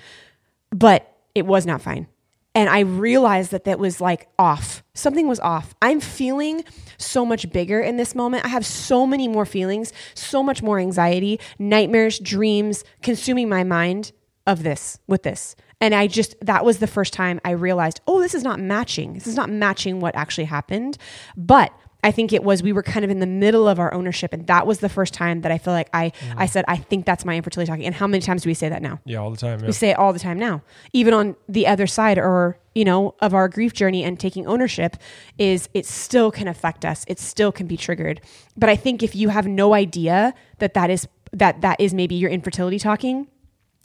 but 0.71 1.11
it 1.35 1.45
was 1.45 1.65
not 1.65 1.81
fine. 1.81 2.07
And 2.53 2.69
I 2.69 2.81
realized 2.81 3.51
that 3.51 3.63
that 3.63 3.79
was 3.79 4.01
like 4.01 4.27
off. 4.37 4.83
Something 4.93 5.27
was 5.27 5.39
off. 5.39 5.73
I'm 5.81 6.01
feeling 6.01 6.65
so 6.97 7.25
much 7.25 7.49
bigger 7.51 7.79
in 7.79 7.95
this 7.95 8.13
moment. 8.13 8.43
I 8.43 8.49
have 8.49 8.65
so 8.65 9.07
many 9.07 9.27
more 9.27 9.45
feelings, 9.45 9.93
so 10.15 10.43
much 10.43 10.61
more 10.61 10.77
anxiety, 10.77 11.39
nightmares, 11.59 12.19
dreams 12.19 12.83
consuming 13.01 13.47
my 13.47 13.63
mind 13.63 14.11
of 14.45 14.63
this 14.63 14.99
with 15.07 15.23
this. 15.23 15.55
And 15.79 15.95
I 15.95 16.07
just, 16.07 16.35
that 16.41 16.65
was 16.65 16.79
the 16.79 16.87
first 16.87 17.13
time 17.13 17.39
I 17.43 17.51
realized, 17.51 18.01
oh, 18.05 18.19
this 18.19 18.35
is 18.35 18.43
not 18.43 18.59
matching. 18.59 19.13
This 19.13 19.27
is 19.27 19.35
not 19.35 19.49
matching 19.49 19.99
what 19.99 20.15
actually 20.15 20.45
happened. 20.45 20.97
But 21.37 21.73
I 22.03 22.11
think 22.11 22.33
it 22.33 22.43
was 22.43 22.63
we 22.63 22.73
were 22.73 22.83
kind 22.83 23.05
of 23.05 23.11
in 23.11 23.19
the 23.19 23.27
middle 23.27 23.67
of 23.67 23.79
our 23.79 23.93
ownership, 23.93 24.33
and 24.33 24.47
that 24.47 24.65
was 24.65 24.79
the 24.79 24.89
first 24.89 25.13
time 25.13 25.41
that 25.41 25.51
I 25.51 25.57
feel 25.57 25.73
like 25.73 25.89
I 25.93 26.11
I 26.37 26.45
said 26.45 26.65
I 26.67 26.77
think 26.77 27.05
that's 27.05 27.25
my 27.25 27.35
infertility 27.35 27.69
talking. 27.69 27.85
And 27.85 27.95
how 27.95 28.07
many 28.07 28.21
times 28.21 28.43
do 28.43 28.49
we 28.49 28.53
say 28.53 28.69
that 28.69 28.81
now? 28.81 28.99
Yeah, 29.05 29.17
all 29.17 29.31
the 29.31 29.37
time. 29.37 29.59
Yeah. 29.59 29.67
We 29.67 29.73
say 29.73 29.89
it 29.91 29.97
all 29.97 30.13
the 30.13 30.19
time 30.19 30.39
now. 30.39 30.61
Even 30.93 31.13
on 31.13 31.35
the 31.47 31.67
other 31.67 31.87
side 31.87 32.17
or, 32.17 32.57
you 32.73 32.85
know, 32.85 33.15
of 33.19 33.33
our 33.33 33.47
grief 33.47 33.73
journey 33.73 34.03
and 34.03 34.19
taking 34.19 34.47
ownership 34.47 34.97
is 35.37 35.69
it 35.73 35.85
still 35.85 36.31
can 36.31 36.47
affect 36.47 36.85
us. 36.85 37.05
It 37.07 37.19
still 37.19 37.51
can 37.51 37.67
be 37.67 37.77
triggered. 37.77 38.21
But 38.57 38.69
I 38.69 38.75
think 38.75 39.03
if 39.03 39.15
you 39.15 39.29
have 39.29 39.47
no 39.47 39.73
idea 39.73 40.33
that 40.59 40.73
that 40.73 40.89
is 40.89 41.07
that 41.33 41.61
that 41.61 41.79
is 41.79 41.93
maybe 41.93 42.15
your 42.15 42.29
infertility 42.29 42.79
talking, 42.79 43.27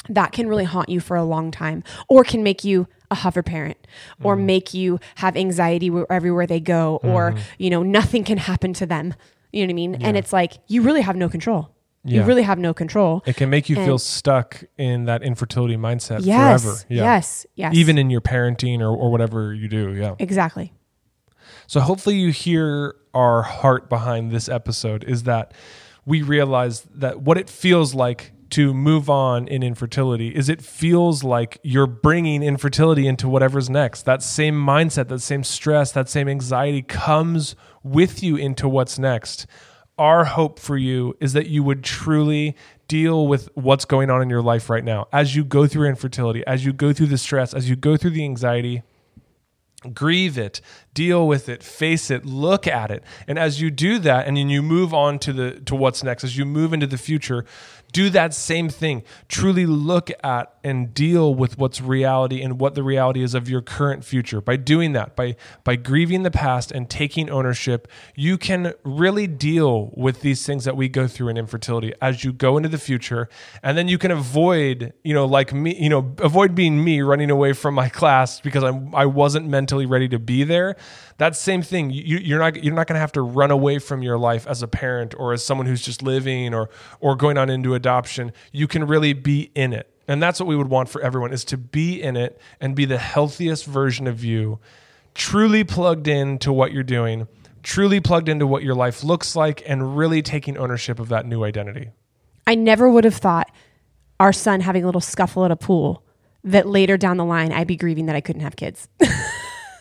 that 0.08 0.32
can 0.32 0.48
really 0.48 0.64
haunt 0.64 0.88
you 0.88 1.00
for 1.00 1.16
a 1.16 1.24
long 1.24 1.50
time 1.50 1.82
or 2.08 2.24
can 2.24 2.42
make 2.42 2.64
you 2.64 2.86
a 3.10 3.14
hover 3.14 3.42
parent 3.42 3.78
or 4.22 4.36
mm. 4.36 4.44
make 4.44 4.74
you 4.74 4.98
have 5.16 5.36
anxiety 5.36 5.90
where, 5.90 6.10
everywhere 6.10 6.46
they 6.46 6.60
go 6.60 7.00
or 7.02 7.32
mm-hmm. 7.32 7.42
you 7.58 7.70
know 7.70 7.82
nothing 7.82 8.24
can 8.24 8.38
happen 8.38 8.72
to 8.74 8.86
them. 8.86 9.14
You 9.52 9.62
know 9.62 9.68
what 9.68 9.70
i 9.70 9.74
mean? 9.74 9.94
And 10.02 10.16
it's 10.16 10.32
like 10.32 10.54
you 10.66 10.82
really 10.82 11.00
have 11.00 11.16
no 11.16 11.28
control. 11.28 11.70
You 12.06 12.22
really 12.22 12.42
have 12.42 12.58
no 12.58 12.72
control. 12.72 13.22
It 13.26 13.36
can 13.36 13.50
make 13.50 13.68
you 13.68 13.76
feel 13.76 13.98
stuck 13.98 14.62
in 14.78 15.06
that 15.06 15.22
infertility 15.22 15.76
mindset 15.76 16.24
yes. 16.24 16.62
forever. 16.62 16.78
Yeah. 16.88 17.02
yes. 17.02 17.46
Yes. 17.56 17.74
Even 17.74 17.98
in 17.98 18.10
your 18.10 18.20
parenting 18.20 18.80
or, 18.80 18.96
or 18.96 19.10
whatever 19.10 19.52
you 19.52 19.68
do. 19.68 19.92
Yeah. 19.92 20.14
exactly. 20.18 20.72
So 21.66 21.80
hopefully 21.80 22.16
you 22.16 22.30
hear 22.30 22.94
our 23.12 23.42
heart 23.42 23.88
behind 23.88 24.30
this 24.30 24.48
episode 24.48 25.02
is 25.04 25.24
that 25.24 25.52
we 26.04 26.22
realize 26.22 26.82
that 26.94 27.22
what 27.22 27.38
it 27.38 27.50
feels 27.50 27.94
like 27.94 28.32
to 28.50 28.72
move 28.72 29.10
on 29.10 29.48
in 29.48 29.62
infertility 29.62 30.28
is 30.28 30.48
it 30.48 30.62
feels 30.62 31.24
like 31.24 31.58
you're 31.62 31.86
bringing 31.86 32.42
infertility 32.42 33.06
into 33.06 33.28
whatever's 33.28 33.68
next. 33.68 34.02
That 34.02 34.22
same 34.22 34.54
mindset, 34.54 35.08
that 35.08 35.20
same 35.20 35.44
stress, 35.44 35.92
that 35.92 36.08
same 36.08 36.28
anxiety 36.28 36.82
comes 36.82 37.56
with 37.82 38.22
you 38.22 38.36
into 38.36 38.68
what's 38.68 38.98
next. 38.98 39.46
Our 39.98 40.24
hope 40.24 40.58
for 40.58 40.76
you 40.76 41.16
is 41.20 41.32
that 41.32 41.46
you 41.46 41.62
would 41.62 41.82
truly 41.82 42.54
deal 42.88 43.26
with 43.26 43.48
what's 43.54 43.84
going 43.84 44.10
on 44.10 44.22
in 44.22 44.30
your 44.30 44.42
life 44.42 44.70
right 44.70 44.84
now. 44.84 45.08
As 45.12 45.34
you 45.34 45.44
go 45.44 45.66
through 45.66 45.88
infertility, 45.88 46.46
as 46.46 46.64
you 46.64 46.72
go 46.72 46.92
through 46.92 47.06
the 47.06 47.18
stress, 47.18 47.54
as 47.54 47.68
you 47.68 47.76
go 47.76 47.96
through 47.96 48.10
the 48.10 48.24
anxiety, 48.24 48.82
grieve 49.92 50.38
it 50.38 50.60
deal 50.94 51.28
with 51.28 51.48
it 51.48 51.62
face 51.62 52.10
it 52.10 52.24
look 52.24 52.66
at 52.66 52.90
it 52.90 53.04
and 53.28 53.38
as 53.38 53.60
you 53.60 53.70
do 53.70 53.98
that 53.98 54.26
and 54.26 54.36
then 54.36 54.48
you 54.48 54.62
move 54.62 54.92
on 54.92 55.18
to 55.18 55.32
the 55.32 55.60
to 55.60 55.74
what's 55.76 56.02
next 56.02 56.24
as 56.24 56.36
you 56.36 56.44
move 56.44 56.72
into 56.72 56.86
the 56.86 56.98
future 56.98 57.44
do 57.92 58.10
that 58.10 58.34
same 58.34 58.68
thing. 58.68 59.02
Truly 59.28 59.66
look 59.66 60.10
at 60.22 60.52
and 60.62 60.92
deal 60.92 61.34
with 61.34 61.58
what's 61.58 61.80
reality 61.80 62.42
and 62.42 62.60
what 62.60 62.74
the 62.74 62.82
reality 62.82 63.22
is 63.22 63.34
of 63.34 63.48
your 63.48 63.62
current 63.62 64.04
future. 64.04 64.40
By 64.40 64.56
doing 64.56 64.92
that 64.92 65.16
by 65.16 65.36
by 65.64 65.76
grieving 65.76 66.22
the 66.22 66.30
past 66.30 66.72
and 66.72 66.88
taking 66.90 67.30
ownership 67.30 67.88
you 68.14 68.38
can 68.38 68.74
really 68.84 69.26
deal 69.26 69.90
with 69.94 70.20
these 70.20 70.44
things 70.44 70.64
that 70.64 70.76
we 70.76 70.88
go 70.88 71.06
through 71.06 71.28
in 71.28 71.36
infertility 71.36 71.92
as 72.00 72.24
you 72.24 72.32
go 72.32 72.56
into 72.56 72.68
the 72.68 72.78
future. 72.78 73.28
And 73.62 73.78
then 73.78 73.88
you 73.88 73.98
can 73.98 74.10
avoid 74.10 74.92
you 75.02 75.14
know 75.14 75.24
like 75.24 75.52
me 75.52 75.76
you 75.76 75.88
know 75.88 76.14
avoid 76.18 76.54
being 76.54 76.82
me 76.82 77.00
running 77.00 77.30
away 77.30 77.52
from 77.52 77.74
my 77.74 77.88
class 78.00 78.40
because 78.40 78.64
I 78.64 78.78
I 78.92 79.06
wasn't 79.06 79.46
mentally 79.48 79.86
ready 79.86 80.08
to 80.08 80.18
be 80.18 80.44
there 80.44 80.76
that 81.18 81.36
same 81.36 81.62
thing. 81.62 81.90
You, 81.90 82.18
you're 82.18 82.38
not 82.38 82.62
you're 82.62 82.74
not 82.74 82.86
going 82.86 82.94
to 82.94 83.00
have 83.00 83.12
to 83.12 83.22
run 83.22 83.50
away 83.50 83.78
from 83.78 84.02
your 84.02 84.18
life 84.18 84.46
as 84.46 84.62
a 84.62 84.68
parent 84.68 85.14
or 85.18 85.32
as 85.32 85.44
someone 85.44 85.66
who's 85.66 85.82
just 85.82 86.02
living 86.02 86.54
or 86.54 86.68
or 87.00 87.16
going 87.16 87.38
on 87.38 87.50
into 87.50 87.74
adoption. 87.74 88.32
You 88.52 88.66
can 88.68 88.86
really 88.86 89.12
be 89.12 89.50
in 89.54 89.72
it. 89.72 89.90
And 90.08 90.22
that's 90.22 90.38
what 90.38 90.46
we 90.46 90.54
would 90.56 90.68
want 90.68 90.88
for 90.88 91.00
everyone 91.00 91.32
is 91.32 91.44
to 91.46 91.56
be 91.56 92.00
in 92.00 92.16
it 92.16 92.40
and 92.60 92.76
be 92.76 92.84
the 92.84 92.98
healthiest 92.98 93.64
version 93.64 94.06
of 94.06 94.22
you 94.22 94.60
truly 95.14 95.64
plugged 95.64 96.06
in 96.06 96.38
to 96.38 96.52
what 96.52 96.72
you're 96.72 96.84
doing 96.84 97.26
truly 97.66 97.98
plugged 97.98 98.28
into 98.28 98.46
what 98.46 98.62
your 98.62 98.76
life 98.76 99.02
looks 99.02 99.34
like 99.34 99.60
and 99.66 99.98
really 99.98 100.22
taking 100.22 100.56
ownership 100.56 101.00
of 101.00 101.08
that 101.08 101.26
new 101.26 101.42
identity. 101.42 101.90
I 102.46 102.54
never 102.54 102.88
would 102.88 103.02
have 103.02 103.16
thought 103.16 103.50
our 104.20 104.32
son 104.32 104.60
having 104.60 104.84
a 104.84 104.86
little 104.86 105.00
scuffle 105.00 105.44
at 105.44 105.50
a 105.50 105.56
pool 105.56 106.04
that 106.44 106.68
later 106.68 106.96
down 106.96 107.16
the 107.16 107.24
line 107.24 107.50
I'd 107.50 107.66
be 107.66 107.74
grieving 107.74 108.06
that 108.06 108.14
I 108.14 108.20
couldn't 108.20 108.42
have 108.42 108.54
kids. 108.54 108.88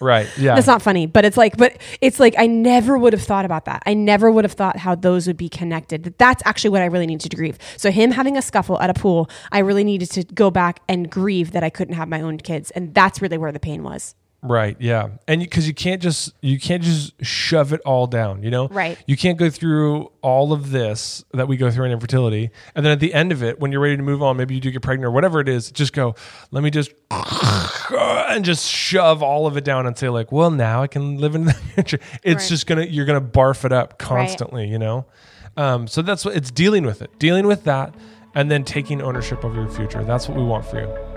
right 0.01 0.27
yeah 0.37 0.55
That's 0.55 0.67
not 0.67 0.81
funny, 0.81 1.05
but 1.05 1.25
it's 1.25 1.37
like, 1.37 1.57
but 1.57 1.77
it's 2.01 2.19
like 2.19 2.35
I 2.37 2.47
never 2.47 2.97
would 2.97 3.13
have 3.13 3.21
thought 3.21 3.45
about 3.45 3.65
that. 3.65 3.83
I 3.85 3.93
never 3.93 4.31
would 4.31 4.43
have 4.43 4.53
thought 4.53 4.77
how 4.77 4.95
those 4.95 5.27
would 5.27 5.37
be 5.37 5.49
connected. 5.49 6.03
That 6.03 6.17
That's 6.17 6.43
actually 6.45 6.71
what 6.71 6.81
I 6.81 6.85
really 6.85 7.07
needed 7.07 7.29
to 7.29 7.35
grieve. 7.35 7.57
So 7.77 7.91
him 7.91 8.11
having 8.11 8.37
a 8.37 8.41
scuffle 8.41 8.79
at 8.79 8.89
a 8.89 8.93
pool, 8.93 9.29
I 9.51 9.59
really 9.59 9.83
needed 9.83 10.11
to 10.11 10.23
go 10.23 10.51
back 10.51 10.81
and 10.87 11.09
grieve 11.09 11.51
that 11.51 11.63
I 11.63 11.69
couldn't 11.69 11.95
have 11.95 12.07
my 12.09 12.21
own 12.21 12.37
kids, 12.37 12.71
and 12.71 12.93
that's 12.93 13.21
really 13.21 13.37
where 13.37 13.51
the 13.51 13.59
pain 13.59 13.83
was. 13.83 14.15
Right. 14.45 14.77
Yeah. 14.79 15.09
And 15.27 15.41
because 15.41 15.67
you, 15.67 15.73
can't 15.73 16.01
just 16.01 16.33
you 16.41 16.59
can't 16.59 16.83
just 16.83 17.13
shove 17.25 17.73
it 17.73 17.81
all 17.81 18.05
down. 18.07 18.43
You 18.43 18.51
know. 18.51 18.67
Right. 18.67 18.97
You 19.07 19.17
can't 19.17 19.37
go 19.37 19.49
through 19.49 20.11
all 20.21 20.53
of 20.53 20.71
this 20.71 21.23
that 21.33 21.47
we 21.47 21.57
go 21.57 21.71
through 21.71 21.85
in 21.85 21.91
infertility, 21.91 22.51
and 22.75 22.85
then 22.85 22.91
at 22.91 22.99
the 22.99 23.13
end 23.13 23.31
of 23.31 23.41
it, 23.43 23.59
when 23.59 23.71
you're 23.71 23.81
ready 23.81 23.97
to 23.97 24.03
move 24.03 24.21
on, 24.23 24.37
maybe 24.37 24.55
you 24.55 24.61
do 24.61 24.71
get 24.71 24.81
pregnant 24.81 25.07
or 25.07 25.11
whatever 25.11 25.39
it 25.39 25.49
is, 25.49 25.71
just 25.71 25.93
go. 25.93 26.15
Let 26.51 26.63
me 26.63 26.69
just 26.69 26.91
and 27.91 28.45
just 28.45 28.67
shove 28.69 29.21
all 29.23 29.47
of 29.47 29.57
it 29.57 29.63
down 29.63 29.85
and 29.87 29.97
say 29.97 30.09
like, 30.09 30.31
well, 30.31 30.51
now 30.51 30.81
I 30.83 30.87
can 30.87 31.17
live 31.17 31.35
in 31.35 31.45
the 31.45 31.53
future. 31.75 31.99
It's 32.23 32.43
Right. 32.43 32.49
just 32.49 32.67
gonna 32.67 32.85
you're 32.85 33.05
gonna 33.05 33.21
barf 33.21 33.65
it 33.65 33.71
up 33.71 33.97
constantly. 33.97 34.67
You 34.67 34.79
know. 34.79 35.05
Um, 35.57 35.87
so 35.87 36.01
that's 36.01 36.25
what 36.25 36.35
it's 36.35 36.51
dealing 36.51 36.85
with 36.85 37.01
it, 37.01 37.17
dealing 37.17 37.47
with 37.47 37.63
that, 37.63 37.95
and 38.33 38.51
then 38.51 38.63
taking 38.65 39.01
ownership 39.01 39.43
of 39.45 39.55
your 39.55 39.69
future. 39.69 40.03
That's 40.03 40.27
what 40.27 40.37
we 40.37 40.43
want 40.43 40.65
for 40.65 40.81
you. 40.81 41.14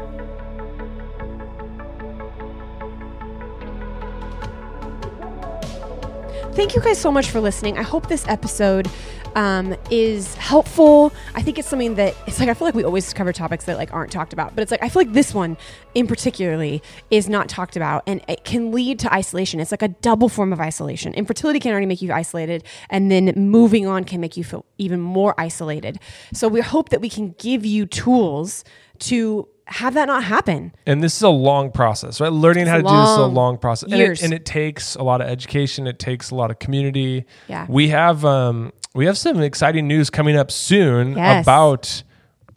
Thank 6.58 6.74
you 6.74 6.80
guys 6.80 6.98
so 6.98 7.12
much 7.12 7.30
for 7.30 7.40
listening. 7.40 7.78
I 7.78 7.82
hope 7.82 8.08
this 8.08 8.26
episode 8.26 8.90
um, 9.36 9.76
is 9.92 10.34
helpful. 10.34 11.12
I 11.36 11.40
think 11.40 11.56
it's 11.56 11.68
something 11.68 11.94
that 11.94 12.16
it's 12.26 12.40
like 12.40 12.48
I 12.48 12.54
feel 12.54 12.66
like 12.66 12.74
we 12.74 12.82
always 12.82 13.14
cover 13.14 13.32
topics 13.32 13.66
that 13.66 13.76
like 13.76 13.94
aren't 13.94 14.10
talked 14.10 14.32
about, 14.32 14.56
but 14.56 14.62
it's 14.62 14.72
like 14.72 14.82
I 14.82 14.88
feel 14.88 15.02
like 15.02 15.12
this 15.12 15.32
one 15.32 15.56
in 15.94 16.08
particularly 16.08 16.82
is 17.12 17.28
not 17.28 17.48
talked 17.48 17.76
about, 17.76 18.02
and 18.08 18.22
it 18.26 18.42
can 18.42 18.72
lead 18.72 18.98
to 18.98 19.14
isolation. 19.14 19.60
It's 19.60 19.70
like 19.70 19.82
a 19.82 19.88
double 19.88 20.28
form 20.28 20.52
of 20.52 20.58
isolation. 20.58 21.14
Infertility 21.14 21.60
can 21.60 21.70
already 21.70 21.86
make 21.86 22.02
you 22.02 22.12
isolated, 22.12 22.64
and 22.90 23.08
then 23.08 23.32
moving 23.36 23.86
on 23.86 24.02
can 24.02 24.20
make 24.20 24.36
you 24.36 24.42
feel 24.42 24.64
even 24.78 25.00
more 25.00 25.36
isolated. 25.38 26.00
So 26.32 26.48
we 26.48 26.60
hope 26.60 26.88
that 26.88 27.00
we 27.00 27.08
can 27.08 27.36
give 27.38 27.64
you 27.64 27.86
tools 27.86 28.64
to 28.98 29.46
have 29.68 29.94
that 29.94 30.06
not 30.06 30.24
happen. 30.24 30.72
and 30.86 31.02
this 31.02 31.14
is 31.16 31.22
a 31.22 31.28
long 31.28 31.70
process, 31.70 32.20
right? 32.20 32.32
Learning 32.32 32.66
how 32.66 32.76
to 32.78 32.82
do 32.82 32.88
this 32.88 33.08
is 33.10 33.16
a 33.16 33.20
long. 33.22 33.34
long 33.34 33.58
process, 33.58 33.92
and 33.92 34.00
it, 34.00 34.22
and 34.22 34.32
it 34.32 34.44
takes 34.44 34.94
a 34.96 35.02
lot 35.02 35.20
of 35.20 35.28
education. 35.28 35.86
It 35.86 35.98
takes 35.98 36.30
a 36.30 36.34
lot 36.34 36.50
of 36.50 36.58
community. 36.58 37.24
Yeah. 37.48 37.66
we 37.68 37.88
have 37.90 38.24
um, 38.24 38.72
we 38.94 39.06
have 39.06 39.16
some 39.18 39.40
exciting 39.40 39.86
news 39.86 40.10
coming 40.10 40.36
up 40.36 40.50
soon 40.50 41.16
Yes. 41.16 41.44
about 41.44 42.02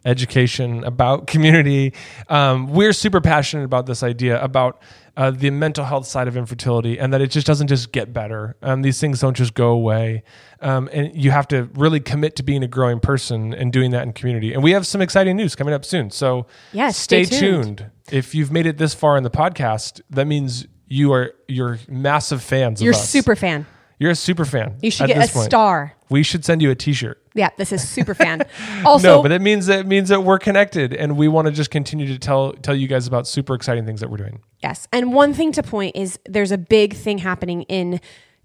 education, 0.04 0.84
about 0.84 1.26
community. 1.26 1.92
Um, 2.28 2.68
we're 2.68 2.92
super 2.92 3.20
passionate 3.20 3.64
about 3.64 3.86
this 3.86 4.02
idea 4.02 4.42
about. 4.42 4.82
Uh, 5.14 5.30
the 5.30 5.50
mental 5.50 5.84
health 5.84 6.06
side 6.06 6.26
of 6.26 6.38
infertility, 6.38 6.98
and 6.98 7.12
that 7.12 7.20
it 7.20 7.30
just 7.30 7.46
doesn't 7.46 7.66
just 7.66 7.92
get 7.92 8.14
better. 8.14 8.56
Um, 8.62 8.80
these 8.80 8.98
things 8.98 9.20
don't 9.20 9.36
just 9.36 9.52
go 9.52 9.68
away, 9.68 10.22
um, 10.62 10.88
and 10.90 11.14
you 11.14 11.30
have 11.30 11.46
to 11.48 11.68
really 11.74 12.00
commit 12.00 12.34
to 12.36 12.42
being 12.42 12.62
a 12.62 12.66
growing 12.66 12.98
person 12.98 13.52
and 13.52 13.70
doing 13.70 13.90
that 13.90 14.04
in 14.04 14.14
community. 14.14 14.54
And 14.54 14.62
we 14.62 14.70
have 14.70 14.86
some 14.86 15.02
exciting 15.02 15.36
news 15.36 15.54
coming 15.54 15.74
up 15.74 15.84
soon. 15.84 16.08
So 16.10 16.46
Yes, 16.72 16.96
stay, 16.96 17.24
stay 17.24 17.40
tuned. 17.40 17.76
tuned. 17.78 17.90
If 18.10 18.34
you've 18.34 18.50
made 18.50 18.64
it 18.64 18.78
this 18.78 18.94
far 18.94 19.18
in 19.18 19.22
the 19.22 19.28
podcast, 19.30 20.00
that 20.08 20.26
means 20.26 20.66
you 20.88 21.12
are 21.12 21.34
you're 21.46 21.78
massive 21.90 22.42
fans 22.42 22.80
You're 22.80 22.94
of 22.94 23.00
us. 23.00 23.10
super 23.10 23.36
fan. 23.36 23.66
You're 23.98 24.12
a 24.12 24.16
super 24.16 24.46
fan. 24.46 24.76
You 24.80 24.90
should 24.90 25.08
get 25.08 25.28
a 25.28 25.30
point. 25.30 25.44
star. 25.44 25.92
We 26.08 26.22
should 26.22 26.42
send 26.42 26.62
you 26.62 26.70
a 26.70 26.74
T-shirt. 26.74 27.21
Yeah, 27.34 27.50
this 27.56 27.72
is 27.72 27.86
super 27.88 28.14
fan. 28.14 28.42
Also, 28.84 29.16
no, 29.16 29.22
but 29.22 29.30
it 29.32 29.40
means 29.40 29.66
that 29.66 29.80
it 29.80 29.86
means 29.86 30.08
that 30.08 30.22
we're 30.24 30.38
connected, 30.38 30.92
and 30.92 31.16
we 31.16 31.28
want 31.28 31.46
to 31.46 31.52
just 31.52 31.70
continue 31.70 32.06
to 32.08 32.18
tell 32.18 32.52
tell 32.52 32.74
you 32.74 32.88
guys 32.88 33.06
about 33.06 33.26
super 33.28 33.54
exciting 33.54 33.86
things 33.86 34.00
that 34.00 34.10
we're 34.10 34.16
doing. 34.18 34.40
Yes. 34.62 34.88
And 34.92 35.12
one 35.14 35.32
thing 35.34 35.52
to 35.52 35.62
point 35.62 35.94
is 35.96 36.18
there's 36.26 36.50
a 36.52 36.58
big 36.58 36.94
thing 36.94 37.18
happening 37.18 37.62
in 37.62 38.00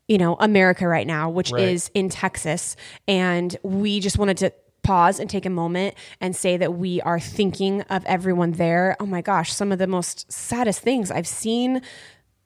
you 0.08 0.18
know 0.18 0.36
America 0.40 0.88
right 0.88 1.08
now, 1.08 1.30
which 1.30 1.52
Right. 1.52 1.64
is 1.64 1.90
in 1.94 2.10
Texas, 2.10 2.76
and 3.08 3.58
we 3.64 4.00
just 4.00 4.18
wanted 4.18 4.38
to 4.38 4.54
pause 4.84 5.20
and 5.20 5.30
take 5.30 5.46
a 5.46 5.50
moment 5.50 5.96
and 6.22 6.34
say 6.36 6.56
that 6.56 6.74
we 6.76 7.02
are 7.02 7.20
thinking 7.20 7.82
of 7.84 8.06
everyone 8.06 8.54
there. 8.54 8.96
Oh 9.00 9.06
my 9.06 9.22
gosh, 9.22 9.52
some 9.54 9.72
of 9.72 9.80
the 9.80 9.88
most 9.88 10.32
saddest 10.32 10.80
things 10.82 11.12
I've 11.12 11.28
seen. 11.28 11.82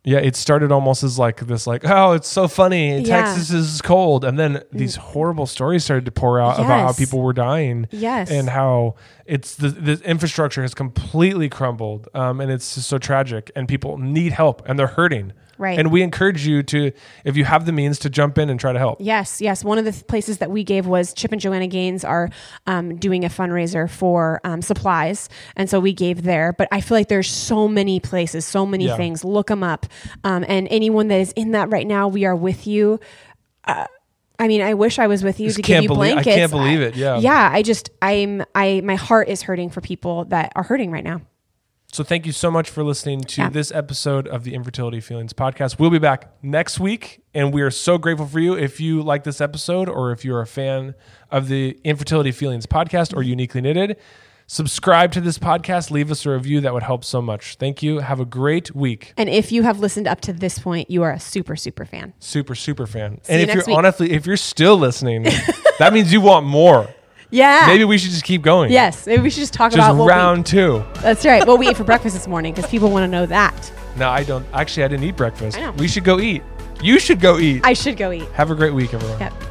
Yeah, 0.04 0.18
it 0.18 0.36
started 0.36 0.72
almost 0.72 1.04
as 1.04 1.20
like 1.20 1.42
this, 1.42 1.68
like 1.68 1.84
oh, 1.86 2.14
it's 2.14 2.28
so 2.28 2.48
funny. 2.48 3.02
Yeah. 3.02 3.22
Texas 3.24 3.52
is 3.52 3.82
cold, 3.84 4.26
and 4.26 4.40
then 4.40 4.56
mm. 4.56 4.66
these 4.72 4.96
horrible 4.96 5.46
stories 5.46 5.84
started 5.84 6.06
to 6.06 6.12
pour 6.12 6.40
out 6.40 6.60
about 6.60 6.88
how 6.88 6.94
people 6.94 7.22
were 7.22 7.34
dying. 7.34 7.88
Yes. 7.92 8.32
and 8.32 8.50
how 8.50 8.96
it's 9.26 9.56
the 9.56 9.70
the 9.70 10.02
infrastructure 10.04 10.62
has 10.62 10.74
completely 10.74 11.50
crumbled, 11.50 12.08
um, 12.14 12.42
and 12.42 12.52
it's 12.52 12.76
just 12.76 12.90
so 12.90 12.98
tragic, 12.98 13.52
and 13.56 13.68
people 13.68 13.98
need 13.98 14.32
help, 14.34 14.62
and 14.68 14.78
they're 14.78 14.88
hurting. 14.88 15.34
Right. 15.58 15.78
And 15.78 15.92
we 15.92 16.02
encourage 16.02 16.48
you 16.48 16.64
to, 16.64 16.92
if 17.24 17.38
you 17.38 17.46
have 17.46 17.68
the 17.68 17.72
means, 17.72 18.00
to 18.00 18.10
jump 18.10 18.40
in 18.40 18.50
and 18.50 18.60
try 18.60 18.74
to 18.74 18.80
help. 18.80 18.98
Yes, 19.00 19.40
yes. 19.40 19.64
One 19.64 19.78
of 19.78 19.86
the 19.86 19.92
th- 19.92 20.08
places 20.08 20.40
that 20.40 20.50
we 20.50 20.64
gave 20.64 20.88
was 20.88 21.14
Chip 21.14 21.32
and 21.32 21.40
Joanna 21.40 21.68
Gaines 21.68 22.04
are 22.04 22.32
um, 22.66 22.96
doing 22.96 23.24
a 23.26 23.30
fundraiser 23.30 23.88
for 23.88 24.42
um, 24.44 24.64
supplies, 24.64 25.30
and 25.56 25.70
so 25.70 25.80
we 25.80 25.94
gave 25.94 26.24
there. 26.24 26.52
But 26.52 26.68
I 26.72 26.82
feel 26.82 26.98
like 26.98 27.10
there's 27.10 27.30
so 27.30 27.68
many 27.68 28.00
places, 28.00 28.44
so 28.44 28.66
many 28.66 28.86
Yeah. 28.88 28.98
things. 28.98 29.24
Look 29.24 29.48
them 29.48 29.62
up, 29.64 29.86
um, 30.24 30.44
and 30.48 30.68
anyone 30.72 31.10
that 31.10 31.20
is 31.20 31.32
in 31.34 31.52
that 31.52 31.70
right 31.70 31.86
now, 31.86 32.08
we 32.08 32.26
are 32.26 32.36
with 32.36 32.66
you. 32.66 33.00
Uh, 33.66 33.86
I 34.42 34.48
mean, 34.48 34.62
I 34.62 34.74
wish 34.74 34.98
I 35.00 35.06
was 35.08 35.24
with 35.24 35.40
you 35.40 35.48
Just 35.48 35.58
to 35.58 35.62
give 35.62 35.84
you 35.84 35.88
believe- 35.88 36.18
I 36.18 36.24
can't 36.24 36.52
believe 36.52 36.82
it, 36.82 36.96
yeah. 36.96 37.20
yeah. 37.20 37.50
I 37.52 37.62
just, 37.62 37.92
I'm, 38.02 38.44
I, 38.56 38.82
my 38.84 38.96
heart 38.96 39.30
is 39.30 39.44
hurting 39.44 39.70
for 39.70 39.82
people 39.82 40.26
that 40.26 40.52
are 40.56 40.64
hurting 40.64 40.90
right 40.92 41.04
now. 41.04 41.22
So 41.94 42.04
thank 42.04 42.26
you 42.26 42.32
so 42.32 42.50
much 42.50 42.70
for 42.70 42.84
listening 42.84 43.20
to 43.22 43.42
Yeah. 43.42 43.50
this 43.50 43.72
episode 43.72 44.28
of 44.28 44.44
the 44.46 44.54
Infertility 44.56 45.00
Feelings 45.02 45.34
podcast. 45.34 45.78
We'll 45.78 45.90
be 45.90 46.00
back 46.00 46.32
next 46.42 46.80
week, 46.80 47.22
and 47.34 47.54
we 47.54 47.62
are 47.62 47.70
so 47.70 47.98
grateful 47.98 48.26
for 48.26 48.40
you. 48.40 48.54
If 48.56 48.80
you 48.80 49.04
like 49.04 49.26
this 49.26 49.42
episode, 49.42 49.90
or 49.90 50.12
if 50.12 50.24
you're 50.26 50.40
a 50.42 50.48
fan 50.48 50.96
of 51.30 51.48
the 51.50 51.78
Infertility 51.84 52.32
Feelings 52.32 52.66
podcast 52.66 53.16
or 53.16 53.22
Uniquely 53.22 53.60
Knitted, 53.62 53.98
subscribe 54.52 55.14
to 55.14 55.22
this 55.22 55.40
podcast. 55.40 55.92
Leave 55.92 56.12
us 56.12 56.26
a 56.26 56.32
review. 56.32 56.60
That 56.62 56.74
would 56.74 56.84
help 56.84 57.06
so 57.06 57.22
much. 57.22 57.56
Thank 57.56 57.82
you. 57.82 58.00
Have 58.00 58.20
a 58.20 58.26
great 58.26 58.76
week. 58.76 59.14
And 59.16 59.30
if 59.30 59.52
you 59.52 59.64
have 59.64 59.80
listened 59.80 60.08
up 60.08 60.20
to 60.22 60.34
this 60.34 60.60
point, 60.60 60.92
you 60.92 61.04
are 61.04 61.12
a 61.12 61.20
super, 61.20 61.56
super 61.56 61.86
fan. 61.86 62.14
Super 62.20 62.54
super 62.54 62.86
fan. 62.86 63.20
See 63.24 63.34
and 63.34 63.40
you 63.40 63.44
if 63.44 63.48
next 63.48 63.68
you're 63.68 63.74
week. 63.74 63.78
honestly, 63.78 64.12
if 64.12 64.26
you're 64.26 64.38
still 64.38 64.78
listening, 64.78 65.24
that 65.80 65.94
means 65.94 66.12
you 66.12 66.20
want 66.20 66.46
more. 66.46 66.94
Yeah. 67.30 67.64
Maybe 67.68 67.86
we 67.86 67.98
should 67.98 68.12
just 68.12 68.26
keep 68.26 68.42
going. 68.42 68.72
Yes. 68.72 69.08
Maybe 69.08 69.22
we 69.22 69.30
should 69.30 69.40
just 69.40 69.54
talk 69.54 69.72
Just 69.72 69.88
about 69.88 69.96
what 69.98 70.10
round 70.10 70.46
two. 70.46 70.84
that's 70.96 71.26
right. 71.26 71.48
What 71.48 71.58
we 71.58 71.70
ate 71.70 71.78
for 71.78 71.86
breakfast 71.86 72.14
this 72.14 72.28
morning 72.28 72.54
because 72.54 72.70
people 72.70 72.92
want 72.92 73.04
to 73.04 73.08
know 73.08 73.26
that. 73.26 73.72
No, 73.96 74.10
I 74.10 74.24
don't. 74.24 74.46
Actually, 74.54 74.84
I 74.84 74.88
didn't 74.90 75.06
eat 75.06 75.16
breakfast. 75.16 75.58
I 75.58 75.62
know. 75.62 75.72
We 75.72 75.88
should 75.88 76.04
go 76.04 76.20
eat. 76.20 76.44
You 76.84 77.00
should 77.00 77.22
go 77.22 77.40
eat. 77.40 77.62
I 77.64 77.72
should 77.72 77.96
go 77.96 78.12
eat. 78.12 78.28
Have 78.34 78.52
a 78.52 78.56
great 78.56 78.74
week, 78.74 78.94
everyone. 78.94 79.20
Yep. 79.20 79.51